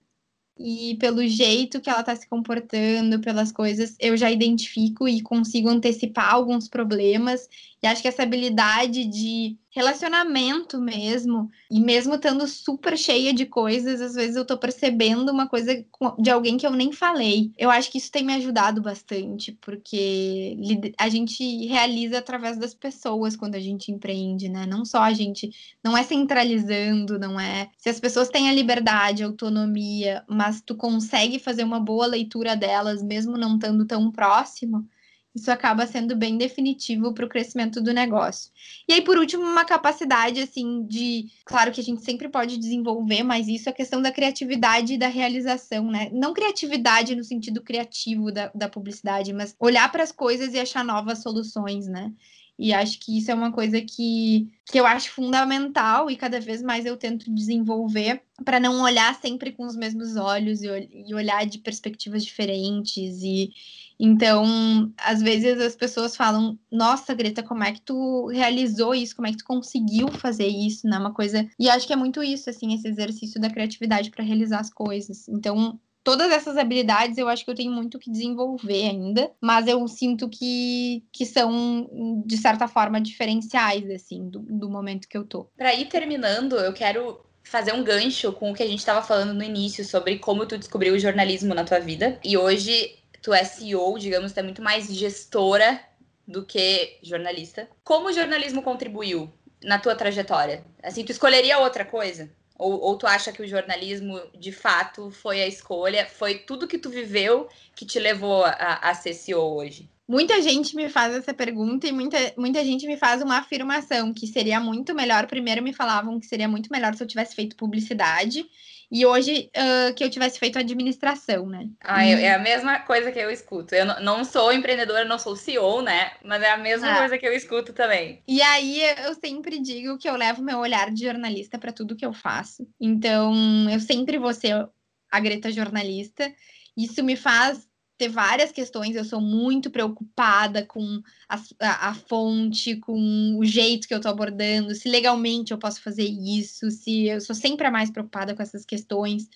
e 0.59 0.97
pelo 0.99 1.25
jeito 1.25 1.81
que 1.81 1.89
ela 1.89 2.01
está 2.01 2.15
se 2.15 2.27
comportando, 2.27 3.19
pelas 3.21 3.51
coisas, 3.51 3.95
eu 3.99 4.15
já 4.17 4.29
identifico 4.29 5.07
e 5.07 5.21
consigo 5.21 5.69
antecipar 5.69 6.33
alguns 6.33 6.67
problemas. 6.67 7.49
E 7.83 7.87
acho 7.87 8.01
que 8.01 8.07
essa 8.07 8.23
habilidade 8.23 9.03
de 9.03 9.57
relacionamento 9.69 10.79
mesmo, 10.79 11.51
e 11.69 11.81
mesmo 11.81 12.15
estando 12.15 12.47
super 12.47 12.97
cheia 12.97 13.33
de 13.33 13.45
coisas, 13.45 13.99
às 13.99 14.13
vezes 14.13 14.37
eu 14.37 14.45
tô 14.45 14.57
percebendo 14.57 15.29
uma 15.29 15.49
coisa 15.49 15.83
de 16.17 16.29
alguém 16.29 16.55
que 16.55 16.65
eu 16.65 16.71
nem 16.71 16.93
falei. 16.93 17.51
Eu 17.57 17.69
acho 17.69 17.91
que 17.91 17.97
isso 17.97 18.09
tem 18.09 18.23
me 18.23 18.33
ajudado 18.35 18.81
bastante, 18.81 19.51
porque 19.59 20.55
a 20.97 21.09
gente 21.09 21.65
realiza 21.65 22.19
através 22.19 22.57
das 22.57 22.73
pessoas 22.73 23.35
quando 23.35 23.55
a 23.55 23.59
gente 23.59 23.91
empreende, 23.91 24.47
né? 24.47 24.65
Não 24.65 24.85
só 24.85 25.01
a 25.01 25.11
gente, 25.11 25.49
não 25.83 25.97
é 25.97 26.03
centralizando, 26.03 27.19
não 27.19 27.37
é. 27.37 27.69
Se 27.77 27.89
as 27.89 27.99
pessoas 27.99 28.29
têm 28.29 28.47
a 28.47 28.53
liberdade, 28.53 29.23
a 29.23 29.27
autonomia, 29.27 30.23
mas 30.29 30.61
tu 30.61 30.73
consegue 30.73 31.37
fazer 31.37 31.65
uma 31.65 31.81
boa 31.81 32.05
leitura 32.05 32.55
delas, 32.55 33.03
mesmo 33.03 33.37
não 33.37 33.55
estando 33.55 33.85
tão 33.85 34.09
próximo, 34.09 34.87
isso 35.35 35.49
acaba 35.51 35.87
sendo 35.87 36.15
bem 36.15 36.37
definitivo 36.37 37.13
para 37.13 37.25
o 37.25 37.29
crescimento 37.29 37.81
do 37.81 37.91
negócio. 37.91 38.51
E 38.87 38.93
aí, 38.93 39.01
por 39.01 39.17
último, 39.17 39.43
uma 39.43 39.65
capacidade 39.65 40.39
assim 40.39 40.85
de. 40.85 41.25
Claro 41.45 41.71
que 41.71 41.81
a 41.81 41.83
gente 41.83 42.03
sempre 42.03 42.29
pode 42.29 42.57
desenvolver, 42.57 43.23
mas 43.23 43.47
isso 43.47 43.67
é 43.67 43.73
questão 43.73 44.01
da 44.01 44.11
criatividade 44.11 44.93
e 44.93 44.97
da 44.97 45.07
realização, 45.07 45.89
né? 45.89 46.09
Não 46.13 46.33
criatividade 46.33 47.15
no 47.15 47.23
sentido 47.23 47.61
criativo 47.61 48.31
da, 48.31 48.51
da 48.53 48.69
publicidade, 48.69 49.33
mas 49.33 49.55
olhar 49.59 49.91
para 49.91 50.03
as 50.03 50.11
coisas 50.11 50.53
e 50.53 50.59
achar 50.59 50.83
novas 50.83 51.23
soluções, 51.23 51.87
né? 51.87 52.13
E 52.57 52.71
acho 52.71 52.99
que 52.99 53.17
isso 53.17 53.31
é 53.31 53.33
uma 53.33 53.51
coisa 53.51 53.81
que, 53.81 54.47
que 54.69 54.79
eu 54.79 54.85
acho 54.85 55.09
fundamental 55.09 56.09
e 56.09 56.15
cada 56.15 56.39
vez 56.39 56.61
mais 56.61 56.85
eu 56.85 56.95
tento 56.95 57.33
desenvolver 57.33 58.21
para 58.45 58.59
não 58.59 58.83
olhar 58.83 59.15
sempre 59.19 59.51
com 59.51 59.65
os 59.65 59.75
mesmos 59.75 60.15
olhos 60.15 60.61
e, 60.61 60.67
e 61.07 61.15
olhar 61.15 61.45
de 61.47 61.57
perspectivas 61.57 62.23
diferentes 62.23 63.23
e, 63.23 63.51
então, 63.99 64.91
às 64.97 65.21
vezes 65.21 65.59
as 65.59 65.75
pessoas 65.75 66.15
falam: 66.15 66.57
Nossa, 66.71 67.13
Greta, 67.13 67.43
como 67.43 67.63
é 67.63 67.71
que 67.71 67.81
tu 67.81 68.27
realizou 68.27 68.93
isso? 68.93 69.15
Como 69.15 69.27
é 69.27 69.31
que 69.31 69.37
tu 69.37 69.45
conseguiu 69.45 70.07
fazer 70.13 70.47
isso? 70.47 70.87
Né? 70.87 70.97
Uma 70.97 71.13
coisa. 71.13 71.47
E 71.59 71.69
acho 71.69 71.87
que 71.87 71.93
é 71.93 71.97
muito 71.97 72.23
isso, 72.23 72.49
assim, 72.49 72.73
esse 72.73 72.87
exercício 72.87 73.39
da 73.39 73.49
criatividade 73.49 74.09
para 74.09 74.23
realizar 74.23 74.59
as 74.59 74.71
coisas. 74.71 75.27
Então, 75.27 75.79
todas 76.03 76.31
essas 76.31 76.57
habilidades 76.57 77.17
eu 77.17 77.27
acho 77.27 77.45
que 77.45 77.51
eu 77.51 77.55
tenho 77.55 77.71
muito 77.71 77.97
que 77.97 78.11
desenvolver 78.11 78.89
ainda, 78.89 79.31
mas 79.41 79.67
eu 79.67 79.87
sinto 79.87 80.29
que, 80.29 81.03
que 81.11 81.25
são, 81.25 81.89
de 82.25 82.37
certa 82.37 82.67
forma, 82.67 82.99
diferenciais, 82.99 83.89
assim, 83.89 84.29
do, 84.29 84.39
do 84.39 84.69
momento 84.69 85.07
que 85.07 85.17
eu 85.17 85.23
tô. 85.23 85.45
Para 85.57 85.73
ir 85.73 85.85
terminando, 85.85 86.57
eu 86.57 86.73
quero 86.73 87.19
fazer 87.43 87.73
um 87.73 87.83
gancho 87.83 88.31
com 88.31 88.51
o 88.51 88.53
que 88.53 88.63
a 88.63 88.67
gente 88.67 88.79
estava 88.79 89.01
falando 89.01 89.33
no 89.33 89.43
início 89.43 89.83
sobre 89.83 90.17
como 90.17 90.45
tu 90.45 90.57
descobriu 90.57 90.93
o 90.93 90.99
jornalismo 90.99 91.53
na 91.53 91.63
tua 91.63 91.79
vida. 91.79 92.19
E 92.23 92.37
hoje 92.37 93.02
tu 93.23 93.33
é 93.33 93.43
CEO, 93.45 93.97
digamos, 93.97 94.33
tu 94.33 94.39
é 94.39 94.43
muito 94.43 94.61
mais 94.61 94.93
gestora 94.93 95.79
do 96.27 96.45
que 96.45 96.99
jornalista. 97.01 97.69
Como 97.83 98.09
o 98.09 98.13
jornalismo 98.13 98.61
contribuiu 98.61 99.31
na 99.63 99.79
tua 99.79 99.95
trajetória? 99.95 100.63
Assim, 100.83 101.05
tu 101.05 101.11
escolheria 101.11 101.57
outra 101.59 101.85
coisa? 101.85 102.29
Ou, 102.59 102.79
ou, 102.79 102.97
tu 102.97 103.07
acha 103.07 103.31
que 103.31 103.41
o 103.41 103.47
jornalismo, 103.47 104.21
de 104.37 104.51
fato, 104.51 105.09
foi 105.09 105.41
a 105.41 105.47
escolha, 105.47 106.05
foi 106.05 106.39
tudo 106.39 106.67
que 106.67 106.77
tu 106.77 106.89
viveu 106.89 107.47
que 107.75 107.85
te 107.85 107.97
levou 107.97 108.45
a, 108.45 108.79
a 108.81 108.93
ser 108.93 109.13
CEO 109.13 109.55
hoje? 109.55 109.89
Muita 110.07 110.41
gente 110.41 110.75
me 110.75 110.89
faz 110.89 111.15
essa 111.15 111.33
pergunta 111.33 111.87
e 111.87 111.91
muita, 111.91 112.17
muita 112.37 112.63
gente 112.63 112.85
me 112.85 112.97
faz 112.97 113.21
uma 113.21 113.37
afirmação 113.37 114.13
que 114.13 114.27
seria 114.27 114.59
muito 114.59 114.93
melhor. 114.93 115.27
Primeiro 115.27 115.63
me 115.63 115.73
falavam 115.73 116.19
que 116.19 116.25
seria 116.25 116.47
muito 116.47 116.69
melhor 116.71 116.93
se 116.93 117.01
eu 117.01 117.07
tivesse 117.07 117.35
feito 117.35 117.55
publicidade 117.55 118.45
e 118.93 119.07
hoje 119.07 119.49
uh, 119.57 119.91
que 119.95 120.03
eu 120.03 120.09
tivesse 120.09 120.37
feito 120.37 120.59
administração, 120.59 121.47
né? 121.47 121.67
Ah, 121.81 122.05
e... 122.05 122.13
é 122.13 122.35
a 122.35 122.37
mesma 122.37 122.77
coisa 122.81 123.11
que 123.11 123.17
eu 123.17 123.31
escuto. 123.31 123.73
Eu 123.73 123.87
não 124.01 124.23
sou 124.23 124.53
empreendedora, 124.53 125.03
não 125.03 125.17
sou 125.17 125.35
CEO, 125.35 125.81
né? 125.81 126.11
Mas 126.23 126.43
é 126.43 126.51
a 126.51 126.57
mesma 126.57 126.93
ah. 126.93 126.99
coisa 126.99 127.17
que 127.17 127.27
eu 127.27 127.33
escuto 127.33 127.73
também. 127.73 128.21
E 128.27 128.39
aí 128.39 128.83
eu 129.03 129.15
sempre 129.15 129.59
digo 129.59 129.97
que 129.97 130.07
eu 130.07 130.15
levo 130.15 130.43
meu 130.43 130.59
olhar 130.59 130.91
de 130.91 131.05
jornalista 131.05 131.57
para 131.57 131.73
tudo 131.73 131.95
que 131.95 132.05
eu 132.05 132.13
faço. 132.13 132.67
Então, 132.79 133.33
eu 133.67 133.79
sempre 133.79 134.19
vou 134.19 134.31
ser 134.31 134.69
a 135.11 135.19
Greta 135.19 135.51
jornalista. 135.51 136.31
Isso 136.77 137.03
me 137.03 137.15
faz 137.15 137.67
ter 138.03 138.09
várias 138.09 138.51
questões. 138.51 138.95
Eu 138.95 139.05
sou 139.05 139.21
muito 139.21 139.69
preocupada 139.69 140.65
com 140.65 141.01
a, 141.27 141.41
a, 141.59 141.89
a, 141.89 141.93
fonte, 141.93 142.75
com 142.77 143.37
o 143.37 143.45
jeito 143.45 143.87
que 143.87 143.93
eu 143.93 143.97
estou 143.97 144.11
abordando, 144.11 144.75
se 144.75 144.89
legalmente 144.89 145.51
eu 145.51 145.57
posso 145.57 145.81
fazer 145.81 146.03
isso, 146.03 146.69
se 146.69 147.07
eu 147.07 147.21
sou 147.21 147.35
sempre 147.35 147.65
a 147.67 147.71
mais 147.71 147.89
preocupada 147.89 148.35
com 148.35 148.41
essas 148.41 148.65
questões. 148.65 149.29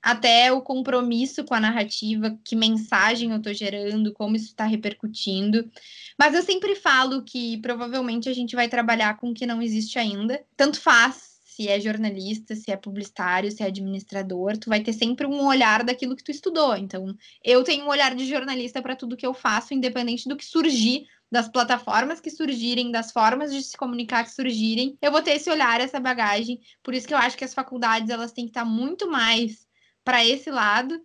Até 0.00 0.52
o 0.52 0.60
compromisso 0.60 1.44
com 1.44 1.54
a 1.54 1.60
narrativa, 1.60 2.36
que 2.44 2.56
mensagem 2.56 3.30
eu 3.30 3.36
estou 3.36 3.54
gerando, 3.54 4.12
como 4.12 4.34
isso 4.34 4.46
está 4.46 4.64
repercutindo. 4.64 5.70
Mas 6.18 6.34
eu 6.34 6.42
sempre 6.42 6.74
falo 6.74 7.22
que 7.22 7.58
provavelmente 7.58 8.28
a 8.28 8.32
gente 8.32 8.56
vai 8.56 8.68
trabalhar 8.68 9.16
com 9.16 9.30
o 9.30 9.34
que 9.34 9.46
não 9.46 9.62
existe 9.62 10.00
ainda. 10.00 10.42
Tanto 10.56 10.80
faz 10.80 11.31
se 11.62 11.68
é 11.68 11.78
jornalista, 11.78 12.56
se 12.56 12.72
é 12.72 12.76
publicitário, 12.76 13.50
se 13.50 13.62
é 13.62 13.66
administrador, 13.66 14.56
tu 14.56 14.68
vai 14.68 14.80
ter 14.80 14.92
sempre 14.92 15.26
um 15.26 15.46
olhar 15.46 15.84
daquilo 15.84 16.16
que 16.16 16.24
tu 16.24 16.32
estudou. 16.32 16.76
Então, 16.76 17.16
eu 17.44 17.62
tenho 17.62 17.84
um 17.84 17.88
olhar 17.88 18.16
de 18.16 18.26
jornalista 18.26 18.82
para 18.82 18.96
tudo 18.96 19.16
que 19.16 19.26
eu 19.26 19.32
faço, 19.32 19.72
independente 19.72 20.28
do 20.28 20.36
que 20.36 20.44
surgir, 20.44 21.06
das 21.30 21.48
plataformas 21.48 22.20
que 22.20 22.30
surgirem, 22.30 22.90
das 22.90 23.12
formas 23.12 23.52
de 23.52 23.62
se 23.62 23.76
comunicar 23.76 24.24
que 24.24 24.32
surgirem. 24.32 24.98
Eu 25.00 25.12
vou 25.12 25.22
ter 25.22 25.36
esse 25.36 25.48
olhar, 25.48 25.80
essa 25.80 26.00
bagagem. 26.00 26.60
Por 26.82 26.94
isso 26.94 27.06
que 27.06 27.14
eu 27.14 27.18
acho 27.18 27.38
que 27.38 27.44
as 27.44 27.54
faculdades 27.54 28.10
elas 28.10 28.32
têm 28.32 28.44
que 28.44 28.50
estar 28.50 28.64
muito 28.64 29.08
mais 29.08 29.66
para 30.04 30.24
esse 30.24 30.50
lado 30.50 31.00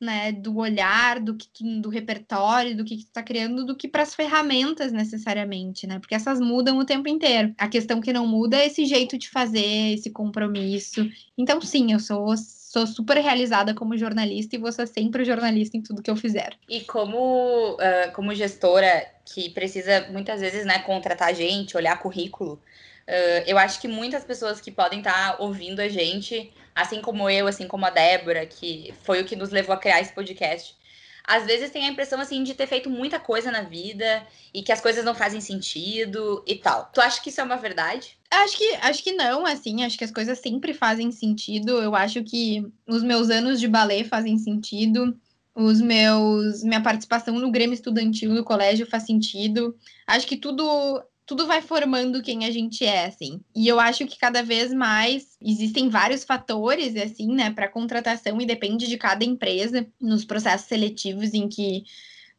né, 0.00 0.30
do 0.30 0.58
olhar, 0.58 1.20
do 1.20 1.34
que 1.34 1.48
do 1.80 1.88
repertório, 1.88 2.76
do 2.76 2.84
que, 2.84 2.98
que 2.98 3.04
tu 3.04 3.12
tá 3.12 3.22
criando, 3.22 3.64
do 3.64 3.74
que 3.74 3.88
para 3.88 4.02
as 4.02 4.14
ferramentas 4.14 4.92
necessariamente, 4.92 5.86
né? 5.86 5.98
Porque 5.98 6.14
essas 6.14 6.38
mudam 6.38 6.78
o 6.78 6.84
tempo 6.84 7.08
inteiro. 7.08 7.54
A 7.56 7.66
questão 7.68 8.00
que 8.00 8.12
não 8.12 8.26
muda 8.26 8.58
é 8.58 8.66
esse 8.66 8.84
jeito 8.84 9.16
de 9.16 9.30
fazer, 9.30 9.94
esse 9.94 10.10
compromisso. 10.10 11.08
Então, 11.36 11.60
sim, 11.60 11.92
eu 11.92 12.00
sou 12.00 12.36
sou 12.76 12.86
super 12.86 13.16
realizada 13.16 13.72
como 13.72 13.96
jornalista 13.96 14.54
e 14.54 14.58
vou 14.58 14.70
ser 14.70 14.86
sempre 14.86 15.24
jornalista 15.24 15.78
em 15.78 15.82
tudo 15.82 16.02
que 16.02 16.10
eu 16.10 16.16
fizer. 16.16 16.52
E 16.68 16.80
como, 16.82 17.72
uh, 17.72 18.12
como 18.12 18.34
gestora 18.34 19.06
que 19.24 19.48
precisa 19.48 20.08
muitas 20.10 20.42
vezes 20.42 20.66
né, 20.66 20.80
contratar 20.80 21.34
gente, 21.34 21.74
olhar 21.74 21.98
currículo, 21.98 22.54
uh, 23.08 23.42
eu 23.46 23.56
acho 23.56 23.80
que 23.80 23.88
muitas 23.88 24.24
pessoas 24.24 24.60
que 24.60 24.70
podem 24.70 24.98
estar 24.98 25.36
tá 25.38 25.42
ouvindo 25.42 25.80
a 25.80 25.88
gente 25.88 26.52
assim 26.76 27.00
como 27.00 27.28
eu, 27.30 27.46
assim 27.46 27.66
como 27.66 27.86
a 27.86 27.90
Débora, 27.90 28.44
que 28.44 28.92
foi 29.02 29.22
o 29.22 29.24
que 29.24 29.34
nos 29.34 29.50
levou 29.50 29.74
a 29.74 29.78
criar 29.78 30.00
esse 30.00 30.12
podcast. 30.12 30.76
Às 31.24 31.44
vezes 31.44 31.70
tem 31.70 31.84
a 31.84 31.88
impressão 31.88 32.20
assim 32.20 32.44
de 32.44 32.54
ter 32.54 32.68
feito 32.68 32.88
muita 32.88 33.18
coisa 33.18 33.50
na 33.50 33.62
vida 33.62 34.24
e 34.54 34.62
que 34.62 34.70
as 34.70 34.80
coisas 34.80 35.04
não 35.04 35.14
fazem 35.14 35.40
sentido 35.40 36.44
e 36.46 36.54
tal. 36.54 36.88
Tu 36.92 37.00
acha 37.00 37.20
que 37.20 37.30
isso 37.30 37.40
é 37.40 37.44
uma 37.44 37.56
verdade? 37.56 38.16
Acho 38.30 38.56
que 38.56 38.74
acho 38.80 39.02
que 39.02 39.12
não, 39.12 39.44
assim, 39.44 39.82
acho 39.82 39.98
que 39.98 40.04
as 40.04 40.12
coisas 40.12 40.38
sempre 40.38 40.72
fazem 40.72 41.10
sentido. 41.10 41.82
Eu 41.82 41.96
acho 41.96 42.22
que 42.22 42.64
os 42.86 43.02
meus 43.02 43.30
anos 43.30 43.58
de 43.58 43.66
balé 43.66 44.04
fazem 44.04 44.38
sentido 44.38 45.18
os 45.56 45.80
meus 45.80 46.62
minha 46.62 46.82
participação 46.82 47.38
no 47.38 47.50
Grêmio 47.50 47.72
Estudantil 47.72 48.34
do 48.34 48.44
colégio 48.44 48.86
faz 48.86 49.04
sentido. 49.04 49.74
Acho 50.06 50.26
que 50.26 50.36
tudo 50.36 51.02
tudo 51.26 51.46
vai 51.46 51.60
formando 51.60 52.22
quem 52.22 52.44
a 52.44 52.50
gente 52.50 52.84
é, 52.84 53.06
assim. 53.06 53.40
E 53.54 53.66
eu 53.66 53.80
acho 53.80 54.06
que 54.06 54.16
cada 54.16 54.42
vez 54.42 54.72
mais 54.72 55.36
existem 55.42 55.88
vários 55.88 56.22
fatores, 56.22 56.94
assim, 56.96 57.34
né, 57.34 57.50
para 57.50 57.68
contratação 57.68 58.40
e 58.40 58.46
depende 58.46 58.86
de 58.86 58.96
cada 58.96 59.24
empresa 59.24 59.84
nos 60.00 60.24
processos 60.24 60.68
seletivos 60.68 61.34
em 61.34 61.48
que 61.48 61.82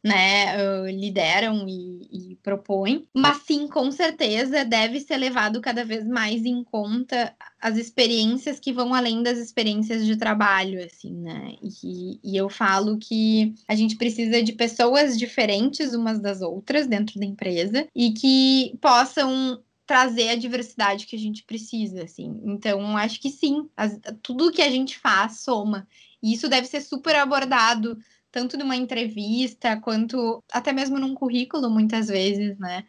né, 0.08 0.90
lideram 0.90 1.66
e, 1.68 2.32
e, 2.32 2.38
propõem, 2.42 3.06
mas 3.14 3.42
sim, 3.42 3.68
com 3.68 3.90
certeza, 3.90 4.64
deve 4.64 5.00
ser 5.00 5.16
levado 5.16 5.60
cada 5.60 5.84
vez 5.84 6.06
mais 6.06 6.44
em 6.44 6.64
conta 6.64 7.34
as 7.60 7.76
experiências 7.76 8.58
que 8.58 8.72
vão 8.72 8.94
além 8.94 9.22
das 9.22 9.38
experiências 9.38 10.06
de 10.06 10.16
trabalho, 10.16 10.82
assim, 10.84 11.14
né, 11.14 11.54
e, 11.62 12.18
e 12.22 12.36
eu 12.36 12.48
falo 12.48 12.98
que 12.98 13.54
a 13.66 13.74
gente 13.74 13.96
precisa 13.96 14.42
de 14.42 14.52
pessoas 14.52 15.18
diferentes 15.18 15.94
umas 15.94 16.20
das 16.20 16.40
outras 16.40 16.86
dentro 16.86 17.18
da 17.18 17.26
empresa 17.26 17.86
e 17.94 18.12
que 18.12 18.76
possam 18.80 19.60
trazer 19.88 20.28
a 20.28 20.36
diversidade 20.36 21.06
que 21.06 21.16
a 21.16 21.18
gente 21.18 21.42
precisa, 21.44 22.04
assim. 22.04 22.42
Então, 22.44 22.94
acho 22.94 23.18
que 23.18 23.30
sim, 23.30 23.70
as, 23.74 23.98
tudo 24.22 24.52
que 24.52 24.60
a 24.60 24.70
gente 24.70 24.98
faz 24.98 25.40
soma. 25.40 25.88
E 26.22 26.34
isso 26.34 26.46
deve 26.46 26.66
ser 26.66 26.82
super 26.82 27.16
abordado 27.16 27.96
tanto 28.30 28.56
numa 28.56 28.76
entrevista 28.76 29.80
quanto 29.80 30.42
até 30.52 30.72
mesmo 30.72 30.98
num 30.98 31.14
currículo, 31.14 31.70
muitas 31.70 32.08
vezes, 32.08 32.58
né? 32.58 32.84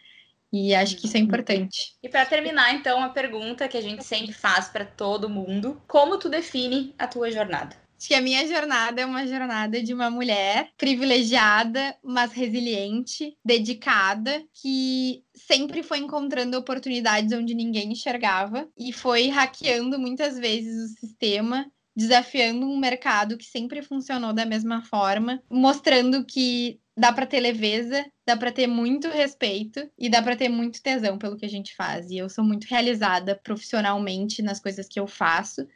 E 0.52 0.74
acho 0.74 0.98
que 0.98 1.06
isso 1.06 1.16
é 1.16 1.20
importante. 1.20 1.94
E 2.02 2.10
para 2.10 2.26
terminar, 2.26 2.74
então, 2.74 3.04
a 3.04 3.10
pergunta 3.10 3.68
que 3.68 3.78
a 3.78 3.82
gente 3.82 4.04
sempre 4.04 4.34
faz 4.34 4.68
para 4.68 4.86
todo 4.86 5.30
mundo: 5.30 5.82
como 5.88 6.18
tu 6.18 6.28
define 6.28 6.94
a 6.98 7.08
tua 7.08 7.32
jornada? 7.32 7.76
Acho 8.00 8.08
que 8.08 8.16
a 8.16 8.22
minha 8.22 8.48
jornada 8.48 9.02
é 9.02 9.06
uma 9.06 9.28
jornada 9.28 9.84
de 9.84 9.94
uma 9.94 10.10
mulher 10.10 10.72
privilegiada, 10.78 11.98
mas 12.02 12.32
resiliente, 12.32 13.38
dedicada, 13.44 14.42
que 14.54 15.22
sempre 15.36 15.84
foi 15.84 15.98
encontrando 15.98 16.58
oportunidades 16.58 17.34
onde 17.34 17.54
ninguém 17.54 17.92
enxergava 17.92 18.70
e 18.78 18.94
foi 18.94 19.28
hackeando 19.28 20.00
muitas 20.00 20.40
vezes 20.40 20.92
o 20.92 20.98
sistema 20.98 21.70
desafiando 22.00 22.66
um 22.66 22.80
mercado 22.80 23.38
que 23.38 23.46
sempre 23.46 23.82
funcionou 23.82 24.32
da 24.32 24.46
mesma 24.46 24.82
forma, 24.82 25.44
mostrando 25.50 26.24
que 26.24 26.80
dá 26.98 27.12
para 27.12 27.26
ter 27.26 27.42
leveza, 27.42 28.06
dá 28.26 28.38
para 28.38 28.54
ter 28.54 28.68
muito 28.68 29.10
respeito 29.10 29.86
e 29.98 30.10
dá 30.10 30.22
para 30.22 30.38
ter 30.38 30.48
muito 30.48 30.82
tesão 30.82 31.18
pelo 31.18 31.36
que 31.36 31.46
a 31.46 31.50
gente 31.50 31.76
faz. 31.76 32.10
E 32.10 32.18
eu 32.18 32.30
sou 32.30 32.42
muito 32.42 32.66
realizada 32.66 33.36
profissionalmente 33.44 34.42
nas 34.42 34.62
coisas 34.62 34.88
que 34.88 34.98
eu 34.98 35.08
faço. 35.08 35.68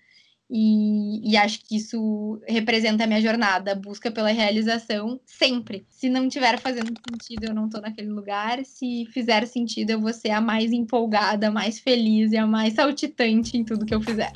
E, 0.49 1.31
e, 1.31 1.35
acho 1.35 1.61
que 1.65 1.75
isso 1.77 2.39
representa 2.47 3.03
a 3.03 3.07
minha 3.07 3.21
jornada, 3.21 3.71
a 3.71 3.75
busca 3.75 4.11
pela 4.11 4.29
realização 4.29 5.19
sempre. 5.25 5.85
Se 5.89 6.09
não 6.09 6.29
tiver 6.29 6.59
fazendo 6.59 6.93
sentido, 7.09 7.45
eu 7.45 7.53
não 7.53 7.65
estou 7.65 7.81
naquele 7.81 8.09
lugar. 8.09 8.63
Se 8.63 9.05
fizer 9.07 9.45
sentido, 9.47 9.89
eu 9.89 9.99
vou 9.99 10.13
ser 10.13 10.29
a 10.29 10.39
mais 10.39 10.71
empolgada, 10.71 11.47
a 11.47 11.51
mais 11.51 11.79
feliz 11.79 12.31
e 12.31 12.37
a 12.37 12.45
mais 12.45 12.75
saltitante 12.75 13.57
em 13.57 13.63
tudo 13.63 13.85
que 13.85 13.95
eu 13.95 14.01
fizer. 14.01 14.31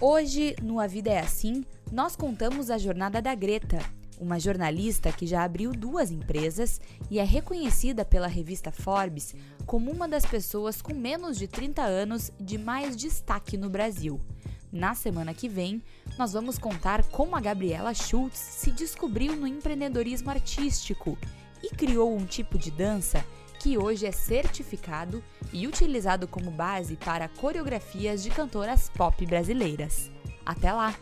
Hoje, 0.00 0.54
no 0.62 0.78
A 0.78 0.86
Vida 0.86 1.10
é 1.10 1.18
Assim, 1.18 1.64
nós 1.90 2.14
contamos 2.14 2.70
a 2.70 2.78
jornada 2.78 3.20
da 3.20 3.34
Greta, 3.34 3.80
uma 4.20 4.38
jornalista 4.38 5.10
que 5.10 5.26
já 5.26 5.42
abriu 5.42 5.72
duas 5.72 6.12
empresas 6.12 6.80
e 7.10 7.18
é 7.18 7.24
reconhecida 7.24 8.04
pela 8.04 8.28
revista 8.28 8.70
Forbes 8.70 9.34
como 9.66 9.90
uma 9.90 10.06
das 10.06 10.24
pessoas 10.24 10.80
com 10.80 10.94
menos 10.94 11.36
de 11.36 11.48
30 11.48 11.82
anos 11.82 12.30
de 12.38 12.56
mais 12.56 12.96
destaque 12.96 13.56
no 13.56 13.68
Brasil. 13.68 14.20
Na 14.70 14.94
semana 14.94 15.34
que 15.34 15.48
vem, 15.48 15.82
nós 16.16 16.32
vamos 16.32 16.58
contar 16.58 17.02
como 17.08 17.34
a 17.34 17.40
Gabriela 17.40 17.92
Schultz 17.92 18.38
se 18.38 18.70
descobriu 18.70 19.34
no 19.34 19.48
empreendedorismo 19.48 20.30
artístico 20.30 21.18
e 21.60 21.74
criou 21.74 22.16
um 22.16 22.24
tipo 22.24 22.56
de 22.56 22.70
dança 22.70 23.24
que 23.58 23.76
hoje 23.76 24.06
é 24.06 24.12
certificado 24.12 25.22
e 25.52 25.66
utilizado 25.66 26.28
como 26.28 26.50
base 26.50 26.96
para 26.96 27.28
coreografias 27.28 28.22
de 28.22 28.30
cantoras 28.30 28.90
pop 28.90 29.24
brasileiras. 29.26 30.10
Até 30.44 30.72
lá! 30.72 30.94